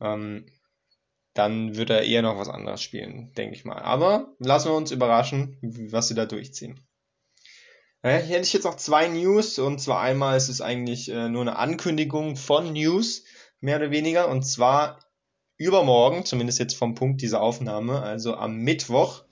Ähm, 0.00 0.44
dann 1.32 1.76
wird 1.76 1.90
er 1.90 2.02
eher 2.02 2.22
noch 2.22 2.38
was 2.38 2.48
anderes 2.48 2.82
spielen, 2.82 3.32
denke 3.34 3.54
ich 3.54 3.64
mal. 3.64 3.78
Aber 3.78 4.34
lassen 4.38 4.68
wir 4.68 4.76
uns 4.76 4.90
überraschen, 4.90 5.56
was 5.90 6.08
sie 6.08 6.14
da 6.14 6.26
durchziehen. 6.26 6.80
Naja, 8.02 8.18
hier 8.18 8.36
hätte 8.36 8.46
ich 8.46 8.52
jetzt 8.52 8.64
noch 8.64 8.76
zwei 8.76 9.08
News 9.08 9.58
und 9.58 9.80
zwar 9.80 10.00
einmal 10.00 10.36
ist 10.36 10.48
es 10.48 10.60
eigentlich 10.60 11.10
äh, 11.10 11.28
nur 11.28 11.42
eine 11.42 11.56
Ankündigung 11.56 12.36
von 12.36 12.72
News, 12.72 13.24
mehr 13.60 13.76
oder 13.76 13.90
weniger, 13.90 14.28
und 14.28 14.42
zwar 14.42 15.00
übermorgen, 15.56 16.24
zumindest 16.24 16.58
jetzt 16.58 16.76
vom 16.76 16.94
Punkt 16.94 17.22
dieser 17.22 17.40
Aufnahme, 17.40 18.02
also 18.02 18.34
am 18.34 18.56
Mittwoch, 18.56 19.24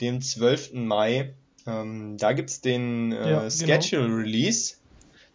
dem 0.00 0.20
12. 0.20 0.74
Mai, 0.74 1.34
ähm, 1.66 2.16
da 2.18 2.32
gibt's 2.32 2.60
den 2.60 3.12
äh, 3.12 3.30
Ja, 3.30 3.48
genau. 3.48 3.82
Schedule 3.82 4.16
Release. 4.16 4.74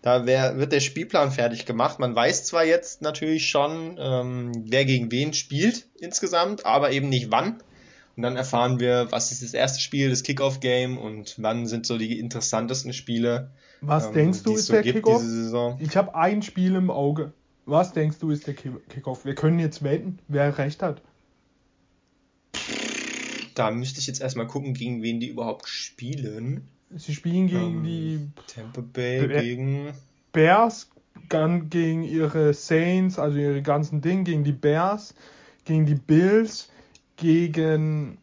Da 0.02 0.26
wär, 0.26 0.58
wird 0.58 0.72
der 0.72 0.80
Spielplan 0.80 1.32
fertig 1.32 1.66
gemacht. 1.66 2.00
Man 2.00 2.16
weiß 2.16 2.46
zwar 2.46 2.64
jetzt 2.64 3.02
natürlich 3.02 3.50
schon, 3.50 3.98
ähm, 4.00 4.52
wer 4.66 4.86
gegen 4.86 5.12
wen 5.12 5.34
spielt 5.34 5.88
insgesamt, 6.00 6.66
aber 6.66 6.92
eben 6.92 7.10
nicht 7.10 7.32
wann. 7.32 7.58
Und 8.16 8.24
dann 8.24 8.36
erfahren 8.36 8.80
wir, 8.80 9.08
was 9.12 9.32
ist 9.32 9.44
das 9.44 9.54
erste 9.54 9.80
Spiel, 9.80 10.10
das 10.10 10.24
Kickoff-Game 10.24 10.98
und 10.98 11.36
wann 11.38 11.68
sind 11.68 11.86
so 11.86 11.98
die 11.98 12.20
interessantesten 12.20 12.94
Spiele, 12.94 13.52
Was 13.82 14.08
ähm, 14.08 14.14
denkst 14.14 14.44
du, 14.44 14.50
die 14.50 14.56
es 14.56 14.62
ist 14.62 14.68
so 14.68 14.74
der 14.74 14.82
gibt 14.84 14.96
Kickoff? 14.96 15.22
diese 15.22 15.44
Saison. 15.44 15.78
Ich 15.80 15.96
habe 15.96 16.16
ein 16.16 16.42
Spiel 16.42 16.76
im 16.76 16.90
Auge. 16.90 17.34
Was 17.68 17.92
denkst 17.92 18.18
du, 18.20 18.32
ist 18.32 18.48
der 18.48 18.54
Ki- 18.54 18.72
Kickoff? 18.90 19.26
Wir 19.26 19.36
können 19.36 19.60
jetzt 19.60 19.84
wetten, 19.84 20.20
wer 20.30 20.58
recht 20.58 20.82
hat. 20.82 21.02
Da 23.56 23.72
müsste 23.72 24.00
ich 24.00 24.08
jetzt 24.08 24.22
erstmal 24.22 24.48
gucken, 24.48 24.74
gegen 24.74 25.02
wen 25.04 25.20
die 25.20 25.28
überhaupt 25.28 25.68
spielen. 25.68 26.66
Sie 26.96 27.14
spielen 27.14 27.48
gegen 27.48 27.78
Ähm, 27.80 27.84
die 27.84 28.20
Tampa 28.54 28.82
Bay 28.82 29.28
Be- 29.28 29.42
gegen. 29.42 29.94
Bears, 30.32 30.90
dann 31.28 31.70
gegen 31.70 32.04
ihre 32.04 32.54
Saints, 32.54 33.20
also 33.20 33.38
ihre 33.38 33.62
ganzen 33.62 34.00
Dinge, 34.00 34.24
gegen 34.24 34.46
die 34.46 34.54
Bears, 34.54 35.14
gegen 35.66 35.86
die 35.86 35.96
Bills, 35.96 36.70
gegen. 37.18 38.18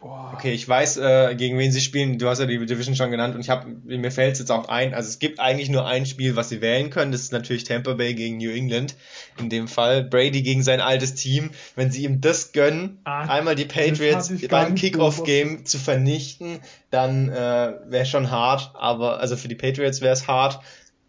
Boah. 0.00 0.32
Okay, 0.34 0.52
ich 0.52 0.68
weiß, 0.68 0.98
äh, 0.98 1.34
gegen 1.34 1.58
wen 1.58 1.72
sie 1.72 1.80
spielen. 1.80 2.18
Du 2.18 2.28
hast 2.28 2.38
ja 2.38 2.46
die 2.46 2.64
Division 2.64 2.94
schon 2.94 3.10
genannt 3.10 3.34
und 3.34 3.40
ich 3.40 3.50
habe 3.50 3.66
mir 3.84 4.10
fällt 4.12 4.34
es 4.34 4.38
jetzt 4.38 4.52
auch 4.52 4.68
ein. 4.68 4.94
Also 4.94 5.08
es 5.08 5.18
gibt 5.18 5.40
eigentlich 5.40 5.70
nur 5.70 5.86
ein 5.86 6.06
Spiel, 6.06 6.36
was 6.36 6.48
sie 6.50 6.60
wählen 6.60 6.90
können. 6.90 7.10
Das 7.10 7.22
ist 7.22 7.32
natürlich 7.32 7.64
Tampa 7.64 7.94
Bay 7.94 8.14
gegen 8.14 8.36
New 8.36 8.50
England. 8.50 8.94
In 9.38 9.50
dem 9.50 9.66
Fall 9.66 10.04
Brady 10.04 10.42
gegen 10.42 10.62
sein 10.62 10.80
altes 10.80 11.14
Team. 11.14 11.50
Wenn 11.74 11.90
sie 11.90 12.04
ihm 12.04 12.20
das 12.20 12.52
gönnen, 12.52 12.98
Ah, 13.04 13.22
einmal 13.22 13.56
die 13.56 13.64
Patriots 13.64 14.30
beim 14.48 14.74
Kickoff-Game 14.76 15.64
zu 15.64 15.78
vernichten, 15.78 16.60
dann 16.90 17.28
äh, 17.28 17.72
wäre 17.88 18.06
schon 18.06 18.30
hart. 18.30 18.70
Aber 18.74 19.18
also 19.18 19.36
für 19.36 19.48
die 19.48 19.56
Patriots 19.56 20.00
wäre 20.00 20.12
es 20.12 20.28
hart. 20.28 20.60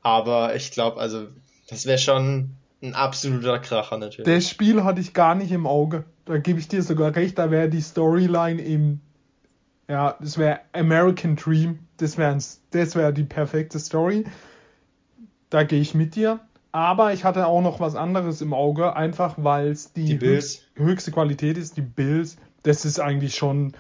Aber 0.02 0.56
ich 0.56 0.72
glaube, 0.72 1.00
also 1.00 1.28
das 1.70 1.86
wäre 1.86 2.00
schon 2.00 2.56
ein 2.82 2.96
absoluter 2.96 3.60
Kracher 3.60 3.98
natürlich. 3.98 4.26
Das 4.26 4.50
Spiel 4.50 4.84
hatte 4.84 5.02
ich 5.02 5.14
gar 5.14 5.36
nicht 5.36 5.52
im 5.52 5.68
Auge. 5.68 6.06
Da 6.30 6.38
gebe 6.38 6.60
ich 6.60 6.68
dir 6.68 6.84
sogar 6.84 7.16
recht, 7.16 7.40
da 7.40 7.50
wäre 7.50 7.70
die 7.70 7.82
Storyline 7.82 8.62
im. 8.62 9.00
Ja, 9.88 10.16
das 10.22 10.38
wäre 10.38 10.60
American 10.74 11.36
Dream. 11.36 11.80
Das 11.98 12.20
wäre 12.20 12.38
das 12.70 12.96
wär 12.96 13.12
die 13.12 13.24
perfekte 13.24 13.80
Story. 13.80 14.26
Da 15.50 15.64
gehe 15.64 15.82
ich 15.82 15.96
mit 15.96 16.16
dir. 16.16 16.40
Aber 16.72 17.14
ich 17.14 17.24
hatte 17.24 17.48
auch 17.48 17.62
noch 17.64 17.80
was 17.80 17.96
anderes 17.96 18.42
im 18.42 18.54
Auge, 18.54 18.96
einfach 18.96 19.38
weil 19.40 19.70
es 19.70 19.92
die, 19.94 20.20
Die 20.20 20.20
höchst- 20.20 20.68
höchste 20.76 21.12
Qualität 21.12 21.58
ist. 21.58 21.78
Die 21.78 21.82
Bills, 21.82 22.38
das 22.62 22.86
ist 22.86 23.00
eigentlich 23.00 23.34
schon 23.36 23.74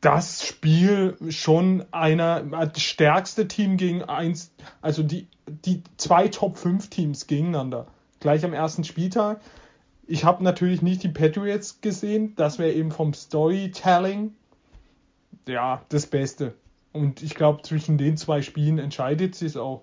das 0.00 0.44
Spiel, 0.44 1.16
schon 1.28 1.84
einer, 1.92 2.42
das 2.42 2.82
stärkste 2.82 3.46
Team 3.46 3.76
gegen 3.76 4.02
eins, 4.02 4.52
also 4.82 5.04
die, 5.04 5.28
die 5.46 5.84
zwei 5.98 6.26
Top 6.26 6.58
5 6.58 6.90
Teams 6.90 7.28
gegeneinander. 7.28 7.86
Gleich 8.18 8.44
am 8.44 8.52
ersten 8.54 8.82
Spieltag. 8.82 9.40
Ich 10.06 10.24
habe 10.24 10.44
natürlich 10.44 10.82
nicht 10.82 11.02
die 11.02 11.08
Patriots 11.08 11.80
gesehen. 11.80 12.34
Das 12.36 12.58
wäre 12.58 12.72
eben 12.72 12.90
vom 12.90 13.14
Storytelling 13.14 14.34
ja 15.46 15.84
das 15.88 16.06
Beste. 16.06 16.54
Und 16.92 17.22
ich 17.22 17.34
glaube, 17.34 17.62
zwischen 17.62 17.98
den 17.98 18.16
zwei 18.16 18.42
Spielen 18.42 18.78
entscheidet 18.78 19.34
sich 19.34 19.56
auch. 19.56 19.82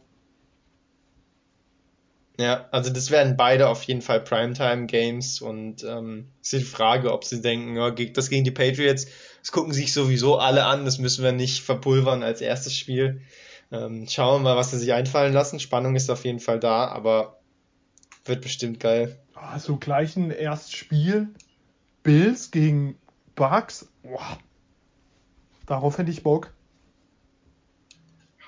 Ja, 2.40 2.68
also 2.72 2.92
das 2.92 3.12
werden 3.12 3.36
beide 3.38 3.68
auf 3.68 3.84
jeden 3.84 4.02
Fall 4.02 4.22
Primetime-Games 4.22 5.42
und 5.42 5.84
ähm, 5.84 6.30
es 6.42 6.54
ist 6.54 6.62
die 6.62 6.66
Frage, 6.66 7.12
ob 7.12 7.24
sie 7.26 7.42
denken, 7.42 7.76
ja, 7.76 7.92
das 7.92 8.30
gegen 8.30 8.46
die 8.46 8.52
Patriots, 8.52 9.06
das 9.42 9.52
gucken 9.52 9.74
sich 9.74 9.94
sowieso 9.94 10.38
alle 10.38 10.66
an, 10.66 10.86
das 10.86 10.98
müssen 10.98 11.24
wir 11.24 11.34
nicht 11.34 11.62
verpulvern 11.62 12.24
als 12.24 12.42
erstes 12.42 12.76
Spiel. 12.76 13.22
Ähm, 13.72 14.08
schauen 14.10 14.42
wir 14.42 14.50
mal, 14.52 14.58
was 14.58 14.72
sie 14.72 14.80
sich 14.80 14.94
einfallen 14.94 15.34
lassen. 15.34 15.60
Spannung 15.60 15.96
ist 15.96 16.10
auf 16.10 16.26
jeden 16.26 16.40
Fall 16.40 16.60
da, 16.60 16.88
aber 16.88 17.41
wird 18.26 18.42
bestimmt 18.42 18.80
geil. 18.80 19.18
Also 19.34 19.78
gleich 19.78 20.16
ein 20.16 20.32
erstes 20.32 20.74
Spiel. 20.74 21.30
Bills 22.04 22.52
gegen 22.52 22.98
Bucks. 23.36 23.88
Boah. 24.04 24.38
Darauf 25.66 25.98
hätte 25.98 26.12
ich 26.12 26.24
Bock. 26.24 26.52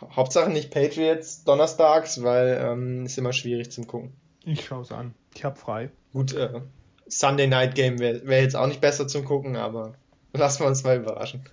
Ha- 0.02 0.10
Hauptsache 0.16 0.50
nicht 0.50 0.72
Patriots 0.72 1.44
donnerstags, 1.44 2.24
weil 2.24 2.60
ähm, 2.62 3.06
ist 3.06 3.18
immer 3.18 3.34
schwierig 3.34 3.72
zum 3.72 3.88
Gucken. 3.88 4.12
Ich 4.46 4.66
schaue 4.66 4.82
es 4.82 4.92
an. 4.92 5.14
Ich 5.36 5.44
habe 5.44 5.56
frei. 5.56 5.90
Gut, 6.12 6.34
äh, 6.34 6.62
Sunday 7.08 7.48
Night 7.48 7.76
Game 7.76 8.00
wäre 8.00 8.26
wär 8.26 8.42
jetzt 8.42 8.56
auch 8.56 8.68
nicht 8.68 8.82
besser 8.82 9.08
zum 9.08 9.26
Gucken, 9.26 9.56
aber 9.56 9.96
lassen 10.34 10.62
wir 10.64 10.68
uns 10.68 10.84
mal 10.84 10.98
überraschen. 10.98 11.44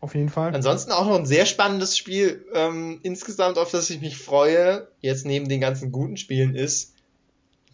Auf 0.00 0.16
jeden 0.16 0.30
Fall. 0.30 0.52
Ansonsten 0.54 0.90
auch 0.90 1.06
noch 1.06 1.16
ein 1.16 1.26
sehr 1.26 1.46
spannendes 1.46 1.96
Spiel 1.96 2.44
ähm, 2.54 2.98
insgesamt, 3.04 3.56
auf 3.56 3.70
das 3.70 3.88
ich 3.88 4.00
mich 4.00 4.18
freue, 4.18 4.88
jetzt 5.00 5.24
neben 5.24 5.48
den 5.48 5.60
ganzen 5.60 5.92
guten 5.92 6.16
Spielen, 6.16 6.56
ist 6.56 6.91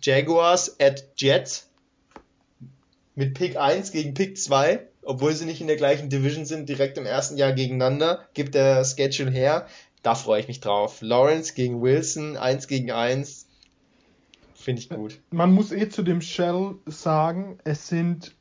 Jaguars 0.02 0.76
at 0.80 1.04
Jets 1.16 1.68
mit 3.14 3.34
Pick 3.34 3.56
1 3.56 3.92
gegen 3.92 4.14
Pick 4.14 4.38
2, 4.38 4.86
obwohl 5.02 5.34
sie 5.34 5.44
nicht 5.44 5.60
in 5.60 5.66
der 5.66 5.76
gleichen 5.76 6.08
Division 6.08 6.44
sind, 6.44 6.68
direkt 6.68 6.98
im 6.98 7.06
ersten 7.06 7.36
Jahr 7.36 7.52
gegeneinander, 7.52 8.26
gibt 8.34 8.54
der 8.54 8.84
Schedule 8.84 9.30
her. 9.30 9.66
Da 10.02 10.14
freue 10.14 10.40
ich 10.40 10.48
mich 10.48 10.60
drauf. 10.60 10.98
Lawrence 11.00 11.54
gegen 11.54 11.82
Wilson, 11.82 12.36
1 12.36 12.68
gegen 12.68 12.90
1. 12.90 13.46
Finde 14.54 14.82
ich 14.82 14.88
gut. 14.88 15.20
Man 15.30 15.52
muss 15.52 15.72
eh 15.72 15.88
zu 15.88 16.02
dem 16.02 16.20
Shell 16.20 16.76
sagen, 16.86 17.58
es 17.64 17.88
sind, 17.88 18.34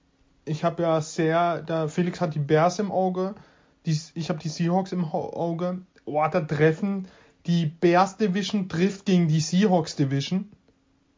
ich 0.46 0.64
habe 0.64 0.84
ja 0.84 1.02
sehr, 1.02 1.62
da 1.62 1.88
Felix 1.88 2.22
hat 2.22 2.36
die 2.36 2.40
Bears 2.40 2.80
im 2.80 2.92
Auge, 2.92 3.34
die, 3.86 4.00
ich 4.14 4.30
habe 4.30 4.40
die 4.40 4.50
Seahawks 4.50 4.92
im 4.92 5.06
Auge. 5.06 5.82
Oh, 6.06 6.24
da 6.32 6.42
treffen 6.42 7.08
die 7.48 7.66
Bears 7.66 8.18
Division 8.18 8.68
trifft 8.68 9.06
gegen 9.06 9.28
die 9.28 9.40
Seahawks 9.40 9.96
Division. 9.96 10.52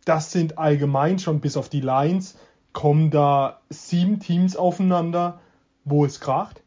Das 0.05 0.31
sind 0.31 0.57
allgemein 0.57 1.19
schon 1.19 1.39
bis 1.39 1.57
auf 1.57 1.69
die 1.69 1.81
Lions 1.81 2.35
kommen 2.73 3.09
da 3.09 3.59
sieben 3.69 4.19
Teams 4.19 4.55
aufeinander, 4.55 5.39
wo 5.85 6.05
es 6.05 6.19
kracht. 6.19 6.61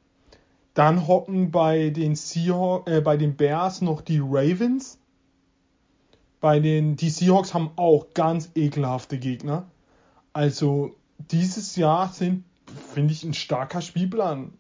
Dann 0.75 1.07
hocken 1.07 1.51
bei 1.51 1.91
den 1.91 2.15
Seahawks, 2.17 2.91
äh, 2.91 3.01
bei 3.01 3.17
den 3.17 3.37
Bears 3.37 3.83
noch 3.83 4.01
die 4.01 4.21
Ravens. 4.23 4.99
Bei 6.41 6.61
den, 6.61 6.97
die 6.97 7.11
Seahawks 7.11 7.55
haben 7.55 7.71
auch 7.77 8.15
ganz 8.15 8.51
ekelhafte 8.55 9.19
Gegner. 9.19 9.67
Also 10.33 10.97
dieses 11.19 11.77
Jahr 11.77 12.09
sind, 12.09 12.45
finde 12.93 13.13
ich, 13.13 13.23
ein 13.23 13.35
starker 13.35 13.81
Spielplan. 13.81 14.53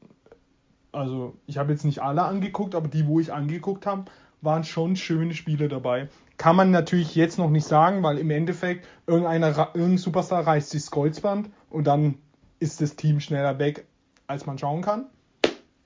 Also 0.93 1.35
ich 1.47 1.57
habe 1.57 1.73
jetzt 1.73 1.85
nicht 1.85 2.03
alle 2.03 2.23
angeguckt, 2.23 2.75
aber 2.75 2.89
die, 2.89 3.07
wo 3.07 3.18
ich 3.18 3.33
angeguckt 3.33 3.87
habe, 3.87 4.05
waren 4.43 4.64
schon 4.64 4.97
schöne 4.97 5.35
Spiele 5.35 5.68
dabei. 5.68 6.09
Kann 6.43 6.57
man 6.57 6.72
natürlich 6.72 7.14
jetzt 7.14 7.38
noch 7.38 7.51
nicht 7.51 7.68
sagen, 7.68 8.03
weil 8.03 8.18
im 8.18 8.28
Endeffekt 8.30 8.88
irgendeiner, 9.07 9.70
irgendein 9.74 9.99
Superstar 9.99 10.45
reißt 10.45 10.70
sich 10.70 10.82
das 10.82 10.90
Kreuzband 10.90 11.49
und 11.70 11.84
dann 11.84 12.18
ist 12.59 12.80
das 12.80 12.97
Team 12.97 13.20
schneller 13.20 13.61
weg, 13.61 13.86
als 14.26 14.45
man 14.45 14.59
schauen 14.59 14.82
kann. 14.82 15.07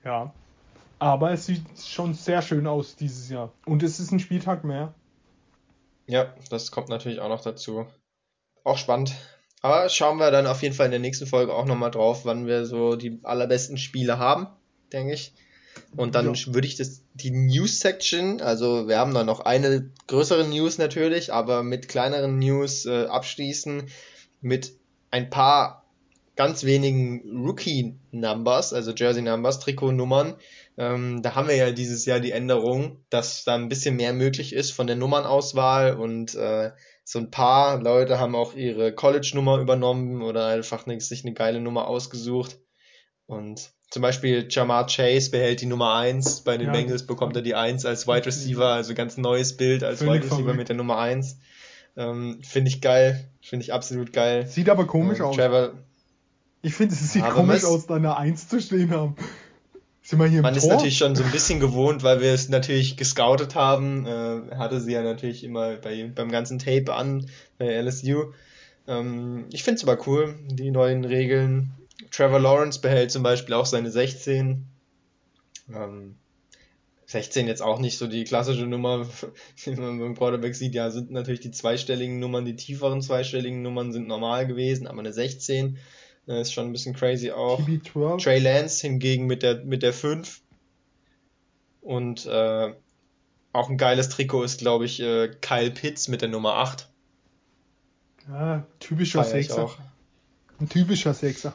Ja. 0.03 0.33
Aber 0.97 1.31
es 1.31 1.45
sieht 1.45 1.61
schon 1.79 2.15
sehr 2.15 2.41
schön 2.41 2.65
aus 2.65 2.95
dieses 2.95 3.29
Jahr. 3.29 3.53
Und 3.67 3.83
es 3.83 3.99
ist 3.99 4.11
ein 4.11 4.19
Spieltag 4.19 4.63
mehr. 4.63 4.95
Ja, 6.07 6.33
das 6.49 6.71
kommt 6.71 6.89
natürlich 6.89 7.19
auch 7.19 7.29
noch 7.29 7.41
dazu. 7.41 7.85
Auch 8.63 8.79
spannend. 8.79 9.13
Aber 9.61 9.89
schauen 9.89 10.17
wir 10.17 10.31
dann 10.31 10.47
auf 10.47 10.63
jeden 10.63 10.73
Fall 10.73 10.87
in 10.87 10.91
der 10.91 10.99
nächsten 10.99 11.27
Folge 11.27 11.53
auch 11.53 11.65
nochmal 11.65 11.91
drauf, 11.91 12.25
wann 12.25 12.47
wir 12.47 12.65
so 12.65 12.95
die 12.95 13.19
allerbesten 13.21 13.77
Spiele 13.77 14.17
haben, 14.17 14.47
denke 14.91 15.13
ich. 15.13 15.35
Und 15.95 16.15
dann 16.15 16.33
Ja. 16.33 16.53
würde 16.53 16.67
ich 16.67 16.75
das, 16.75 17.01
die 17.13 17.31
News-Section, 17.31 18.41
also 18.41 18.87
wir 18.87 18.97
haben 18.97 19.13
da 19.13 19.23
noch 19.23 19.39
eine 19.41 19.91
größere 20.07 20.47
News 20.47 20.77
natürlich, 20.77 21.33
aber 21.33 21.63
mit 21.63 21.87
kleineren 21.87 22.39
News 22.39 22.85
äh, 22.85 23.05
abschließen 23.05 23.83
mit 24.41 24.73
ein 25.11 25.29
paar 25.29 25.85
ganz 26.35 26.63
wenigen 26.63 27.43
Rookie-Numbers, 27.45 28.73
also 28.73 28.91
Jersey-Numbers, 28.91 29.59
Trikotnummern. 29.59 30.35
Ähm, 30.77 31.23
da 31.23 31.33
haben 31.33 31.47
wir 31.47 31.55
ja 31.55 31.71
dieses 31.71 32.05
Jahr 32.05 32.19
die 32.19 32.31
Änderung, 32.31 33.03
dass 33.09 33.43
da 33.43 33.55
ein 33.55 33.69
bisschen 33.69 33.95
mehr 33.95 34.13
möglich 34.13 34.53
ist 34.53 34.71
von 34.71 34.85
der 34.85 34.95
Nummernauswahl 34.95 35.95
und 35.95 36.35
äh, 36.35 36.71
so 37.03 37.17
ein 37.19 37.31
paar 37.31 37.81
Leute 37.81 38.19
haben 38.19 38.35
auch 38.35 38.53
ihre 38.53 38.93
College-Nummer 38.93 39.59
übernommen 39.59 40.21
oder 40.21 40.45
einfach 40.47 40.85
ne, 40.85 40.99
sich 41.01 41.25
eine 41.25 41.33
geile 41.33 41.59
Nummer 41.61 41.87
ausgesucht. 41.87 42.59
Und 43.25 43.71
zum 43.89 44.01
Beispiel 44.01 44.47
Jamar 44.49 44.87
Chase 44.87 45.31
behält 45.31 45.61
die 45.61 45.65
Nummer 45.65 45.95
1, 45.95 46.41
bei 46.41 46.57
den 46.57 46.67
Ja, 46.67 46.73
Bengals 46.73 47.03
bekommt 47.07 47.35
er 47.35 47.41
die 47.41 47.55
1 47.55 47.85
als 47.85 48.07
Wide 48.07 48.25
Receiver, 48.25 48.65
also 48.67 48.93
ganz 48.93 49.17
neues 49.17 49.55
Bild 49.55 49.83
als 49.83 49.99
Völlig 49.99 50.13
Wide 50.15 50.23
Receiver 50.25 50.37
verrückt. 50.41 50.57
mit 50.57 50.69
der 50.69 50.75
Nummer 50.75 50.97
1. 50.99 51.37
Ähm, 51.95 52.39
finde 52.43 52.69
ich 52.69 52.81
geil, 52.81 53.27
finde 53.41 53.63
ich 53.63 53.73
absolut 53.73 54.13
geil. 54.13 54.45
Sieht 54.47 54.69
aber 54.69 54.85
komisch 54.87 55.19
Ähm, 55.19 55.25
aus. 55.25 55.35
Trevor, 55.35 55.71
Ich 56.61 56.73
finde, 56.73 56.93
es 56.95 57.13
sieht 57.13 57.23
komisch 57.29 57.63
was- 57.63 57.65
aus, 57.65 57.87
da 57.87 57.95
eine 57.95 58.17
1 58.17 58.49
zu 58.49 58.59
stehen 58.61 58.91
haben. 58.91 59.15
Sind 60.01 60.19
wir 60.19 60.27
hier 60.27 60.41
Man 60.41 60.53
Tor? 60.53 60.63
ist 60.63 60.69
natürlich 60.69 60.97
schon 60.97 61.15
so 61.15 61.23
ein 61.23 61.31
bisschen 61.31 61.59
gewohnt, 61.59 62.01
weil 62.03 62.21
wir 62.21 62.31
es 62.33 62.47
natürlich 62.49 62.95
gescoutet 62.97 63.55
haben. 63.55 64.05
Äh, 64.05 64.55
hatte 64.55 64.79
sie 64.79 64.93
ja 64.93 65.01
natürlich 65.01 65.43
immer 65.43 65.75
bei, 65.77 66.09
beim 66.15 66.29
ganzen 66.31 66.59
Tape 66.59 66.93
an 66.93 67.29
bei 67.57 67.65
LSU. 67.81 68.31
Ähm, 68.87 69.45
ich 69.51 69.63
finde 69.63 69.77
es 69.81 69.87
aber 69.87 69.97
cool, 70.07 70.35
die 70.49 70.71
neuen 70.71 71.03
Regeln. 71.03 71.71
Trevor 72.11 72.39
Lawrence 72.39 72.79
behält 72.79 73.11
zum 73.11 73.23
Beispiel 73.23 73.53
auch 73.53 73.65
seine 73.65 73.91
16. 73.91 74.65
Ähm, 75.73 76.15
16 77.07 77.47
jetzt 77.47 77.61
auch 77.61 77.79
nicht 77.79 77.97
so 77.97 78.07
die 78.07 78.25
klassische 78.25 78.65
Nummer, 78.65 79.07
wie 79.63 79.75
man 79.75 79.99
beim 79.99 80.15
Quarterback 80.15 80.55
sieht. 80.55 80.75
Ja, 80.75 80.91
sind 80.91 81.11
natürlich 81.11 81.39
die 81.39 81.51
zweistelligen 81.51 82.19
Nummern, 82.19 82.45
die 82.45 82.55
tieferen 82.55 83.01
zweistelligen 83.01 83.61
Nummern 83.61 83.93
sind 83.93 84.07
normal 84.07 84.45
gewesen, 84.45 84.87
aber 84.87 84.99
eine 84.99 85.13
16 85.13 85.77
äh, 86.27 86.41
ist 86.41 86.53
schon 86.53 86.65
ein 86.65 86.73
bisschen 86.73 86.93
crazy 86.93 87.31
auch. 87.31 87.61
TB12. 87.61 88.23
Trey 88.23 88.39
Lance 88.39 88.85
hingegen 88.85 89.25
mit 89.25 89.41
der, 89.41 89.63
mit 89.63 89.83
der 89.83 89.93
5. 89.93 90.41
Und 91.81 92.25
äh, 92.25 92.73
auch 93.53 93.69
ein 93.69 93.77
geiles 93.77 94.09
Trikot 94.09 94.43
ist, 94.43 94.59
glaube 94.59 94.85
ich, 94.85 94.99
äh, 94.99 95.29
Kyle 95.39 95.71
Pitts 95.71 96.09
mit 96.09 96.21
der 96.21 96.29
Nummer 96.29 96.55
8. 96.55 96.89
Ja, 98.27 98.67
typischer 98.79 99.23
Sechser. 99.23 99.63
auch. 99.63 99.77
Ein 100.59 100.69
typischer 100.69 101.13
Sechser. 101.13 101.53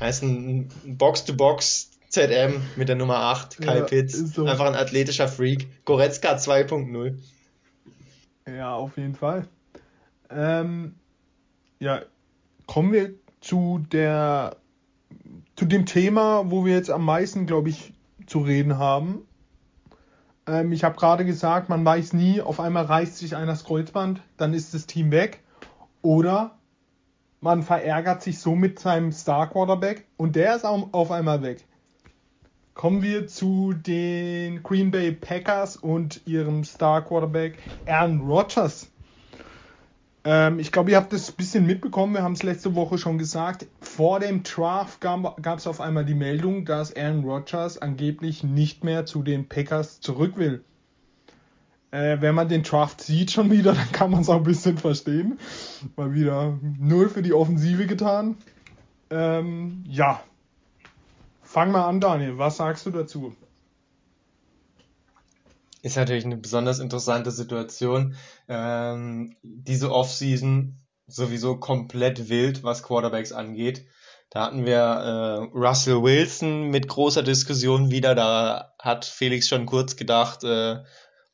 Heißt 0.00 0.22
ein 0.22 0.68
Box-to-Box 0.84 1.90
ZM 2.08 2.62
mit 2.76 2.88
der 2.88 2.96
Nummer 2.96 3.16
8, 3.16 3.58
Kyle 3.58 3.78
Ja, 3.78 3.84
Pitts. 3.84 4.16
so. 4.34 4.46
Einfach 4.46 4.66
ein 4.66 4.74
athletischer 4.74 5.28
Freak. 5.28 5.84
Goretzka 5.84 6.36
2.0. 6.36 7.14
Ja, 8.46 8.74
auf 8.74 8.96
jeden 8.96 9.14
Fall. 9.14 9.46
Ähm, 10.30 10.94
ja, 11.80 12.02
kommen 12.66 12.92
wir 12.92 13.14
zu 13.40 13.84
der 13.92 14.56
zu 15.56 15.64
dem 15.64 15.86
Thema, 15.86 16.50
wo 16.50 16.64
wir 16.64 16.74
jetzt 16.74 16.90
am 16.90 17.04
meisten, 17.04 17.46
glaube 17.46 17.70
ich, 17.70 17.92
zu 18.26 18.40
reden 18.40 18.78
haben. 18.78 19.26
Ähm, 20.46 20.70
ich 20.72 20.84
habe 20.84 20.96
gerade 20.96 21.24
gesagt, 21.24 21.68
man 21.68 21.84
weiß 21.84 22.12
nie, 22.12 22.40
auf 22.40 22.60
einmal 22.60 22.84
reißt 22.84 23.16
sich 23.18 23.34
einer 23.34 23.46
das 23.52 23.64
Kreuzband, 23.64 24.20
dann 24.36 24.54
ist 24.54 24.72
das 24.74 24.86
Team 24.86 25.10
weg. 25.10 25.40
Oder 26.00 26.57
man 27.40 27.62
verärgert 27.62 28.22
sich 28.22 28.38
so 28.40 28.54
mit 28.54 28.78
seinem 28.78 29.12
Star 29.12 29.48
Quarterback 29.50 30.06
und 30.16 30.36
der 30.36 30.56
ist 30.56 30.64
au- 30.64 30.88
auf 30.92 31.10
einmal 31.10 31.42
weg. 31.42 31.64
Kommen 32.74 33.02
wir 33.02 33.26
zu 33.26 33.72
den 33.74 34.62
Green 34.62 34.90
Bay 34.90 35.12
Packers 35.12 35.76
und 35.76 36.20
ihrem 36.26 36.64
Star 36.64 37.02
Quarterback 37.04 37.58
Aaron 37.86 38.20
Rodgers. 38.20 38.92
Ähm, 40.24 40.58
ich 40.58 40.70
glaube, 40.72 40.90
ihr 40.92 40.96
habt 40.96 41.12
das 41.12 41.30
ein 41.30 41.36
bisschen 41.36 41.66
mitbekommen. 41.66 42.14
Wir 42.14 42.22
haben 42.22 42.34
es 42.34 42.42
letzte 42.42 42.74
Woche 42.74 42.98
schon 42.98 43.18
gesagt. 43.18 43.66
Vor 43.80 44.20
dem 44.20 44.42
Draft 44.44 45.00
gab 45.00 45.58
es 45.58 45.66
auf 45.66 45.80
einmal 45.80 46.04
die 46.04 46.14
Meldung, 46.14 46.64
dass 46.64 46.94
Aaron 46.94 47.24
Rodgers 47.24 47.78
angeblich 47.78 48.44
nicht 48.44 48.84
mehr 48.84 49.06
zu 49.06 49.22
den 49.22 49.48
Packers 49.48 50.00
zurück 50.00 50.36
will. 50.36 50.64
Äh, 51.90 52.20
wenn 52.20 52.34
man 52.34 52.48
den 52.48 52.62
Draft 52.62 53.00
sieht 53.00 53.30
schon 53.30 53.50
wieder, 53.50 53.72
dann 53.74 53.92
kann 53.92 54.10
man 54.10 54.20
es 54.20 54.28
auch 54.28 54.36
ein 54.36 54.42
bisschen 54.42 54.78
verstehen. 54.78 55.38
Mal 55.96 56.12
wieder 56.12 56.58
null 56.78 57.08
für 57.08 57.22
die 57.22 57.32
Offensive 57.32 57.86
getan. 57.86 58.36
Ähm, 59.10 59.84
ja. 59.88 60.22
Fang 61.42 61.70
mal 61.70 61.86
an, 61.86 62.00
Daniel. 62.00 62.36
Was 62.36 62.58
sagst 62.58 62.84
du 62.84 62.90
dazu? 62.90 63.34
Ist 65.80 65.96
natürlich 65.96 66.26
eine 66.26 66.36
besonders 66.36 66.80
interessante 66.80 67.30
Situation. 67.30 68.16
Ähm, 68.48 69.36
diese 69.42 69.92
Offseason 69.92 70.76
sowieso 71.06 71.56
komplett 71.56 72.28
wild, 72.28 72.64
was 72.64 72.82
Quarterbacks 72.82 73.32
angeht. 73.32 73.86
Da 74.30 74.44
hatten 74.44 74.66
wir 74.66 74.76
äh, 74.76 75.56
Russell 75.56 76.02
Wilson 76.02 76.68
mit 76.68 76.86
großer 76.86 77.22
Diskussion 77.22 77.90
wieder. 77.90 78.14
Da 78.14 78.74
hat 78.78 79.06
Felix 79.06 79.48
schon 79.48 79.64
kurz 79.64 79.96
gedacht, 79.96 80.44
äh, 80.44 80.82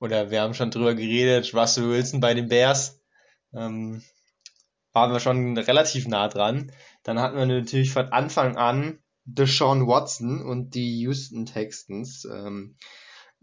oder 0.01 0.31
wir 0.31 0.43
haben 0.43 0.55
schon 0.55 0.71
drüber 0.71 0.95
geredet, 0.95 1.55
Russell 1.55 1.89
Wilson 1.89 2.21
bei 2.21 2.35
den 2.35 2.49
Bears. 2.49 3.01
Ähm, 3.55 4.03
waren 4.93 5.13
wir 5.13 5.21
schon 5.21 5.59
relativ 5.59 6.07
nah 6.07 6.29
dran. 6.29 6.73
Dann 7.03 7.19
hatten 7.19 7.37
wir 7.37 7.47
natürlich 7.47 7.91
von 7.91 8.07
Anfang 8.09 8.57
an 8.57 9.01
Deshaun 9.25 9.87
Watson 9.87 10.41
und 10.41 10.75
die 10.75 11.01
Houston 11.01 11.47
Texans. 11.47 12.25
Ähm, 12.25 12.77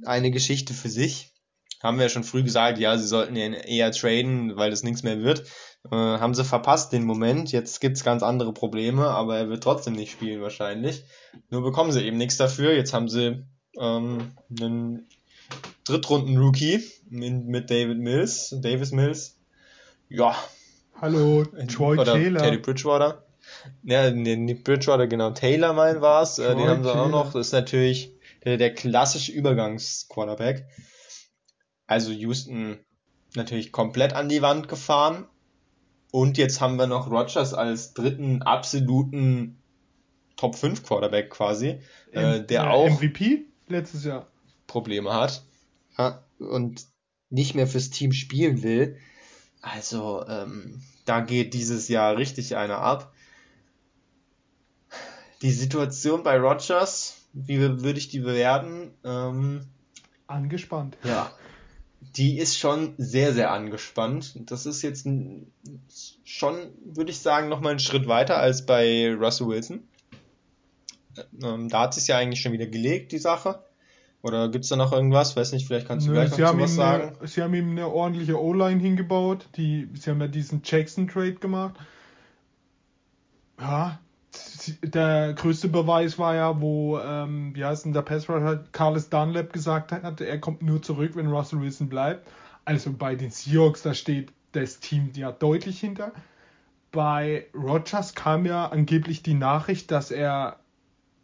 eine 0.06 0.32
Geschichte 0.32 0.74
für 0.74 0.90
sich. 0.90 1.34
Haben 1.82 1.98
wir 1.98 2.04
ja 2.04 2.10
schon 2.10 2.24
früh 2.24 2.44
gesagt, 2.44 2.78
ja, 2.78 2.98
sie 2.98 3.08
sollten 3.08 3.36
ihn 3.36 3.54
eher 3.54 3.92
traden, 3.92 4.56
weil 4.56 4.70
das 4.70 4.84
nichts 4.84 5.02
mehr 5.02 5.22
wird. 5.22 5.48
Äh, 5.86 5.96
haben 5.96 6.36
sie 6.36 6.46
verpasst 6.46 6.94
den 6.94 7.04
Moment. 7.04 7.52
Jetzt 7.52 7.82
gibt's 7.82 8.04
ganz 8.04 8.22
andere 8.22 8.54
Probleme, 8.54 9.08
aber 9.08 9.38
er 9.38 9.50
wird 9.50 9.64
trotzdem 9.64 9.94
nicht 9.94 10.12
spielen 10.12 10.42
wahrscheinlich. 10.42 11.04
Nur 11.50 11.64
bekommen 11.64 11.92
sie 11.92 12.06
eben 12.06 12.18
nichts 12.18 12.38
dafür. 12.38 12.76
Jetzt 12.76 12.94
haben 12.94 13.10
sie 13.10 13.46
ähm, 13.80 14.32
einen 14.60 15.08
Drittrunden-Rookie 15.92 16.84
mit, 17.10 17.46
mit 17.46 17.70
David 17.70 18.00
Mills, 18.00 18.56
Davis 18.62 18.92
Mills. 18.92 19.38
Ja, 20.10 20.36
Hallo, 21.00 21.46
Troy 21.68 21.98
oder 21.98 22.14
Taylor. 22.14 22.42
Teddy 22.44 22.58
Bridgewater. 22.58 23.26
Ja, 23.84 24.12
nee, 24.12 24.36
nicht 24.36 24.64
Bridgewater, 24.64 25.08
genau. 25.08 25.32
Taylor 25.32 25.74
mein 25.74 26.00
war's. 26.02 26.38
Äh, 26.38 26.56
den 26.56 26.68
haben 26.68 26.84
sie 26.84 26.90
auch 26.90 26.94
Taylor. 26.94 27.10
noch. 27.10 27.34
Das 27.34 27.48
ist 27.48 27.54
natürlich 27.54 28.14
der, 28.46 28.58
der 28.58 28.74
klassische 28.74 29.32
Übergangs-Quarterback. 29.32 30.66
Also 31.88 32.12
Houston 32.12 32.78
natürlich 33.36 33.72
komplett 33.72 34.14
an 34.14 34.30
die 34.30 34.42
Wand 34.42 34.68
gefahren. 34.68 35.26
Und 36.12 36.38
jetzt 36.38 36.62
haben 36.62 36.76
wir 36.78 36.88
noch 36.88 37.10
Rodgers 37.10 37.54
als 37.54 37.94
dritten 37.94 38.42
absoluten 38.44 39.58
Top 40.36 40.56
5 40.56 40.84
Quarterback 40.84 41.30
quasi, 41.30 41.80
äh, 42.12 42.38
M- 42.40 42.48
der 42.48 42.64
äh, 42.64 42.68
auch 42.68 42.90
MVP 42.90 43.46
letztes 43.68 44.04
Jahr. 44.06 44.28
Probleme 44.68 45.14
hat 45.14 45.44
und 46.40 46.86
nicht 47.30 47.56
mehr 47.56 47.68
fürs 47.68 47.90
Team 47.90 48.12
spielen 48.12 48.64
will. 48.64 48.98
Also 49.62 50.26
ähm, 50.28 50.82
da 51.06 51.22
geht 51.22 51.54
dieses 51.54 51.88
Jahr 51.88 52.18
richtig 52.18 52.56
einer 52.56 52.80
ab. 52.80 53.14
Die 55.42 55.52
Situation 55.52 56.24
bei 56.24 56.38
Rogers, 56.38 57.18
wie 57.34 57.60
würde 57.60 57.98
ich 57.98 58.10
die 58.10 58.20
bewerten? 58.20 58.92
Ähm, 59.04 59.62
Angespannt. 60.28 60.98
ja, 61.04 61.32
die 62.16 62.38
ist 62.38 62.58
schon 62.58 62.94
sehr, 62.98 63.34
sehr 63.34 63.52
angespannt. 63.52 64.34
Das 64.52 64.66
ist 64.66 64.82
jetzt 64.82 65.08
schon, 66.24 66.56
würde 66.84 67.12
ich 67.12 67.20
sagen, 67.20 67.50
nochmal 67.50 67.72
einen 67.72 67.80
Schritt 67.80 68.08
weiter 68.08 68.38
als 68.38 68.66
bei 68.66 69.14
Russell 69.14 69.48
Wilson. 69.48 69.88
Ähm, 71.42 71.70
da 71.70 71.82
hat 71.82 71.98
es 71.98 72.08
ja 72.08 72.18
eigentlich 72.18 72.42
schon 72.42 72.54
wieder 72.54 72.68
gelegt, 72.68 73.12
die 73.12 73.20
Sache. 73.20 73.64
Oder 74.24 74.50
gibt's 74.50 74.70
da 74.70 74.76
noch 74.76 74.92
irgendwas? 74.92 75.36
Weiß 75.36 75.52
nicht, 75.52 75.66
vielleicht 75.66 75.88
kannst 75.88 76.06
du 76.06 76.12
Nö, 76.12 76.26
gleich 76.26 76.38
noch 76.38 76.60
was 76.60 76.76
sagen. 76.76 77.16
eine, 77.20 77.28
sie 77.28 77.42
haben 77.42 77.54
ihm 77.54 77.72
eine 77.72 77.88
ordentliche 77.88 78.40
O-Line 78.40 78.80
hingebaut. 78.80 79.48
Die, 79.56 79.90
sie 79.96 80.12
haben 80.12 80.22
ja 80.22 80.28
diesen 80.28 80.62
Jackson-Trade 80.64 81.36
gemacht. 81.36 81.76
Ja, 83.60 84.00
der 84.84 85.34
größte 85.34 85.68
Beweis 85.68 86.18
war 86.20 86.36
ja, 86.36 86.62
wo, 86.62 87.00
ähm, 87.00 87.56
wie 87.56 87.66
heißt 87.66 87.86
denn 87.86 87.94
der 87.94 88.04
Passrusher, 88.04 88.64
Carlos 88.72 89.10
Dunlap 89.10 89.54
gesagt 89.54 89.92
hat, 89.92 90.22
er 90.22 90.40
kommt 90.40 90.62
nur 90.62 90.82
zurück, 90.82 91.12
wenn 91.16 91.28
Russell 91.28 91.62
Wilson 91.62 91.90
bleibt. 91.90 92.28
Also 92.64 92.94
bei 92.94 93.16
den 93.16 93.32
Seahawks, 93.32 93.82
da 93.82 93.94
steht 93.94 94.32
das 94.52 94.80
Team 94.80 95.12
ja 95.16 95.32
deutlich 95.32 95.80
hinter. 95.80 96.12
Bei 96.92 97.48
Rogers 97.56 98.14
kam 98.14 98.46
ja 98.46 98.68
angeblich 98.68 99.24
die 99.24 99.34
Nachricht, 99.34 99.92
dass 99.92 100.12
er 100.12 100.61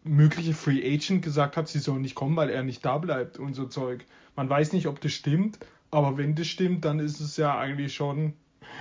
mögliche 0.08 0.54
Free 0.54 0.82
Agent 0.84 1.24
gesagt 1.24 1.58
hat, 1.58 1.68
sie 1.68 1.80
sollen 1.80 2.02
nicht 2.02 2.16
kommen, 2.16 2.36
weil 2.36 2.50
er 2.50 2.64
nicht 2.64 2.86
da 2.86 2.98
bleibt 2.98 3.38
und 3.38 3.54
so 3.54 3.66
Zeug. 3.66 4.06
Man 4.36 4.50
weiß 4.50 4.74
nicht, 4.74 4.88
ob 4.88 5.02
das 5.02 5.14
stimmt, 5.14 5.60
aber 5.92 6.18
wenn 6.18 6.36
das 6.36 6.48
stimmt, 6.48 6.86
dann 6.86 7.00
ist 7.00 7.20
es 7.20 7.38
ja 7.38 7.58
eigentlich 7.58 7.96
schon 7.96 8.34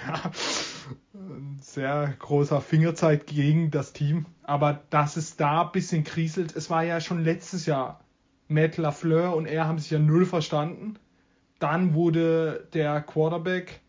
ein 1.15 1.59
sehr 1.61 2.15
großer 2.19 2.61
Fingerzeig 2.61 3.27
gegen 3.27 3.71
das 3.71 3.93
Team. 3.93 4.27
Aber 4.43 4.83
dass 4.91 5.17
es 5.17 5.37
da 5.37 5.63
ein 5.63 5.73
bisschen 5.73 6.05
kriselt, 6.05 6.55
es 6.55 6.71
war 6.71 6.85
ja 6.85 7.01
schon 7.01 7.25
letztes 7.25 7.67
Jahr. 7.67 8.01
Matt 8.49 8.77
LaFleur 8.77 9.35
und 9.35 9.47
er 9.47 9.67
haben 9.67 9.79
sich 9.79 9.91
ja 9.91 9.99
null 9.99 10.25
verstanden. 10.25 10.99
Dann 11.59 11.95
wurde 11.95 12.69
der 12.75 13.01
Quarterback 13.01 13.81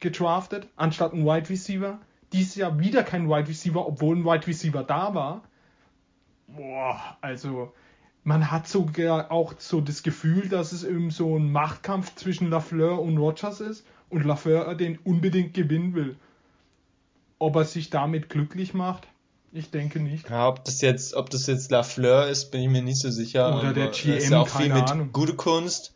gedraftet, 0.00 0.66
anstatt 0.76 1.12
ein 1.12 1.24
Wide 1.24 1.48
Receiver. 1.48 2.00
Dieses 2.32 2.54
Jahr 2.54 2.78
wieder 2.78 3.02
kein 3.02 3.28
Wide 3.28 3.48
Receiver, 3.48 3.86
obwohl 3.86 4.16
ein 4.16 4.24
Wide 4.24 4.46
Receiver 4.46 4.82
da 4.82 5.14
war. 5.14 5.42
Boah, 6.56 7.16
also 7.20 7.72
man 8.24 8.50
hat 8.50 8.68
sogar 8.68 9.30
auch 9.30 9.54
so 9.58 9.80
das 9.80 10.02
Gefühl, 10.02 10.48
dass 10.48 10.72
es 10.72 10.84
eben 10.84 11.10
so 11.10 11.38
ein 11.38 11.50
Machtkampf 11.50 12.14
zwischen 12.16 12.50
Lafleur 12.50 13.00
und 13.00 13.16
Rogers 13.18 13.60
ist 13.60 13.84
und 14.08 14.24
Lafleur 14.24 14.74
den 14.74 14.98
unbedingt 14.98 15.54
gewinnen 15.54 15.94
will. 15.94 16.16
Ob 17.38 17.56
er 17.56 17.64
sich 17.64 17.88
damit 17.88 18.28
glücklich 18.28 18.74
macht, 18.74 19.08
ich 19.52 19.70
denke 19.70 19.98
nicht. 20.00 20.28
Ja, 20.30 20.48
ob 20.48 20.64
das 20.64 20.80
jetzt, 20.80 21.14
ob 21.14 21.30
das 21.30 21.46
jetzt 21.46 21.70
Lafleur 21.70 22.28
ist, 22.28 22.50
bin 22.50 22.60
ich 22.60 22.68
mir 22.68 22.82
nicht 22.82 23.00
so 23.00 23.10
sicher. 23.10 23.58
Oder 23.58 23.72
der 23.72 23.84
er 23.84 23.90
ist 23.90 24.02
GM, 24.02 24.32
ja 24.32 24.40
auch 24.40 24.48
viel 24.48 24.72
mit 24.72 24.90
Ahnung. 24.90 25.10
gute 25.12 25.34
Kunst, 25.34 25.94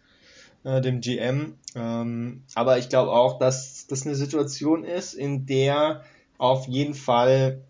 äh, 0.64 0.80
dem 0.80 1.00
GM. 1.00 1.55
Ähm, 1.76 2.42
aber 2.55 2.78
ich 2.78 2.88
glaube 2.88 3.12
auch, 3.12 3.38
dass 3.38 3.86
das 3.86 4.07
eine 4.07 4.16
Situation 4.16 4.82
ist, 4.82 5.14
in 5.14 5.46
der 5.46 6.02
auf 6.38 6.66
jeden 6.66 6.94
Fall 6.94 7.62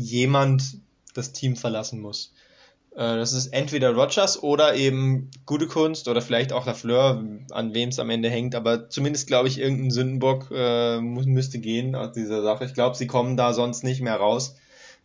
jemand 0.00 0.78
das 1.14 1.32
Team 1.32 1.56
verlassen 1.56 2.00
muss. 2.00 2.32
Äh, 2.92 3.16
das 3.16 3.32
ist 3.32 3.48
entweder 3.48 3.94
Rogers 3.94 4.42
oder 4.42 4.74
eben 4.74 5.30
gute 5.46 5.66
Kunst 5.66 6.08
oder 6.08 6.22
vielleicht 6.22 6.52
auch 6.52 6.66
Lafleur, 6.66 7.24
an 7.50 7.74
wem 7.74 7.90
es 7.90 7.98
am 7.98 8.10
Ende 8.10 8.30
hängt. 8.30 8.54
Aber 8.54 8.88
zumindest 8.88 9.26
glaube 9.26 9.48
ich, 9.48 9.58
irgendein 9.58 9.90
Sündenbock 9.90 10.50
äh, 10.52 11.00
müsste 11.00 11.58
gehen 11.58 11.94
aus 11.94 12.12
dieser 12.12 12.42
Sache. 12.42 12.64
Ich 12.64 12.74
glaube, 12.74 12.96
sie 12.96 13.06
kommen 13.06 13.36
da 13.36 13.52
sonst 13.52 13.84
nicht 13.84 14.00
mehr 14.00 14.16
raus. 14.16 14.56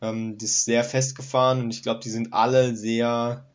Ähm, 0.01 0.37
das 0.37 0.51
ist 0.51 0.65
sehr 0.65 0.83
festgefahren 0.83 1.61
und 1.61 1.71
ich 1.71 1.83
glaube, 1.83 2.01
die 2.03 2.09
sind 2.09 2.33
alle 2.33 2.75
sehr 2.75 3.45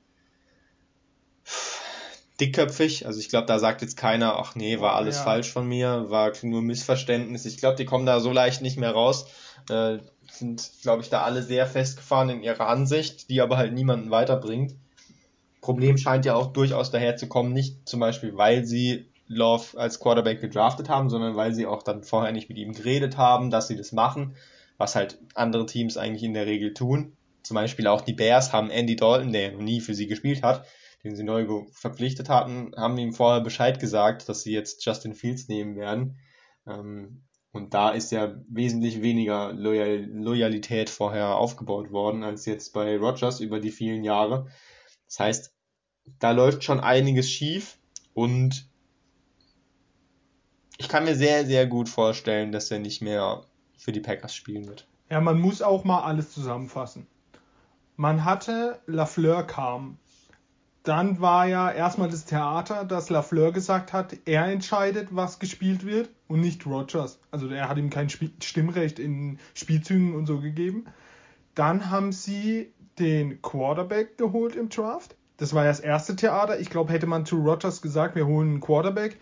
dickköpfig. 2.40 3.06
Also 3.06 3.20
ich 3.20 3.28
glaube, 3.28 3.46
da 3.46 3.58
sagt 3.58 3.82
jetzt 3.82 3.96
keiner, 3.96 4.36
ach 4.36 4.54
nee, 4.54 4.80
war 4.80 4.94
alles 4.94 5.16
Ja. 5.16 5.24
falsch 5.24 5.50
von 5.50 5.66
mir, 5.68 6.06
war 6.08 6.32
nur 6.42 6.62
Missverständnis. 6.62 7.44
Ich 7.46 7.58
glaube, 7.58 7.76
die 7.76 7.84
kommen 7.84 8.06
da 8.06 8.20
so 8.20 8.32
leicht 8.32 8.62
nicht 8.62 8.78
mehr 8.78 8.92
raus. 8.92 9.26
Äh, 9.68 9.98
sind, 10.30 10.70
glaube 10.82 11.02
ich, 11.02 11.10
da 11.10 11.22
alle 11.22 11.42
sehr 11.42 11.66
festgefahren 11.66 12.30
in 12.30 12.42
ihrer 12.42 12.68
Ansicht, 12.68 13.28
die 13.30 13.40
aber 13.40 13.56
halt 13.56 13.72
niemanden 13.74 14.10
weiterbringt. 14.10 14.74
Problem 15.60 15.98
scheint 15.98 16.24
ja 16.24 16.34
auch 16.34 16.52
durchaus 16.52 16.90
daher 16.90 17.16
zu 17.16 17.26
kommen, 17.28 17.52
nicht 17.52 17.86
zum 17.88 18.00
Beispiel, 18.00 18.36
weil 18.36 18.64
sie 18.64 19.06
Love 19.26 19.78
als 19.78 20.00
Quarterback 20.00 20.40
gedraftet 20.40 20.88
haben, 20.88 21.10
sondern 21.10 21.36
weil 21.36 21.54
sie 21.54 21.66
auch 21.66 21.82
dann 21.82 22.02
vorher 22.02 22.32
nicht 22.32 22.48
mit 22.48 22.58
ihm 22.58 22.72
geredet 22.72 23.16
haben, 23.16 23.50
dass 23.50 23.68
sie 23.68 23.76
das 23.76 23.92
machen. 23.92 24.34
was 24.78 24.94
halt 24.94 25.18
andere 25.34 25.66
Teams 25.66 25.98
eigentlich 25.98 26.22
in 26.22 26.32
der 26.32 26.46
Regel 26.46 26.72
tun. 26.72 27.12
Zum 27.42 27.54
Beispiel 27.54 27.86
auch 27.86 28.00
die 28.00 28.14
Bears 28.14 28.54
haben 28.54 28.70
Andy 28.70 28.96
Dalton, 28.96 29.30
der 29.30 29.52
noch 29.52 29.60
nie 29.60 29.82
für 29.82 29.94
sie 29.94 30.06
gespielt 30.06 30.42
hat, 30.42 30.64
den 31.04 31.16
sie 31.16 31.24
neu 31.24 31.64
verpflichtet 31.72 32.28
hatten, 32.28 32.72
haben 32.76 32.98
ihm 32.98 33.12
vorher 33.12 33.40
Bescheid 33.40 33.80
gesagt, 33.80 34.28
dass 34.28 34.42
sie 34.42 34.52
jetzt 34.52 34.84
Justin 34.84 35.14
Fields 35.14 35.48
nehmen 35.48 35.76
werden. 35.76 36.18
Ähm, 36.66 37.22
und 37.52 37.74
da 37.74 37.90
ist 37.90 38.12
ja 38.12 38.34
wesentlich 38.48 39.02
weniger 39.02 39.52
Loyal 39.52 40.04
Loyalität 40.12 40.88
vorher 40.88 41.36
aufgebaut 41.36 41.90
worden, 41.90 42.22
als 42.22 42.46
jetzt 42.46 42.72
bei 42.72 42.96
Rogers 42.96 43.40
über 43.40 43.58
die 43.58 43.72
vielen 43.72 44.04
Jahre. 44.04 44.46
Das 45.06 45.18
heißt, 45.18 45.54
da 46.18 46.30
läuft 46.30 46.62
schon 46.62 46.80
einiges 46.80 47.28
schief 47.28 47.78
und 48.14 48.68
ich 50.78 50.88
kann 50.88 51.04
mir 51.04 51.16
sehr, 51.16 51.44
sehr 51.44 51.66
gut 51.66 51.88
vorstellen, 51.88 52.52
dass 52.52 52.70
er 52.70 52.78
nicht 52.78 53.02
mehr 53.02 53.44
für 53.76 53.92
die 53.92 54.00
Packers 54.00 54.34
spielen 54.34 54.66
wird. 54.66 54.86
Ja, 55.10 55.20
man 55.20 55.40
muss 55.40 55.60
auch 55.60 55.84
mal 55.84 56.02
alles 56.02 56.32
zusammenfassen. 56.32 57.06
Man 57.96 58.24
hatte 58.24 58.80
Lafleur 58.86 59.42
kam. 59.42 59.98
Dann 60.82 61.20
war 61.20 61.46
ja 61.46 61.70
erstmal 61.70 62.08
das 62.08 62.24
Theater, 62.24 62.84
dass 62.84 63.10
Lafleur 63.10 63.52
gesagt 63.52 63.92
hat, 63.92 64.16
er 64.24 64.46
entscheidet, 64.46 65.08
was 65.10 65.38
gespielt 65.38 65.84
wird 65.84 66.08
und 66.26 66.40
nicht 66.40 66.66
Rogers. 66.66 67.18
Also 67.30 67.48
er 67.48 67.68
hat 67.68 67.76
ihm 67.76 67.90
kein 67.90 68.08
Stimmrecht 68.08 68.98
in 68.98 69.38
Spielzügen 69.52 70.14
und 70.14 70.24
so 70.26 70.40
gegeben. 70.40 70.86
Dann 71.54 71.90
haben 71.90 72.12
sie 72.12 72.72
den 72.98 73.42
Quarterback 73.42 74.16
geholt 74.16 74.56
im 74.56 74.70
Draft. 74.70 75.16
Das 75.36 75.52
war 75.54 75.64
ja 75.64 75.70
das 75.70 75.80
erste 75.80 76.16
Theater. 76.16 76.60
Ich 76.60 76.70
glaube, 76.70 76.92
hätte 76.92 77.06
man 77.06 77.26
zu 77.26 77.36
Rogers 77.36 77.82
gesagt, 77.82 78.14
wir 78.14 78.26
holen 78.26 78.48
einen 78.48 78.60
Quarterback, 78.60 79.18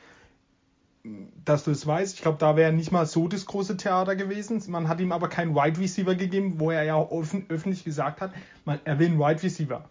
dass 1.45 1.65
du 1.65 1.73
es 1.73 1.87
weißt. 1.87 2.15
Ich 2.15 2.23
glaube, 2.23 2.39
da 2.39 2.57
wäre 2.57 2.73
nicht 2.73 2.93
mal 2.93 3.07
so 3.07 3.27
das 3.27 3.47
große 3.47 3.77
Theater 3.77 4.15
gewesen. 4.15 4.63
Man 4.69 4.89
hat 4.89 5.01
ihm 5.01 5.11
aber 5.11 5.29
keinen 5.29 5.57
Wide 5.57 5.81
Receiver 5.81 6.15
gegeben, 6.15 6.61
wo 6.61 6.71
er 6.71 6.85
ja 6.85 6.97
offen, 6.97 7.47
öffentlich 7.49 7.85
gesagt 7.85 8.21
hat, 8.21 8.33
man, 8.65 8.79
er 8.85 8.99
will 8.99 9.09
einen 9.09 9.19
Wide 9.19 9.43
Receiver. 9.43 9.85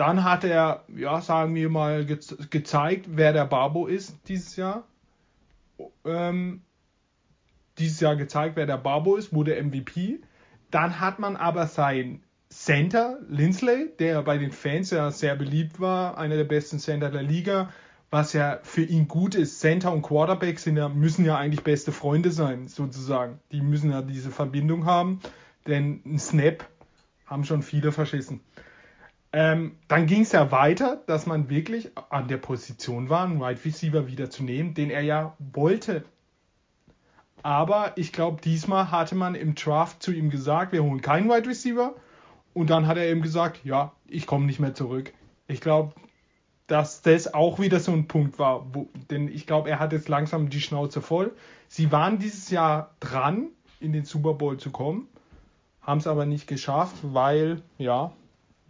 Dann 0.00 0.24
hat 0.24 0.44
er, 0.44 0.84
ja, 0.96 1.20
sagen 1.20 1.54
wir 1.54 1.68
mal, 1.68 2.06
ge 2.06 2.18
gezeigt, 2.48 3.04
wer 3.10 3.34
der 3.34 3.44
Barbo 3.44 3.86
ist 3.86 4.16
dieses 4.28 4.56
Jahr. 4.56 4.84
Ähm, 6.06 6.62
dieses 7.76 8.00
Jahr 8.00 8.16
gezeigt, 8.16 8.56
wer 8.56 8.64
der 8.64 8.78
Barbo 8.78 9.16
ist, 9.16 9.34
wurde 9.34 9.62
MVP. 9.62 10.20
Dann 10.70 11.00
hat 11.00 11.18
man 11.18 11.36
aber 11.36 11.66
sein 11.66 12.22
Center, 12.48 13.18
Lindsley, 13.28 13.90
der 13.98 14.22
bei 14.22 14.38
den 14.38 14.52
Fans 14.52 14.90
ja 14.90 15.10
sehr 15.10 15.36
beliebt 15.36 15.80
war, 15.80 16.16
einer 16.16 16.36
der 16.36 16.44
besten 16.44 16.78
Center 16.78 17.10
der 17.10 17.22
Liga, 17.22 17.68
was 18.08 18.32
ja 18.32 18.58
für 18.62 18.82
ihn 18.82 19.06
gut 19.06 19.34
ist. 19.34 19.60
Center 19.60 19.92
und 19.92 20.00
Quarterback 20.00 20.60
sind 20.60 20.78
ja, 20.78 20.88
müssen 20.88 21.26
ja 21.26 21.36
eigentlich 21.36 21.62
beste 21.62 21.92
Freunde 21.92 22.30
sein, 22.30 22.68
sozusagen. 22.68 23.38
Die 23.52 23.60
müssen 23.60 23.90
ja 23.90 24.00
diese 24.00 24.30
Verbindung 24.30 24.86
haben, 24.86 25.20
denn 25.66 26.00
ein 26.06 26.18
Snap 26.18 26.66
haben 27.26 27.44
schon 27.44 27.62
viele 27.62 27.92
verschissen. 27.92 28.40
Ähm, 29.32 29.76
dann 29.86 30.06
ging 30.06 30.22
es 30.22 30.32
ja 30.32 30.50
weiter, 30.50 31.02
dass 31.06 31.26
man 31.26 31.48
wirklich 31.48 31.90
an 32.10 32.26
der 32.26 32.38
Position 32.38 33.08
war, 33.08 33.24
einen 33.24 33.40
Wide 33.40 33.64
Receiver 33.64 34.08
wieder 34.08 34.28
zu 34.28 34.42
nehmen, 34.42 34.74
den 34.74 34.90
er 34.90 35.02
ja 35.02 35.36
wollte. 35.38 36.04
Aber 37.42 37.92
ich 37.96 38.12
glaube, 38.12 38.40
diesmal 38.42 38.90
hatte 38.90 39.14
man 39.14 39.34
im 39.34 39.54
Draft 39.54 40.02
zu 40.02 40.12
ihm 40.12 40.30
gesagt, 40.30 40.72
wir 40.72 40.82
holen 40.82 41.00
keinen 41.00 41.30
Wide 41.30 41.48
Receiver. 41.48 41.94
Und 42.52 42.70
dann 42.70 42.86
hat 42.86 42.96
er 42.96 43.06
eben 43.06 43.22
gesagt, 43.22 43.64
ja, 43.64 43.92
ich 44.08 44.26
komme 44.26 44.46
nicht 44.46 44.58
mehr 44.58 44.74
zurück. 44.74 45.12
Ich 45.46 45.60
glaube, 45.60 45.94
dass 46.66 47.02
das 47.02 47.32
auch 47.32 47.58
wieder 47.58 47.80
so 47.80 47.92
ein 47.92 48.06
Punkt 48.08 48.38
war, 48.38 48.74
wo, 48.74 48.88
denn 49.10 49.28
ich 49.28 49.46
glaube, 49.46 49.70
er 49.70 49.78
hat 49.78 49.92
jetzt 49.92 50.08
langsam 50.08 50.50
die 50.50 50.60
Schnauze 50.60 51.00
voll. 51.00 51.32
Sie 51.68 51.90
waren 51.92 52.18
dieses 52.18 52.50
Jahr 52.50 52.94
dran, 53.00 53.48
in 53.80 53.92
den 53.92 54.04
Super 54.04 54.34
Bowl 54.34 54.58
zu 54.58 54.70
kommen, 54.70 55.08
haben 55.80 55.98
es 55.98 56.06
aber 56.06 56.26
nicht 56.26 56.46
geschafft, 56.46 56.96
weil, 57.02 57.62
ja, 57.78 58.12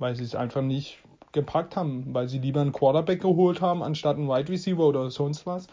weil 0.01 0.17
sie 0.17 0.25
es 0.25 0.35
einfach 0.35 0.63
nicht 0.63 0.99
gepackt 1.31 1.77
haben, 1.77 2.13
weil 2.13 2.29
sie 2.29 2.41
lieber 2.41 2.61
einen 2.61 2.73
Quarterback 2.73 3.23
geholt 3.23 3.61
haben, 3.61 3.85
anstatt 3.85 4.17
einen 4.17 4.29
Wide 4.29 4.49
Receiver 4.49 4.85
oder 4.85 5.09
sonst 5.11 5.47
was. 5.47 5.69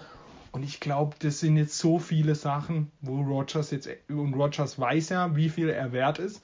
Und 0.51 0.63
ich 0.63 0.80
glaube, 0.80 1.15
das 1.19 1.39
sind 1.39 1.57
jetzt 1.57 1.80
so 1.80 1.97
viele 1.97 2.36
Sachen, 2.36 2.91
wo 3.01 3.21
Rogers 3.21 3.71
jetzt, 3.71 3.89
und 4.07 4.36
Rogers 4.36 4.80
weiß 4.80 5.09
ja, 5.09 5.36
wie 5.36 5.49
viel 5.49 5.69
er 5.69 5.91
wert 5.91 6.19
ist. 6.19 6.43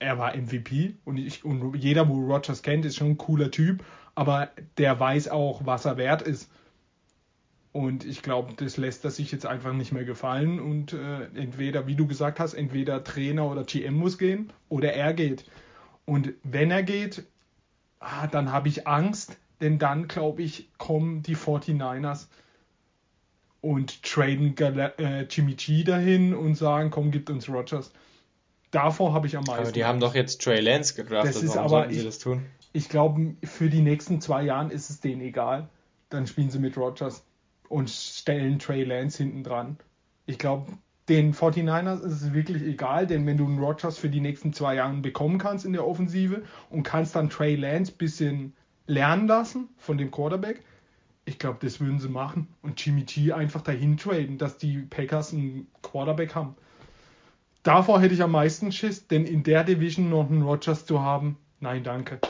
Er 0.00 0.18
war 0.18 0.36
MVP 0.36 0.96
und, 1.04 1.18
ich, 1.18 1.44
und 1.44 1.76
jeder, 1.76 2.08
wo 2.08 2.14
Rogers 2.14 2.62
kennt, 2.62 2.84
ist 2.84 2.96
schon 2.96 3.10
ein 3.10 3.18
cooler 3.18 3.52
Typ 3.52 3.84
aber 4.20 4.50
der 4.76 4.98
weiß 4.98 5.28
auch, 5.28 5.64
was 5.64 5.84
er 5.84 5.96
wert 5.96 6.22
ist. 6.22 6.50
Und 7.72 8.04
ich 8.04 8.22
glaube, 8.22 8.52
das 8.54 8.76
lässt 8.76 9.04
er 9.04 9.10
sich 9.10 9.30
jetzt 9.30 9.46
einfach 9.46 9.72
nicht 9.72 9.92
mehr 9.92 10.04
gefallen. 10.04 10.60
Und 10.60 10.92
äh, 10.92 11.24
entweder, 11.34 11.86
wie 11.86 11.94
du 11.94 12.06
gesagt 12.06 12.40
hast, 12.40 12.54
entweder 12.54 13.02
Trainer 13.04 13.50
oder 13.50 13.64
GM 13.64 13.94
muss 13.94 14.18
gehen 14.18 14.52
oder 14.68 14.92
er 14.92 15.14
geht. 15.14 15.44
Und 16.10 16.34
wenn 16.42 16.72
er 16.72 16.82
geht, 16.82 17.22
ah, 18.00 18.26
dann 18.26 18.50
habe 18.50 18.66
ich 18.66 18.88
Angst, 18.88 19.36
denn 19.60 19.78
dann, 19.78 20.08
glaube 20.08 20.42
ich, 20.42 20.68
kommen 20.76 21.22
die 21.22 21.36
49ers 21.36 22.26
und 23.60 24.02
traden 24.02 24.56
äh, 24.56 25.22
Jimmy 25.30 25.54
G 25.54 25.84
dahin 25.84 26.34
und 26.34 26.56
sagen, 26.56 26.90
komm, 26.90 27.12
gibt 27.12 27.30
uns 27.30 27.48
Rogers. 27.48 27.92
Davor 28.72 29.14
habe 29.14 29.28
ich 29.28 29.36
am 29.36 29.44
meisten. 29.44 29.62
Aber 29.62 29.70
die 29.70 29.84
haben 29.84 30.00
doch 30.00 30.16
jetzt 30.16 30.42
Trey 30.42 30.58
Lance 30.58 30.96
gedraftet. 30.96 31.36
Das 31.36 31.44
ist 31.44 31.54
Warum 31.54 31.74
aber, 31.74 31.90
ich, 31.90 32.02
das 32.02 32.18
tun? 32.18 32.44
ich 32.72 32.88
glaube, 32.88 33.36
für 33.44 33.70
die 33.70 33.80
nächsten 33.80 34.20
zwei 34.20 34.42
Jahren 34.42 34.72
ist 34.72 34.90
es 34.90 34.98
denen 34.98 35.20
egal. 35.20 35.68
Dann 36.08 36.26
spielen 36.26 36.50
sie 36.50 36.58
mit 36.58 36.76
Rogers 36.76 37.24
und 37.68 37.88
stellen 37.88 38.58
Trey 38.58 38.82
Lance 38.82 39.18
hinten 39.18 39.44
dran. 39.44 39.78
Ich 40.26 40.38
glaube, 40.38 40.72
den 41.10 41.34
49ers 41.34 42.02
ist 42.02 42.22
es 42.22 42.32
wirklich 42.32 42.62
egal, 42.62 43.06
denn 43.06 43.26
wenn 43.26 43.36
du 43.36 43.44
einen 43.44 43.58
Rogers 43.58 43.98
für 43.98 44.08
die 44.08 44.20
nächsten 44.20 44.52
zwei 44.52 44.76
Jahre 44.76 44.94
bekommen 44.94 45.38
kannst 45.38 45.66
in 45.66 45.72
der 45.72 45.86
Offensive 45.86 46.42
und 46.70 46.84
kannst 46.84 47.16
dann 47.16 47.28
Trey 47.28 47.56
Lance 47.56 47.92
ein 47.92 47.98
bisschen 47.98 48.52
lernen 48.86 49.26
lassen 49.26 49.68
von 49.76 49.98
dem 49.98 50.12
Quarterback, 50.12 50.62
ich 51.24 51.38
glaube, 51.38 51.58
das 51.60 51.80
würden 51.80 51.98
sie 51.98 52.08
machen 52.08 52.46
und 52.62 52.84
Jimmy 52.84 53.02
G 53.02 53.32
einfach 53.32 53.60
dahin 53.60 53.96
traden, 53.96 54.38
dass 54.38 54.56
die 54.56 54.78
Packers 54.78 55.32
einen 55.32 55.66
Quarterback 55.82 56.34
haben. 56.36 56.54
Davor 57.64 58.00
hätte 58.00 58.14
ich 58.14 58.22
am 58.22 58.30
meisten 58.30 58.70
Schiss, 58.70 59.08
denn 59.08 59.26
in 59.26 59.42
der 59.42 59.64
Division 59.64 60.08
noch 60.10 60.30
einen 60.30 60.42
Rogers 60.42 60.86
zu 60.86 61.02
haben, 61.02 61.36
nein, 61.58 61.82
danke. 61.82 62.20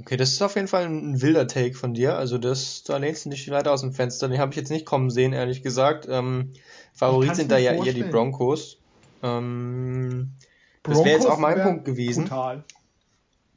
Okay, 0.00 0.16
das 0.16 0.32
ist 0.32 0.42
auf 0.42 0.56
jeden 0.56 0.68
Fall 0.68 0.84
ein 0.84 1.22
wilder 1.22 1.46
Take 1.46 1.74
von 1.74 1.94
dir. 1.94 2.16
Also 2.16 2.36
das, 2.36 2.82
da 2.82 2.98
lehnst 2.98 3.24
du 3.24 3.30
dich 3.30 3.46
leider 3.46 3.72
aus 3.72 3.80
dem 3.80 3.92
Fenster. 3.92 4.28
Den 4.28 4.38
habe 4.38 4.50
ich 4.50 4.56
jetzt 4.56 4.70
nicht 4.70 4.84
kommen 4.84 5.10
sehen, 5.10 5.32
ehrlich 5.32 5.62
gesagt. 5.62 6.06
Ähm, 6.08 6.52
Favorit 6.92 7.34
sind 7.34 7.50
da 7.50 7.56
ja 7.56 7.74
vorstellen. 7.74 7.96
eher 7.96 8.04
die 8.04 8.10
Broncos. 8.10 8.76
Ähm, 9.22 10.34
Broncos 10.82 10.98
das 10.98 11.04
wäre 11.06 11.16
jetzt 11.16 11.26
auch 11.26 11.38
mein 11.38 11.62
Punkt 11.62 11.84
gewesen. 11.86 12.24
Brutal. 12.24 12.64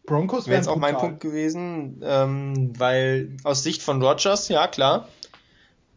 Broncos 0.05 0.47
wäre 0.47 0.57
jetzt 0.57 0.67
auch 0.67 0.77
mein 0.77 0.97
Punkt 0.97 1.19
gewesen, 1.19 2.01
ähm, 2.03 2.73
weil 2.79 3.37
aus 3.43 3.61
Sicht 3.61 3.83
von 3.83 4.01
Rogers, 4.01 4.47
ja 4.47 4.67
klar, 4.67 5.07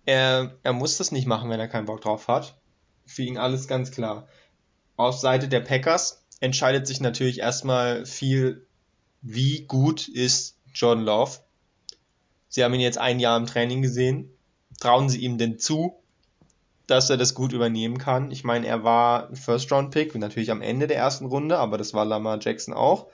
er, 0.04 0.56
er 0.62 0.72
muss 0.74 0.98
das 0.98 1.12
nicht 1.12 1.26
machen, 1.26 1.48
wenn 1.48 1.60
er 1.60 1.68
keinen 1.68 1.86
Bock 1.86 2.02
drauf 2.02 2.28
hat. 2.28 2.56
Für 3.06 3.22
ihn 3.22 3.38
alles 3.38 3.68
ganz 3.68 3.90
klar. 3.90 4.26
Auf 4.96 5.18
Seite 5.18 5.48
der 5.48 5.60
Packers 5.60 6.24
entscheidet 6.40 6.86
sich 6.86 7.00
natürlich 7.00 7.38
erstmal 7.38 8.04
viel 8.04 8.66
wie 9.22 9.64
gut 9.66 10.08
ist 10.08 10.58
Jordan 10.74 11.04
Love? 11.04 11.38
Sie 12.48 12.62
haben 12.62 12.74
ihn 12.74 12.80
jetzt 12.80 12.98
ein 12.98 13.20
Jahr 13.20 13.38
im 13.38 13.46
Training 13.46 13.80
gesehen. 13.80 14.30
Trauen 14.80 15.08
Sie 15.08 15.20
ihm 15.20 15.38
denn 15.38 15.58
zu, 15.58 15.94
dass 16.86 17.08
er 17.08 17.16
das 17.16 17.34
gut 17.34 17.52
übernehmen 17.52 17.98
kann? 17.98 18.30
Ich 18.30 18.44
meine, 18.44 18.66
er 18.66 18.84
war 18.84 19.34
First-Round-Pick, 19.34 20.14
natürlich 20.16 20.50
am 20.50 20.60
Ende 20.60 20.88
der 20.88 20.98
ersten 20.98 21.26
Runde, 21.26 21.58
aber 21.58 21.78
das 21.78 21.94
war 21.94 22.04
Lamar 22.04 22.38
Jackson 22.40 22.74
auch. 22.74 23.06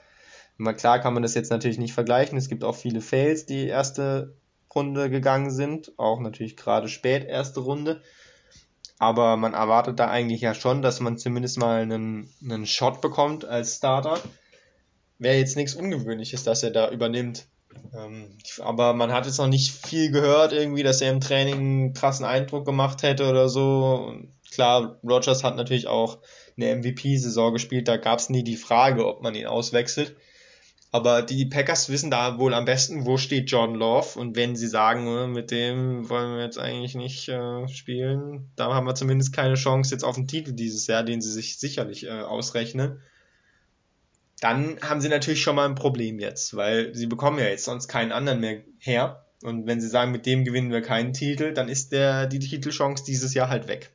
Mal 0.57 0.73
klar 0.73 0.99
kann 0.99 1.13
man 1.13 1.23
das 1.23 1.35
jetzt 1.35 1.51
natürlich 1.51 1.77
nicht 1.77 1.93
vergleichen. 1.93 2.37
Es 2.37 2.49
gibt 2.49 2.65
auch 2.65 2.75
viele 2.75 2.99
Fails, 2.99 3.45
die 3.45 3.67
erste 3.67 4.35
Runde 4.73 5.09
gegangen 5.09 5.51
sind, 5.51 5.93
auch 5.97 6.19
natürlich 6.19 6.57
gerade 6.57 6.89
spät 6.89 7.23
erste 7.23 7.61
Runde. 7.61 8.01
Aber 8.97 9.37
man 9.37 9.53
erwartet 9.53 9.99
da 9.99 10.09
eigentlich 10.09 10.41
ja 10.41 10.53
schon, 10.53 10.81
dass 10.81 10.99
man 10.99 11.17
zumindest 11.17 11.57
mal 11.57 11.81
einen, 11.81 12.29
einen 12.43 12.65
Shot 12.65 12.99
bekommt 12.99 13.45
als 13.45 13.77
Starter 13.77 14.19
wäre 15.19 15.37
jetzt 15.37 15.55
nichts 15.55 15.75
Ungewöhnliches, 15.75 16.43
dass 16.43 16.63
er 16.63 16.71
da 16.71 16.89
übernimmt. 16.89 17.45
Ähm, 17.93 18.37
aber 18.59 18.93
man 18.93 19.11
hat 19.11 19.25
jetzt 19.25 19.37
noch 19.37 19.47
nicht 19.47 19.71
viel 19.71 20.11
gehört, 20.11 20.53
irgendwie, 20.53 20.83
dass 20.83 21.01
er 21.01 21.11
im 21.11 21.21
Training 21.21 21.55
einen 21.55 21.93
krassen 21.93 22.25
Eindruck 22.25 22.65
gemacht 22.65 23.03
hätte 23.03 23.29
oder 23.29 23.49
so. 23.49 24.05
Und 24.07 24.33
klar, 24.51 24.99
Rogers 25.03 25.43
hat 25.43 25.55
natürlich 25.55 25.87
auch 25.87 26.19
eine 26.57 26.75
MVP-Saison 26.75 27.53
gespielt, 27.53 27.87
da 27.87 27.97
gab 27.97 28.19
es 28.19 28.29
nie 28.29 28.43
die 28.43 28.57
Frage, 28.57 29.05
ob 29.05 29.21
man 29.21 29.35
ihn 29.35 29.45
auswechselt. 29.45 30.15
Aber 30.91 31.21
die 31.21 31.45
Packers 31.45 31.89
wissen 31.89 32.09
da 32.09 32.39
wohl 32.39 32.55
am 32.55 32.65
besten, 32.65 33.05
wo 33.05 33.17
steht 33.17 33.51
John 33.51 33.75
Love. 33.75 34.17
Und 34.17 34.35
wenn 34.35 34.55
sie 34.55 34.67
sagen, 34.67 35.05
ne, 35.05 35.27
mit 35.27 35.51
dem 35.51 36.09
wollen 36.09 36.35
wir 36.35 36.43
jetzt 36.43 36.57
eigentlich 36.57 36.95
nicht 36.95 37.29
äh, 37.29 37.67
spielen, 37.67 38.49
da 38.55 38.73
haben 38.73 38.87
wir 38.87 38.95
zumindest 38.95 39.31
keine 39.31 39.53
Chance 39.53 39.93
jetzt 39.93 40.03
auf 40.03 40.15
den 40.15 40.27
Titel 40.27 40.53
dieses 40.53 40.87
Jahr, 40.87 41.03
den 41.03 41.21
sie 41.21 41.31
sich 41.31 41.59
sicherlich 41.59 42.07
äh, 42.07 42.21
ausrechnen 42.21 43.01
dann 44.39 44.79
haben 44.81 45.01
sie 45.01 45.09
natürlich 45.09 45.41
schon 45.41 45.55
mal 45.55 45.67
ein 45.67 45.75
Problem 45.75 46.19
jetzt, 46.19 46.55
weil 46.55 46.95
sie 46.95 47.07
bekommen 47.07 47.39
ja 47.39 47.45
jetzt 47.45 47.65
sonst 47.65 47.87
keinen 47.87 48.11
anderen 48.11 48.39
mehr 48.39 48.61
her. 48.79 49.25
Und 49.41 49.67
wenn 49.67 49.81
sie 49.81 49.87
sagen, 49.87 50.11
mit 50.11 50.25
dem 50.25 50.43
gewinnen 50.43 50.71
wir 50.71 50.81
keinen 50.81 51.13
Titel, 51.13 51.53
dann 51.53 51.69
ist 51.69 51.91
der, 51.91 52.27
die 52.27 52.39
Titelchance 52.39 53.03
dieses 53.05 53.33
Jahr 53.33 53.49
halt 53.49 53.67
weg. 53.67 53.91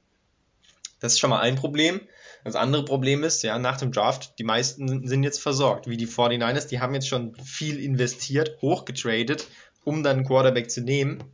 Das 1.00 1.14
ist 1.14 1.18
schon 1.18 1.30
mal 1.30 1.40
ein 1.40 1.56
Problem. 1.56 2.00
Das 2.44 2.56
andere 2.56 2.84
Problem 2.84 3.24
ist, 3.24 3.42
ja, 3.42 3.58
nach 3.58 3.78
dem 3.78 3.90
Draft, 3.90 4.38
die 4.38 4.44
meisten 4.44 5.06
sind 5.06 5.22
jetzt 5.22 5.40
versorgt. 5.40 5.88
Wie 5.88 5.96
die 5.96 6.06
49ers, 6.06 6.68
die 6.68 6.80
haben 6.80 6.94
jetzt 6.94 7.08
schon 7.08 7.34
viel 7.36 7.82
investiert, 7.82 8.58
hochgetradet, 8.60 9.46
um 9.82 10.02
dann 10.02 10.18
einen 10.18 10.26
Quarterback 10.26 10.70
zu 10.70 10.82
nehmen. 10.82 11.24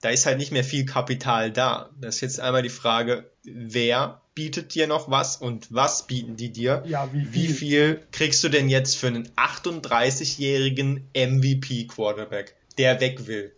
Da 0.00 0.10
ist 0.10 0.26
halt 0.26 0.38
nicht 0.38 0.52
mehr 0.52 0.64
viel 0.64 0.84
Kapital 0.84 1.52
da. 1.52 1.90
Das 2.00 2.16
ist 2.16 2.20
jetzt 2.22 2.40
einmal 2.40 2.62
die 2.62 2.68
Frage, 2.68 3.30
wer 3.46 4.20
bietet 4.34 4.74
dir 4.74 4.86
noch 4.86 5.10
was 5.10 5.36
und 5.36 5.72
was 5.72 6.06
bieten 6.06 6.36
die 6.36 6.50
dir? 6.52 6.82
Ja, 6.86 7.08
wie 7.12 7.32
Wie 7.32 7.46
viel? 7.46 7.54
viel 7.54 8.02
kriegst 8.12 8.44
du 8.44 8.48
denn 8.48 8.68
jetzt 8.68 8.96
für 8.96 9.06
einen 9.06 9.28
38-jährigen 9.36 11.08
MVP-Quarterback, 11.14 12.54
der 12.78 13.00
weg 13.00 13.26
will? 13.26 13.52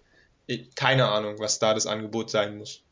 Keine 0.77 1.09
Ahnung, 1.09 1.35
was 1.39 1.59
da 1.59 1.75
das 1.75 1.87
Angebot 1.87 2.31
sein 2.31 2.57
muss. 2.59 2.83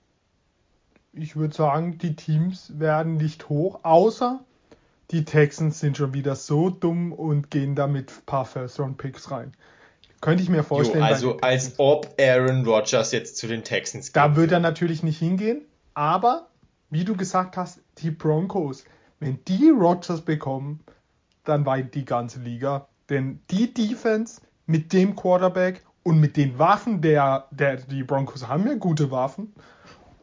Ich 1.13 1.37
würde 1.37 1.55
sagen, 1.55 1.97
die 1.99 2.15
Teams 2.15 2.73
werden 2.79 3.17
nicht 3.17 3.49
hoch, 3.49 3.81
außer 3.85 4.41
die 5.11 5.25
Texans 5.25 5.81
sind 5.81 5.97
schon 5.97 6.13
wieder 6.13 6.37
so 6.37 6.69
dumm 6.69 7.13
und 7.13 7.51
gehen 7.51 7.75
da 7.75 7.87
mit 7.87 8.11
ein 8.11 8.27
paar 8.27 8.45
First-Round-Picks 8.45 9.31
rein. 9.31 9.55
Könnte 10.21 10.43
ich 10.43 10.49
mir 10.51 10.59
Jo, 10.59 10.63
vorstellen. 10.65 11.01
bei 11.01 11.07
also 11.09 11.39
als 11.39 11.75
ob 11.79 12.15
Aaron 12.21 12.67
Rodgers 12.67 13.13
jetzt 13.13 13.37
zu 13.39 13.47
den 13.47 13.65
Texans 13.65 14.07
geht. 14.09 14.17
Da 14.17 14.35
wird 14.37 14.51
er 14.53 14.61
natürlich 14.61 15.03
nicht 15.03 15.19
hingehen, 15.19 15.63
aber 15.95 16.49
wie 16.91 17.05
du 17.05 17.17
gesagt 17.17 17.57
hast, 17.57 17.81
die 17.99 18.11
Broncos, 18.11 18.85
wenn 19.19 19.45
die 19.47 19.71
Rodgers 19.71 20.21
bekommen, 20.21 20.81
dann 21.45 21.67
weint 21.67 21.95
die 21.95 22.05
ganze 22.05 22.41
Liga. 22.41 22.89
Denn 23.09 23.41
die 23.51 23.73
Defense 23.73 24.41
mit 24.67 24.93
dem 24.93 25.15
Quarterback 25.15 25.85
und 26.03 26.21
mit 26.21 26.37
den 26.37 26.59
Waffen 26.59 27.01
der, 27.01 27.49
der 27.51 27.77
die 27.77 28.05
Broncos 28.05 28.47
haben 28.47 28.67
ja 28.67 28.75
gute 28.75 29.11
Waffen. 29.11 29.55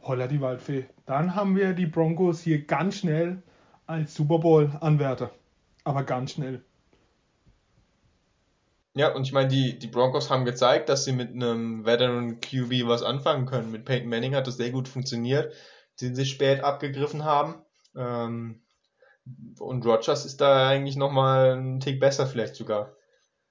Holla 0.03 0.27
die 0.27 0.41
Waldfee. 0.41 0.85
Dann 1.05 1.35
haben 1.35 1.55
wir 1.55 1.73
die 1.73 1.85
Broncos 1.85 2.41
hier 2.41 2.65
ganz 2.65 2.97
schnell 2.97 3.41
als 3.85 4.13
Super 4.13 4.39
Bowl-Anwärter. 4.39 5.31
Aber 5.83 6.03
ganz 6.03 6.31
schnell. 6.31 6.63
Ja, 8.95 9.13
und 9.13 9.23
ich 9.23 9.33
meine, 9.33 9.47
die, 9.47 9.79
die 9.79 9.87
Broncos 9.87 10.29
haben 10.29 10.45
gezeigt, 10.45 10.87
dass 10.87 11.03
sie 11.03 11.13
mit 11.13 11.31
einem 11.31 11.85
Veteran 11.85 12.39
QB 12.41 12.87
was 12.87 13.01
anfangen 13.01 13.45
können. 13.47 13.71
Mit 13.71 13.85
Peyton 13.85 14.09
Manning 14.09 14.35
hat 14.35 14.45
das 14.45 14.57
sehr 14.57 14.69
gut 14.69 14.87
funktioniert, 14.87 15.51
den 16.01 16.15
sie 16.15 16.25
spät 16.25 16.63
abgegriffen 16.63 17.23
haben. 17.23 17.55
Ähm, 17.95 18.61
und 19.59 19.85
Rodgers 19.85 20.25
ist 20.25 20.41
da 20.41 20.67
eigentlich 20.67 20.95
nochmal 20.95 21.51
einen 21.53 21.79
Tick 21.79 21.99
besser 21.99 22.27
vielleicht 22.27 22.55
sogar. 22.55 22.91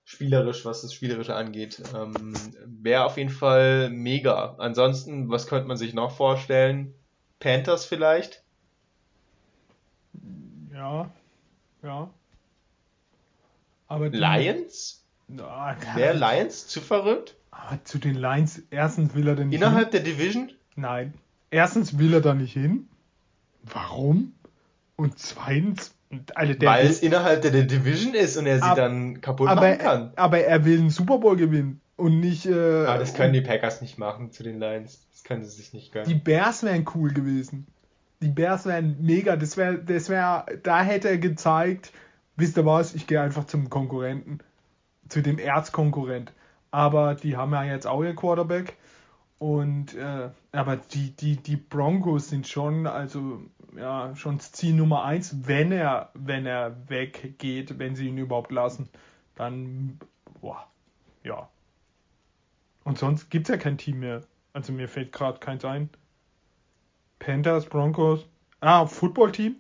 Spielerisch, 0.05 0.65
was 0.65 0.83
das 0.83 0.93
Spielerische 0.93 1.35
angeht. 1.35 1.81
Ähm, 1.95 2.35
Wäre 2.67 3.05
auf 3.05 3.17
jeden 3.17 3.31
Fall 3.31 3.89
mega. 3.89 4.57
Ansonsten, 4.59 5.31
was 5.31 5.47
könnte 5.47 5.69
man 5.69 5.77
sich 5.77 5.95
noch 5.95 6.17
vorstellen? 6.17 6.93
Panthers 7.39 7.85
vielleicht? 7.85 8.43
Ja, 10.73 11.09
ja. 11.83 12.11
Aber 13.89 14.09
Lions? 14.09 15.05
Wäre 15.29 16.17
Lions 16.17 16.67
zu 16.67 16.81
verrückt? 16.81 17.37
Aber 17.51 17.83
zu 17.85 17.99
den 17.99 18.15
Lions, 18.15 18.63
erstens 18.71 19.15
will 19.15 19.29
er 19.29 19.37
nicht 19.37 19.55
Innerhalb 19.55 19.93
hin. 19.93 20.03
der 20.05 20.13
Division? 20.13 20.53
Nein. 20.75 21.15
Erstens 21.53 21.99
will 21.99 22.13
er 22.15 22.21
da 22.21 22.35
nicht 22.35 22.53
hin. 22.55 22.89
Warum? 23.63 24.33
Und 24.97 25.19
zweitens, 25.19 25.95
der 26.11 26.61
Weil 26.61 26.87
es 26.87 27.01
innerhalb 27.01 27.43
der, 27.43 27.51
der 27.53 27.63
Division 27.65 28.15
ist 28.15 28.37
und 28.37 28.47
er 28.47 28.57
sie 28.59 28.63
Ab- 28.65 28.77
dann 28.77 29.21
kaputt 29.21 29.49
aber, 29.49 29.61
machen 29.61 29.79
kann. 29.79 30.13
aber 30.17 30.39
er 30.41 30.65
will 30.65 30.79
einen 30.81 30.91
Super 30.91 31.19
Bowl 31.19 31.37
gewinnen 31.37 31.81
und 31.97 32.21
nicht. 32.21 32.47
Äh, 32.47 32.87
Aber 32.87 32.99
das 32.99 33.15
können 33.15 33.33
die 33.33 33.41
Packers 33.41 33.81
nicht 33.81 33.99
machen 33.99 34.33
zu 34.33 34.43
den 34.43 34.59
Lions. 34.59 35.07
Das 35.13 35.25
können 35.25 35.45
sie 35.45 35.51
sich 35.51 35.73
nicht 35.73 35.93
gönnen. 35.93 36.09
Die 36.09 36.15
Bears 36.15 36.63
wären 36.63 36.85
cool 36.95 37.13
gewesen. 37.13 37.67
Die 38.21 38.29
Bears 38.29 38.67
wären 38.67 38.97
mega. 39.01 39.37
Das 39.37 39.57
wäre, 39.57 39.79
das 39.79 40.09
wäre, 40.09 40.45
da 40.63 40.83
hätte 40.83 41.09
er 41.09 41.19
gezeigt, 41.19 41.93
wisst 42.37 42.57
ihr 42.57 42.67
was, 42.67 42.95
ich 42.95 43.07
gehe 43.07 43.21
einfach 43.21 43.45
zum 43.45 43.69
Konkurrenten. 43.71 44.39
Zu 45.09 45.23
dem 45.23 45.39
Erzkonkurrent. 45.39 46.33
Aber 46.71 47.15
die 47.15 47.37
haben 47.37 47.53
ja 47.53 47.65
jetzt 47.65 47.87
auch 47.87 48.03
ihr 48.03 48.15
Quarterback. 48.15 48.77
Und, 49.43 49.97
äh, 49.97 50.31
aber 50.53 50.77
die, 50.77 51.17
die, 51.17 51.35
die 51.35 51.57
Broncos 51.57 52.29
sind 52.29 52.47
schon, 52.47 52.87
also, 52.87 53.43
ja, 53.77 54.15
schon 54.15 54.37
das 54.37 54.53
Ziel 54.53 54.73
Nummer 54.73 55.03
eins, 55.03 55.49
wenn 55.49 55.73
er, 55.73 56.11
wenn 56.15 56.47
er 56.47 56.89
weggeht, 56.89 57.77
wenn 57.81 57.97
sie 57.97 58.07
ihn 58.07 58.19
überhaupt 58.19 58.53
lassen. 58.53 58.89
Dann, 59.35 59.99
boah, 60.41 60.65
ja. 61.25 61.49
Und 62.85 62.99
sonst 62.99 63.31
gibt's 63.31 63.49
ja 63.49 63.57
kein 63.57 63.79
Team 63.79 63.99
mehr. 63.99 64.23
Also 64.53 64.73
mir 64.73 64.87
fällt 64.87 65.11
gerade 65.11 65.41
keins 65.41 65.65
ein. 65.65 65.91
Panthers, 67.19 67.67
Broncos. 67.67 68.25
Ah, 68.61 68.87
Footballteam. 68.87 69.57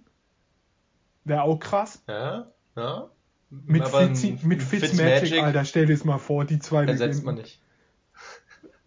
Wäre 1.24 1.42
auch 1.42 1.58
krass. 1.58 2.04
Ja, 2.06 2.52
ja. 2.76 3.10
Mit, 3.50 3.88
Fitzi, 3.88 4.38
mit 4.44 4.62
Fitzmagic, 4.62 5.42
Alter, 5.42 5.64
stell 5.64 5.86
dir 5.86 5.94
das 5.96 6.04
mal 6.04 6.18
vor, 6.18 6.44
die 6.44 6.60
zwei 6.60 6.84
ersetzt 6.84 7.24
man 7.24 7.34
nicht. 7.34 7.60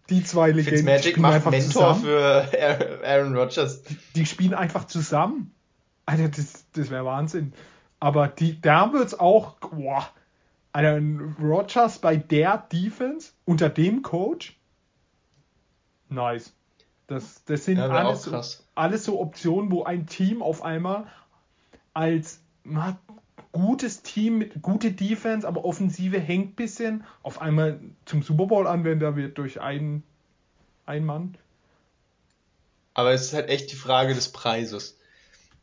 Die 0.08 0.22
zwei 0.22 0.50
Legenden 0.50 0.78
Fitzmagic 0.78 1.02
spielen 1.04 1.22
macht 1.22 1.34
einfach 1.34 1.50
Mentor 1.50 1.94
zusammen. 1.94 2.00
für 2.02 3.02
Aaron 3.04 3.36
Rodgers. 3.36 3.82
Die 4.14 4.26
spielen 4.26 4.54
einfach 4.54 4.86
zusammen. 4.86 5.52
Alter, 6.04 6.28
das, 6.28 6.66
das 6.72 6.90
wäre 6.90 7.04
Wahnsinn. 7.04 7.52
Aber 7.98 8.28
die, 8.28 8.60
da 8.60 8.92
wird's 8.92 9.18
auch, 9.18 9.56
boah, 9.58 10.08
Alter, 10.72 10.94
ein 10.96 11.36
Rodgers 11.40 11.98
bei 11.98 12.16
der 12.16 12.58
Defense 12.72 13.32
unter 13.44 13.68
dem 13.68 14.02
Coach. 14.02 14.56
Nice. 16.08 16.52
Das, 17.06 17.44
das 17.44 17.64
sind 17.64 17.78
Ja, 17.78 17.88
alles, 17.88 18.64
alles 18.74 19.04
so 19.04 19.20
Optionen, 19.20 19.70
wo 19.70 19.84
ein 19.84 20.06
Team 20.06 20.42
auf 20.42 20.62
einmal 20.62 21.06
als 21.94 22.40
gutes 23.52 24.02
Team 24.02 24.38
mit 24.38 24.62
gute 24.62 24.92
Defense, 24.92 25.46
aber 25.46 25.64
Offensive 25.64 26.18
hängt 26.18 26.56
bisschen, 26.56 27.04
auf 27.22 27.40
einmal 27.40 27.80
zum 28.04 28.22
Super 28.22 28.46
Bowl 28.46 28.66
Anwender 28.66 29.16
wird 29.16 29.38
durch 29.38 29.60
einen, 29.60 30.02
einen 30.84 31.06
Mann. 31.06 31.38
Aber 32.94 33.12
es 33.12 33.24
ist 33.24 33.32
halt 33.34 33.50
echt 33.50 33.70
die 33.72 33.76
Frage 33.76 34.14
des 34.14 34.32
Preises. 34.32 34.98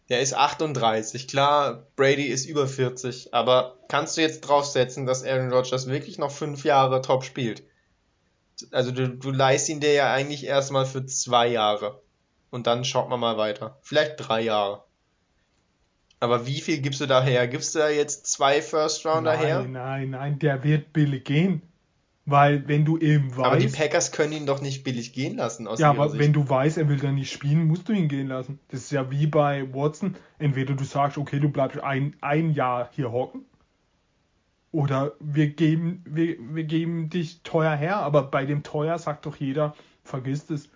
Der 0.09 0.21
ist 0.21 0.35
38. 0.35 1.27
Klar, 1.27 1.87
Brady 1.95 2.25
ist 2.25 2.45
über 2.45 2.67
40. 2.67 3.33
Aber 3.33 3.77
kannst 3.87 4.17
du 4.17 4.21
jetzt 4.21 4.41
draufsetzen, 4.41 5.05
dass 5.05 5.23
Aaron 5.23 5.51
Rodgers 5.51 5.87
wirklich 5.87 6.17
noch 6.19 6.31
fünf 6.31 6.65
Jahre 6.65 7.01
top 7.01 7.23
spielt? 7.23 7.63
Also 8.71 8.91
du, 8.91 9.09
du 9.09 9.31
leihst 9.31 9.69
ihn 9.69 9.79
dir 9.79 9.93
ja 9.93 10.13
eigentlich 10.13 10.45
erstmal 10.45 10.85
für 10.85 11.05
zwei 11.05 11.47
Jahre. 11.47 12.01
Und 12.51 12.67
dann 12.67 12.85
schaut 12.85 13.09
man 13.09 13.19
mal 13.19 13.37
weiter. 13.37 13.79
Vielleicht 13.81 14.15
drei 14.17 14.41
Jahre. 14.41 14.83
Aber 16.23 16.47
wie 16.47 16.61
viel 16.61 16.77
gibst 16.77 17.01
du 17.01 17.05
da 17.05 17.21
her? 17.21 17.49
Gibst 17.49 17.75
du 17.75 17.79
da 17.79 17.89
jetzt 17.89 18.27
zwei 18.27 18.61
First 18.61 19.05
Rounder 19.05 19.33
her? 19.33 19.59
Nein, 19.63 19.71
nein, 19.73 20.09
nein, 20.11 20.39
der 20.39 20.63
wird 20.63 20.93
billig 20.93 21.25
gehen. 21.25 21.61
Weil 22.25 22.65
wenn 22.69 22.85
du 22.85 22.97
eben 22.97 23.33
Aber 23.43 23.57
die 23.57 23.65
weißt, 23.65 23.75
Packers 23.75 24.11
können 24.13 24.31
ihn 24.31 24.45
doch 24.45 24.61
nicht 24.61 24.85
billig 24.85 25.11
gehen 25.11 25.35
lassen 25.35 25.67
aus 25.67 25.79
ja, 25.79 25.89
aber 25.89 26.07
Sicht. 26.07 26.23
wenn 26.23 26.31
du 26.31 26.47
weißt, 26.47 26.77
er 26.77 26.87
will 26.87 26.95
da 26.95 27.11
nicht 27.11 27.29
spielen, 27.29 27.67
musst 27.67 27.89
du 27.89 27.91
ihn 27.91 28.07
gehen 28.07 28.29
lassen. 28.29 28.59
Das 28.69 28.79
ist 28.79 28.91
ja 28.93 29.11
wie 29.11 29.27
bei 29.27 29.67
Watson. 29.73 30.15
Entweder 30.39 30.75
du 30.75 30.85
sagst, 30.85 31.17
okay, 31.17 31.41
du 31.41 31.49
bleibst 31.49 31.83
ein, 31.83 32.15
ein 32.21 32.51
Jahr 32.51 32.89
hier 32.93 33.11
hocken. 33.11 33.41
Oder 34.71 35.15
wir 35.19 35.47
geben, 35.49 36.05
wir, 36.07 36.37
wir 36.39 36.63
geben 36.63 37.09
dich 37.09 37.41
teuer 37.43 37.75
her, 37.75 37.97
aber 37.97 38.23
bei 38.23 38.45
dem 38.45 38.63
teuer 38.63 38.97
sagt 38.97 39.25
doch 39.25 39.35
jeder, 39.35 39.75
vergiss 40.05 40.49
es. 40.49 40.69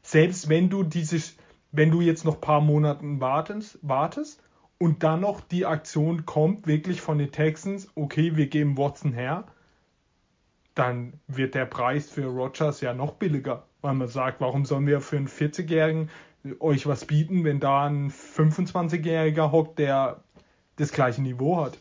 Selbst 0.00 0.48
wenn 0.48 0.70
du 0.70 0.82
dieses, 0.82 1.36
wenn 1.72 1.90
du 1.90 2.00
jetzt 2.00 2.24
noch 2.24 2.36
ein 2.36 2.40
paar 2.40 2.62
Monaten 2.62 3.20
wartest, 3.20 3.78
wartest 3.82 4.40
und 4.84 5.02
dann 5.02 5.20
noch 5.20 5.40
die 5.40 5.64
Aktion 5.64 6.26
kommt, 6.26 6.66
wirklich 6.66 7.00
von 7.00 7.16
den 7.16 7.32
Texans, 7.32 7.88
okay, 7.94 8.36
wir 8.36 8.48
geben 8.48 8.76
Watson 8.76 9.14
her, 9.14 9.44
dann 10.74 11.14
wird 11.26 11.54
der 11.54 11.64
Preis 11.64 12.10
für 12.10 12.26
Rogers 12.26 12.82
ja 12.82 12.92
noch 12.92 13.14
billiger. 13.14 13.64
Weil 13.80 13.94
man 13.94 14.08
sagt, 14.08 14.42
warum 14.42 14.66
sollen 14.66 14.86
wir 14.86 15.00
für 15.00 15.16
einen 15.16 15.28
40-Jährigen 15.28 16.10
euch 16.60 16.86
was 16.86 17.06
bieten, 17.06 17.44
wenn 17.44 17.60
da 17.60 17.86
ein 17.86 18.10
25-Jähriger 18.10 19.52
hockt, 19.52 19.78
der 19.78 20.22
das 20.76 20.92
gleiche 20.92 21.22
Niveau 21.22 21.64
hat. 21.64 21.78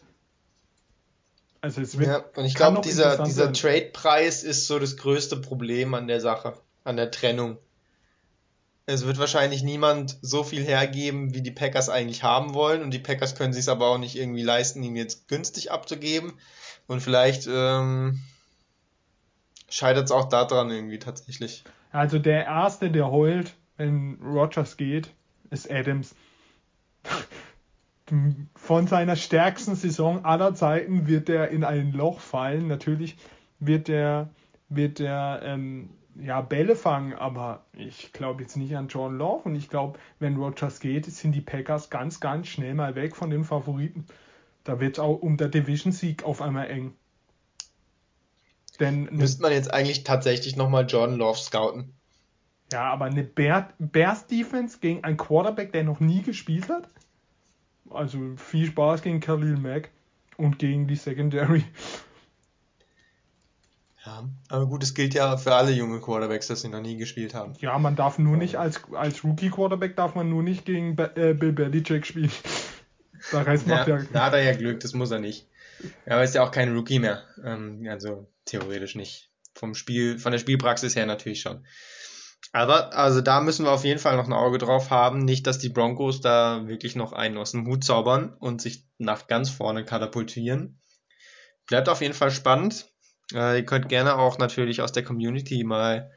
Also 1.59 1.81
es 1.81 1.99
wird, 1.99 2.07
Ja, 2.07 2.23
und 2.37 2.45
ich 2.45 2.55
glaube, 2.55 2.79
dieser, 2.79 3.21
dieser. 3.25 3.51
Trade-Preis 3.51 4.43
ist 4.43 4.67
so 4.67 4.79
das 4.79 4.95
größte 4.95 5.35
Problem 5.35 5.93
an 5.93 6.07
der 6.07 6.21
Sache, 6.21 6.53
an 6.85 6.95
der 6.95 7.11
Trennung. 7.11 7.57
Es 8.85 9.05
wird 9.05 9.17
wahrscheinlich 9.17 9.63
niemand 9.63 10.17
so 10.21 10.43
viel 10.43 10.63
hergeben, 10.63 11.33
wie 11.33 11.41
die 11.41 11.51
Packers 11.51 11.89
eigentlich 11.89 12.23
haben 12.23 12.53
wollen, 12.53 12.81
und 12.81 12.91
die 12.91 12.99
Packers 12.99 13.35
können 13.35 13.53
sich 13.53 13.69
aber 13.69 13.87
auch 13.87 13.97
nicht 13.97 14.17
irgendwie 14.17 14.43
leisten, 14.43 14.83
ihn 14.83 14.95
jetzt 14.95 15.27
günstig 15.27 15.71
abzugeben. 15.71 16.33
Und 16.87 17.01
vielleicht 17.01 17.47
ähm, 17.47 18.19
scheitert 19.69 20.05
es 20.05 20.11
auch 20.11 20.27
daran 20.27 20.69
irgendwie 20.69 20.99
tatsächlich. 20.99 21.63
Also 21.91 22.19
der 22.19 22.45
Erste, 22.45 22.91
der 22.91 23.09
heult, 23.09 23.53
wenn 23.77 24.19
Rogers 24.21 24.75
geht, 24.75 25.09
ist 25.49 25.71
Adams. 25.71 26.15
Von 28.55 28.87
seiner 28.87 29.15
stärksten 29.15 29.75
Saison 29.75 30.25
aller 30.25 30.53
Zeiten 30.55 31.07
wird 31.07 31.29
er 31.29 31.49
in 31.49 31.63
ein 31.63 31.93
Loch 31.93 32.19
fallen. 32.19 32.67
Natürlich 32.67 33.15
wird 33.59 33.87
er 33.87 34.29
wird 34.69 34.99
er 34.99 35.41
ähm, 35.43 35.89
ja, 36.15 36.41
Bälle 36.41 36.75
fangen, 36.75 37.13
aber 37.13 37.65
ich 37.73 38.13
glaube 38.13 38.43
jetzt 38.43 38.55
nicht 38.55 38.75
an 38.75 38.87
Jordan 38.87 39.17
Love 39.17 39.43
und 39.45 39.55
ich 39.55 39.69
glaube, 39.69 39.99
wenn 40.19 40.37
Rogers 40.37 40.79
geht, 40.79 41.05
sind 41.05 41.33
die 41.33 41.41
Packers 41.41 41.89
ganz, 41.89 42.19
ganz 42.19 42.47
schnell 42.47 42.73
mal 42.73 42.95
weg 42.95 43.15
von 43.15 43.29
den 43.29 43.43
Favoriten. 43.43 44.05
Da 44.63 44.79
wird 44.79 44.99
auch 44.99 45.21
um 45.21 45.37
der 45.37 45.49
Division-Sieg 45.49 46.23
auf 46.23 46.41
einmal 46.41 46.69
eng. 46.69 46.93
Denn 48.79 49.05
Müsste 49.11 49.41
man 49.41 49.51
jetzt 49.51 49.73
eigentlich 49.73 50.03
tatsächlich 50.03 50.55
nochmal 50.55 50.85
Jordan 50.87 51.17
Love 51.17 51.37
scouten. 51.37 51.93
Ja, 52.71 52.91
aber 52.91 53.05
eine 53.05 53.23
Bears-Defense 53.23 54.79
gegen 54.79 55.03
einen 55.03 55.17
Quarterback, 55.17 55.73
der 55.73 55.83
noch 55.83 55.99
nie 55.99 56.21
gespielt 56.21 56.69
hat? 56.69 56.87
Also 57.89 58.35
viel 58.37 58.67
Spaß 58.67 59.01
gegen 59.01 59.19
Khalil 59.19 59.57
Mack 59.57 59.91
und 60.37 60.57
gegen 60.57 60.87
die 60.87 60.95
Secondary. 60.95 61.63
Ja, 64.05 64.29
aber 64.49 64.67
gut, 64.67 64.83
es 64.83 64.93
gilt 64.93 65.13
ja 65.13 65.37
für 65.37 65.55
alle 65.55 65.71
junge 65.71 66.01
Quarterbacks, 66.01 66.47
dass 66.47 66.61
sie 66.61 66.67
noch 66.67 66.81
nie 66.81 66.97
gespielt 66.97 67.33
haben. 67.33 67.53
Ja, 67.59 67.77
man 67.79 67.95
darf 67.95 68.19
nur 68.19 68.35
nicht 68.35 68.57
als, 68.57 68.81
als 68.93 69.23
Rookie-Quarterback 69.23 69.95
darf 69.95 70.13
man 70.13 70.29
nur 70.29 70.43
nicht 70.43 70.65
gegen 70.65 70.95
Be 70.97 71.15
äh, 71.15 71.33
Bill 71.33 71.53
Belichick 71.53 72.05
spielen. 72.05 72.31
Der 73.31 73.47
Rest 73.47 73.67
ja, 73.67 73.87
ja. 73.87 74.01
Da 74.11 74.25
hat 74.25 74.33
er 74.33 74.43
ja 74.43 74.53
Glück, 74.53 74.81
das 74.81 74.93
muss 74.93 75.11
er 75.11 75.19
nicht. 75.19 75.47
Ja, 76.05 76.15
aber 76.15 76.23
ist 76.23 76.35
ja 76.35 76.43
auch 76.43 76.51
kein 76.51 76.75
Rookie 76.75 76.99
mehr. 76.99 77.23
Ähm, 77.43 77.85
also 77.89 78.27
theoretisch 78.45 78.95
nicht. 78.95 79.29
Vom 79.55 79.75
Spiel, 79.75 80.19
von 80.19 80.33
der 80.33 80.39
Spielpraxis 80.39 80.95
her 80.95 81.05
natürlich 81.05 81.39
schon. 81.39 81.65
Aber, 82.51 82.93
also 82.93 83.21
da 83.21 83.39
müssen 83.39 83.65
wir 83.65 83.71
auf 83.71 83.85
jeden 83.85 83.99
Fall 83.99 84.17
noch 84.17 84.27
ein 84.27 84.33
Auge 84.33 84.57
drauf 84.57 84.89
haben. 84.89 85.19
Nicht, 85.19 85.47
dass 85.47 85.59
die 85.59 85.69
Broncos 85.69 86.19
da 86.19 86.67
wirklich 86.67 86.95
noch 86.95 87.13
einen 87.13 87.37
aus 87.37 87.51
dem 87.51 87.65
Hut 87.65 87.83
zaubern 87.83 88.35
und 88.39 88.61
sich 88.61 88.85
nach 88.97 89.27
ganz 89.27 89.49
vorne 89.49 89.85
katapultieren. 89.85 90.81
Bleibt 91.67 91.87
auf 91.87 92.01
jeden 92.01 92.13
Fall 92.13 92.31
spannend. 92.31 92.92
Äh, 93.33 93.57
ihr 93.57 93.65
könnt 93.65 93.89
gerne 93.89 94.17
auch 94.17 94.37
natürlich 94.37 94.81
aus 94.81 94.91
der 94.91 95.03
Community 95.03 95.63
mal 95.63 96.11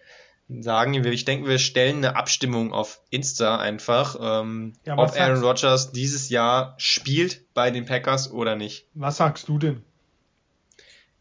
sagen. 0.49 0.95
Ich 0.95 1.25
denke, 1.25 1.49
wir 1.49 1.59
stellen 1.59 1.99
eine 1.99 2.17
Abstimmung 2.17 2.73
auf 2.73 3.01
Insta 3.11 3.59
einfach, 3.59 4.17
ähm, 4.21 4.75
ja, 4.85 4.97
ob 4.97 5.19
Aaron 5.19 5.43
Rodgers 5.43 5.93
dieses 5.93 6.29
Jahr 6.29 6.75
spielt 6.79 7.53
bei 7.55 7.71
den 7.71 7.87
Packers 7.87 8.31
oder 8.31 8.57
nicht. 8.57 8.87
Was 8.95 9.17
sagst 9.17 9.49
du 9.49 9.59
denn? 9.59 9.83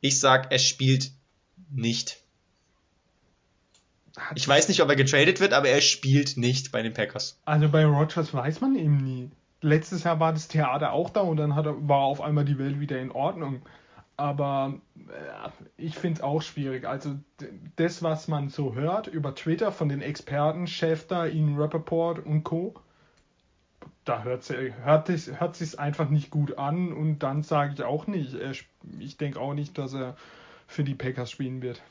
Ich 0.02 0.20
sag, 0.20 0.52
er 0.52 0.60
spielt 0.60 1.12
nicht. 1.72 2.22
Ich 4.36 4.48
weiß 4.48 4.70
nicht, 4.70 4.82
ob 4.82 4.90
er 4.90 4.96
getradet 4.96 5.40
wird, 5.40 5.54
aber 5.54 5.68
er 5.68 5.82
spielt 5.82 6.38
nicht 6.38 6.72
bei 6.72 6.82
den 6.82 6.94
Packers. 6.94 7.38
Also 7.46 7.68
bei 7.68 7.86
Rodgers 7.86 8.34
weiß 8.34 8.62
man 8.62 8.76
eben 8.76 8.98
nie. 8.98 9.30
Letztes 9.62 10.04
Jahr 10.04 10.20
war 10.20 10.32
das 10.32 10.48
Theater 10.48 10.94
auch 10.94 11.10
da 11.10 11.22
und 11.22 11.38
dann 11.38 11.56
hat 11.56 11.66
er, 11.66 11.76
war 11.88 12.02
auf 12.02 12.22
einmal 12.22 12.46
die 12.46 12.60
Welt 12.60 12.80
wieder 12.80 13.00
in 13.00 13.12
Ordnung. 13.12 13.62
Aber 14.18 14.80
äh, 15.10 15.50
ich 15.78 15.96
finde 15.96 16.20
es 16.20 16.24
auch 16.24 16.42
schwierig. 16.42 16.86
Also 16.86 17.16
das, 17.76 18.02
was 18.02 18.28
man 18.28 18.50
so 18.50 18.74
hört 18.76 19.08
über 19.08 19.36
Twitter 19.36 19.72
von 19.72 19.90
den 19.90 20.02
Experten, 20.02 20.68
Schäfter, 20.68 21.30
Ian 21.30 21.58
Rappaport 21.60 22.26
und 22.26 22.44
Co., 22.44 22.76
da 24.06 24.24
hört, 24.24 24.48
hört, 24.50 25.10
hört 25.10 25.56
sich 25.56 25.80
einfach 25.80 26.10
nicht 26.10 26.30
gut 26.30 26.60
an 26.60 26.94
und 26.94 27.20
dann 27.20 27.42
sage 27.42 27.74
ich 27.74 27.84
auch 27.84 28.06
nicht. 28.06 28.36
Ich 29.00 29.18
denke 29.18 29.40
auch 29.40 29.56
nicht, 29.56 29.78
dass 29.80 29.94
er 29.94 30.16
für 30.68 30.84
die 30.84 30.94
Packers 30.94 31.32
spielen 31.32 31.62
wird. 31.62 31.82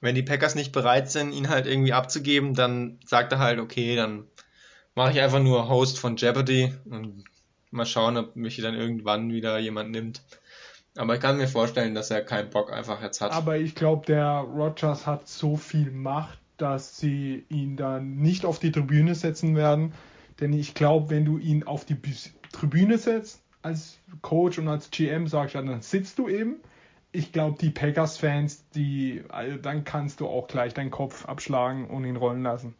Wenn 0.00 0.14
die 0.14 0.22
Packers 0.22 0.54
nicht 0.54 0.72
bereit 0.72 1.10
sind, 1.10 1.32
ihn 1.32 1.48
halt 1.48 1.66
irgendwie 1.66 1.92
abzugeben, 1.92 2.54
dann 2.54 2.98
sagt 3.04 3.32
er 3.32 3.38
halt, 3.38 3.60
okay, 3.60 3.94
dann 3.96 4.24
mache 4.94 5.12
ich 5.12 5.20
einfach 5.20 5.40
nur 5.40 5.68
Host 5.68 5.98
von 5.98 6.16
Jeopardy 6.16 6.74
und 6.86 7.24
mal 7.70 7.86
schauen, 7.86 8.16
ob 8.16 8.34
mich 8.34 8.56
dann 8.60 8.74
irgendwann 8.74 9.32
wieder 9.32 9.58
jemand 9.58 9.90
nimmt. 9.90 10.22
Aber 10.96 11.14
ich 11.14 11.20
kann 11.20 11.36
mir 11.36 11.48
vorstellen, 11.48 11.94
dass 11.94 12.10
er 12.10 12.22
keinen 12.22 12.50
Bock 12.50 12.72
einfach 12.72 13.02
jetzt 13.02 13.20
hat. 13.20 13.32
Aber 13.32 13.56
ich 13.56 13.74
glaube, 13.74 14.06
der 14.06 14.26
Rogers 14.38 15.06
hat 15.06 15.28
so 15.28 15.56
viel 15.56 15.90
Macht, 15.90 16.38
dass 16.56 16.98
sie 16.98 17.44
ihn 17.48 17.76
dann 17.76 18.16
nicht 18.16 18.44
auf 18.44 18.58
die 18.58 18.72
Tribüne 18.72 19.14
setzen 19.14 19.56
werden. 19.56 19.92
Denn 20.40 20.52
ich 20.52 20.74
glaube, 20.74 21.10
wenn 21.10 21.24
du 21.24 21.38
ihn 21.38 21.64
auf 21.64 21.84
die 21.84 21.96
Tribüne 22.52 22.98
setzt, 22.98 23.42
als 23.62 23.98
Coach 24.22 24.58
und 24.58 24.68
als 24.68 24.90
GM 24.90 25.26
sagst, 25.26 25.54
dann 25.54 25.82
sitzt 25.82 26.18
du 26.18 26.28
eben. 26.28 26.56
Ich 27.12 27.32
glaube, 27.32 27.58
die 27.60 27.70
Packers-Fans, 27.70 28.64
die, 28.74 29.22
also 29.28 29.56
dann 29.56 29.84
kannst 29.84 30.20
du 30.20 30.28
auch 30.28 30.46
gleich 30.46 30.74
deinen 30.74 30.90
Kopf 30.90 31.26
abschlagen 31.26 31.88
und 31.88 32.04
ihn 32.04 32.16
rollen 32.16 32.42
lassen. 32.42 32.74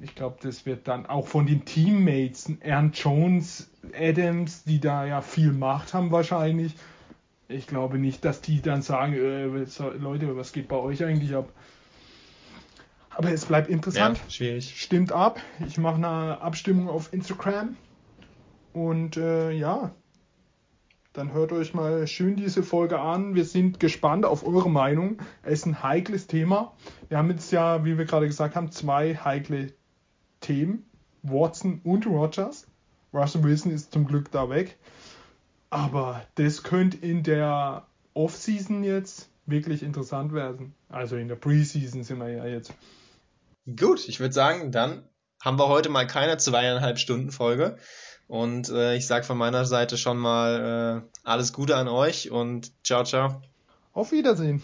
Ich 0.00 0.14
glaube, 0.14 0.36
das 0.42 0.66
wird 0.66 0.88
dann 0.88 1.06
auch 1.06 1.26
von 1.26 1.46
den 1.46 1.64
Teammates, 1.64 2.52
Aaron 2.64 2.92
Jones, 2.92 3.70
Adams, 3.98 4.64
die 4.64 4.80
da 4.80 5.06
ja 5.06 5.22
viel 5.22 5.52
Macht 5.52 5.94
haben 5.94 6.10
wahrscheinlich, 6.10 6.74
ich 7.48 7.66
glaube 7.66 7.98
nicht, 7.98 8.24
dass 8.24 8.40
die 8.40 8.60
dann 8.60 8.82
sagen, 8.82 9.14
äh, 9.14 9.44
Leute, 9.96 10.36
was 10.36 10.52
geht 10.52 10.68
bei 10.68 10.76
euch 10.76 11.02
eigentlich 11.02 11.34
ab? 11.34 11.50
Aber 13.10 13.32
es 13.32 13.46
bleibt 13.46 13.68
interessant. 13.68 14.18
Ja, 14.18 14.30
schwierig. 14.30 14.80
Stimmt 14.80 15.10
ab. 15.10 15.40
Ich 15.66 15.78
mache 15.78 15.96
eine 15.96 16.40
Abstimmung 16.40 16.88
auf 16.88 17.12
Instagram. 17.12 17.76
Und 18.72 19.16
äh, 19.16 19.50
ja, 19.50 19.92
dann 21.14 21.32
hört 21.32 21.50
euch 21.50 21.74
mal 21.74 22.06
schön 22.06 22.36
diese 22.36 22.62
Folge 22.62 23.00
an. 23.00 23.34
Wir 23.34 23.44
sind 23.44 23.80
gespannt 23.80 24.24
auf 24.24 24.46
eure 24.46 24.70
Meinung. 24.70 25.18
Es 25.42 25.60
ist 25.60 25.66
ein 25.66 25.82
heikles 25.82 26.28
Thema. 26.28 26.74
Wir 27.08 27.18
haben 27.18 27.30
jetzt 27.30 27.50
ja, 27.50 27.84
wie 27.84 27.98
wir 27.98 28.04
gerade 28.04 28.26
gesagt 28.26 28.54
haben, 28.54 28.70
zwei 28.70 29.16
heikle 29.16 29.72
Themen. 30.40 30.84
Watson 31.22 31.80
und 31.82 32.06
Rogers. 32.06 32.68
Russell 33.12 33.42
Wilson 33.42 33.72
ist 33.72 33.92
zum 33.92 34.06
Glück 34.06 34.30
da 34.30 34.48
weg. 34.48 34.78
Aber 35.70 36.22
das 36.36 36.62
könnte 36.62 36.96
in 36.98 37.22
der 37.22 37.86
Off-Season 38.14 38.84
jetzt 38.84 39.28
wirklich 39.46 39.82
interessant 39.82 40.32
werden. 40.32 40.74
Also 40.88 41.16
in 41.16 41.28
der 41.28 41.36
Preseason 41.36 42.02
sind 42.02 42.18
wir 42.18 42.30
ja 42.30 42.46
jetzt. 42.46 42.72
Gut, 43.76 44.08
ich 44.08 44.20
würde 44.20 44.32
sagen, 44.32 44.72
dann 44.72 45.02
haben 45.42 45.58
wir 45.58 45.68
heute 45.68 45.88
mal 45.88 46.06
keine 46.06 46.36
zweieinhalb 46.38 46.98
Stunden 46.98 47.30
Folge. 47.30 47.76
Und 48.26 48.68
äh, 48.68 48.96
ich 48.96 49.06
sage 49.06 49.24
von 49.24 49.38
meiner 49.38 49.64
Seite 49.64 49.96
schon 49.96 50.18
mal 50.18 51.02
äh, 51.04 51.18
alles 51.24 51.52
Gute 51.52 51.76
an 51.76 51.88
euch 51.88 52.30
und 52.30 52.72
ciao, 52.84 53.04
ciao. 53.04 53.40
Auf 53.92 54.12
Wiedersehen. 54.12 54.62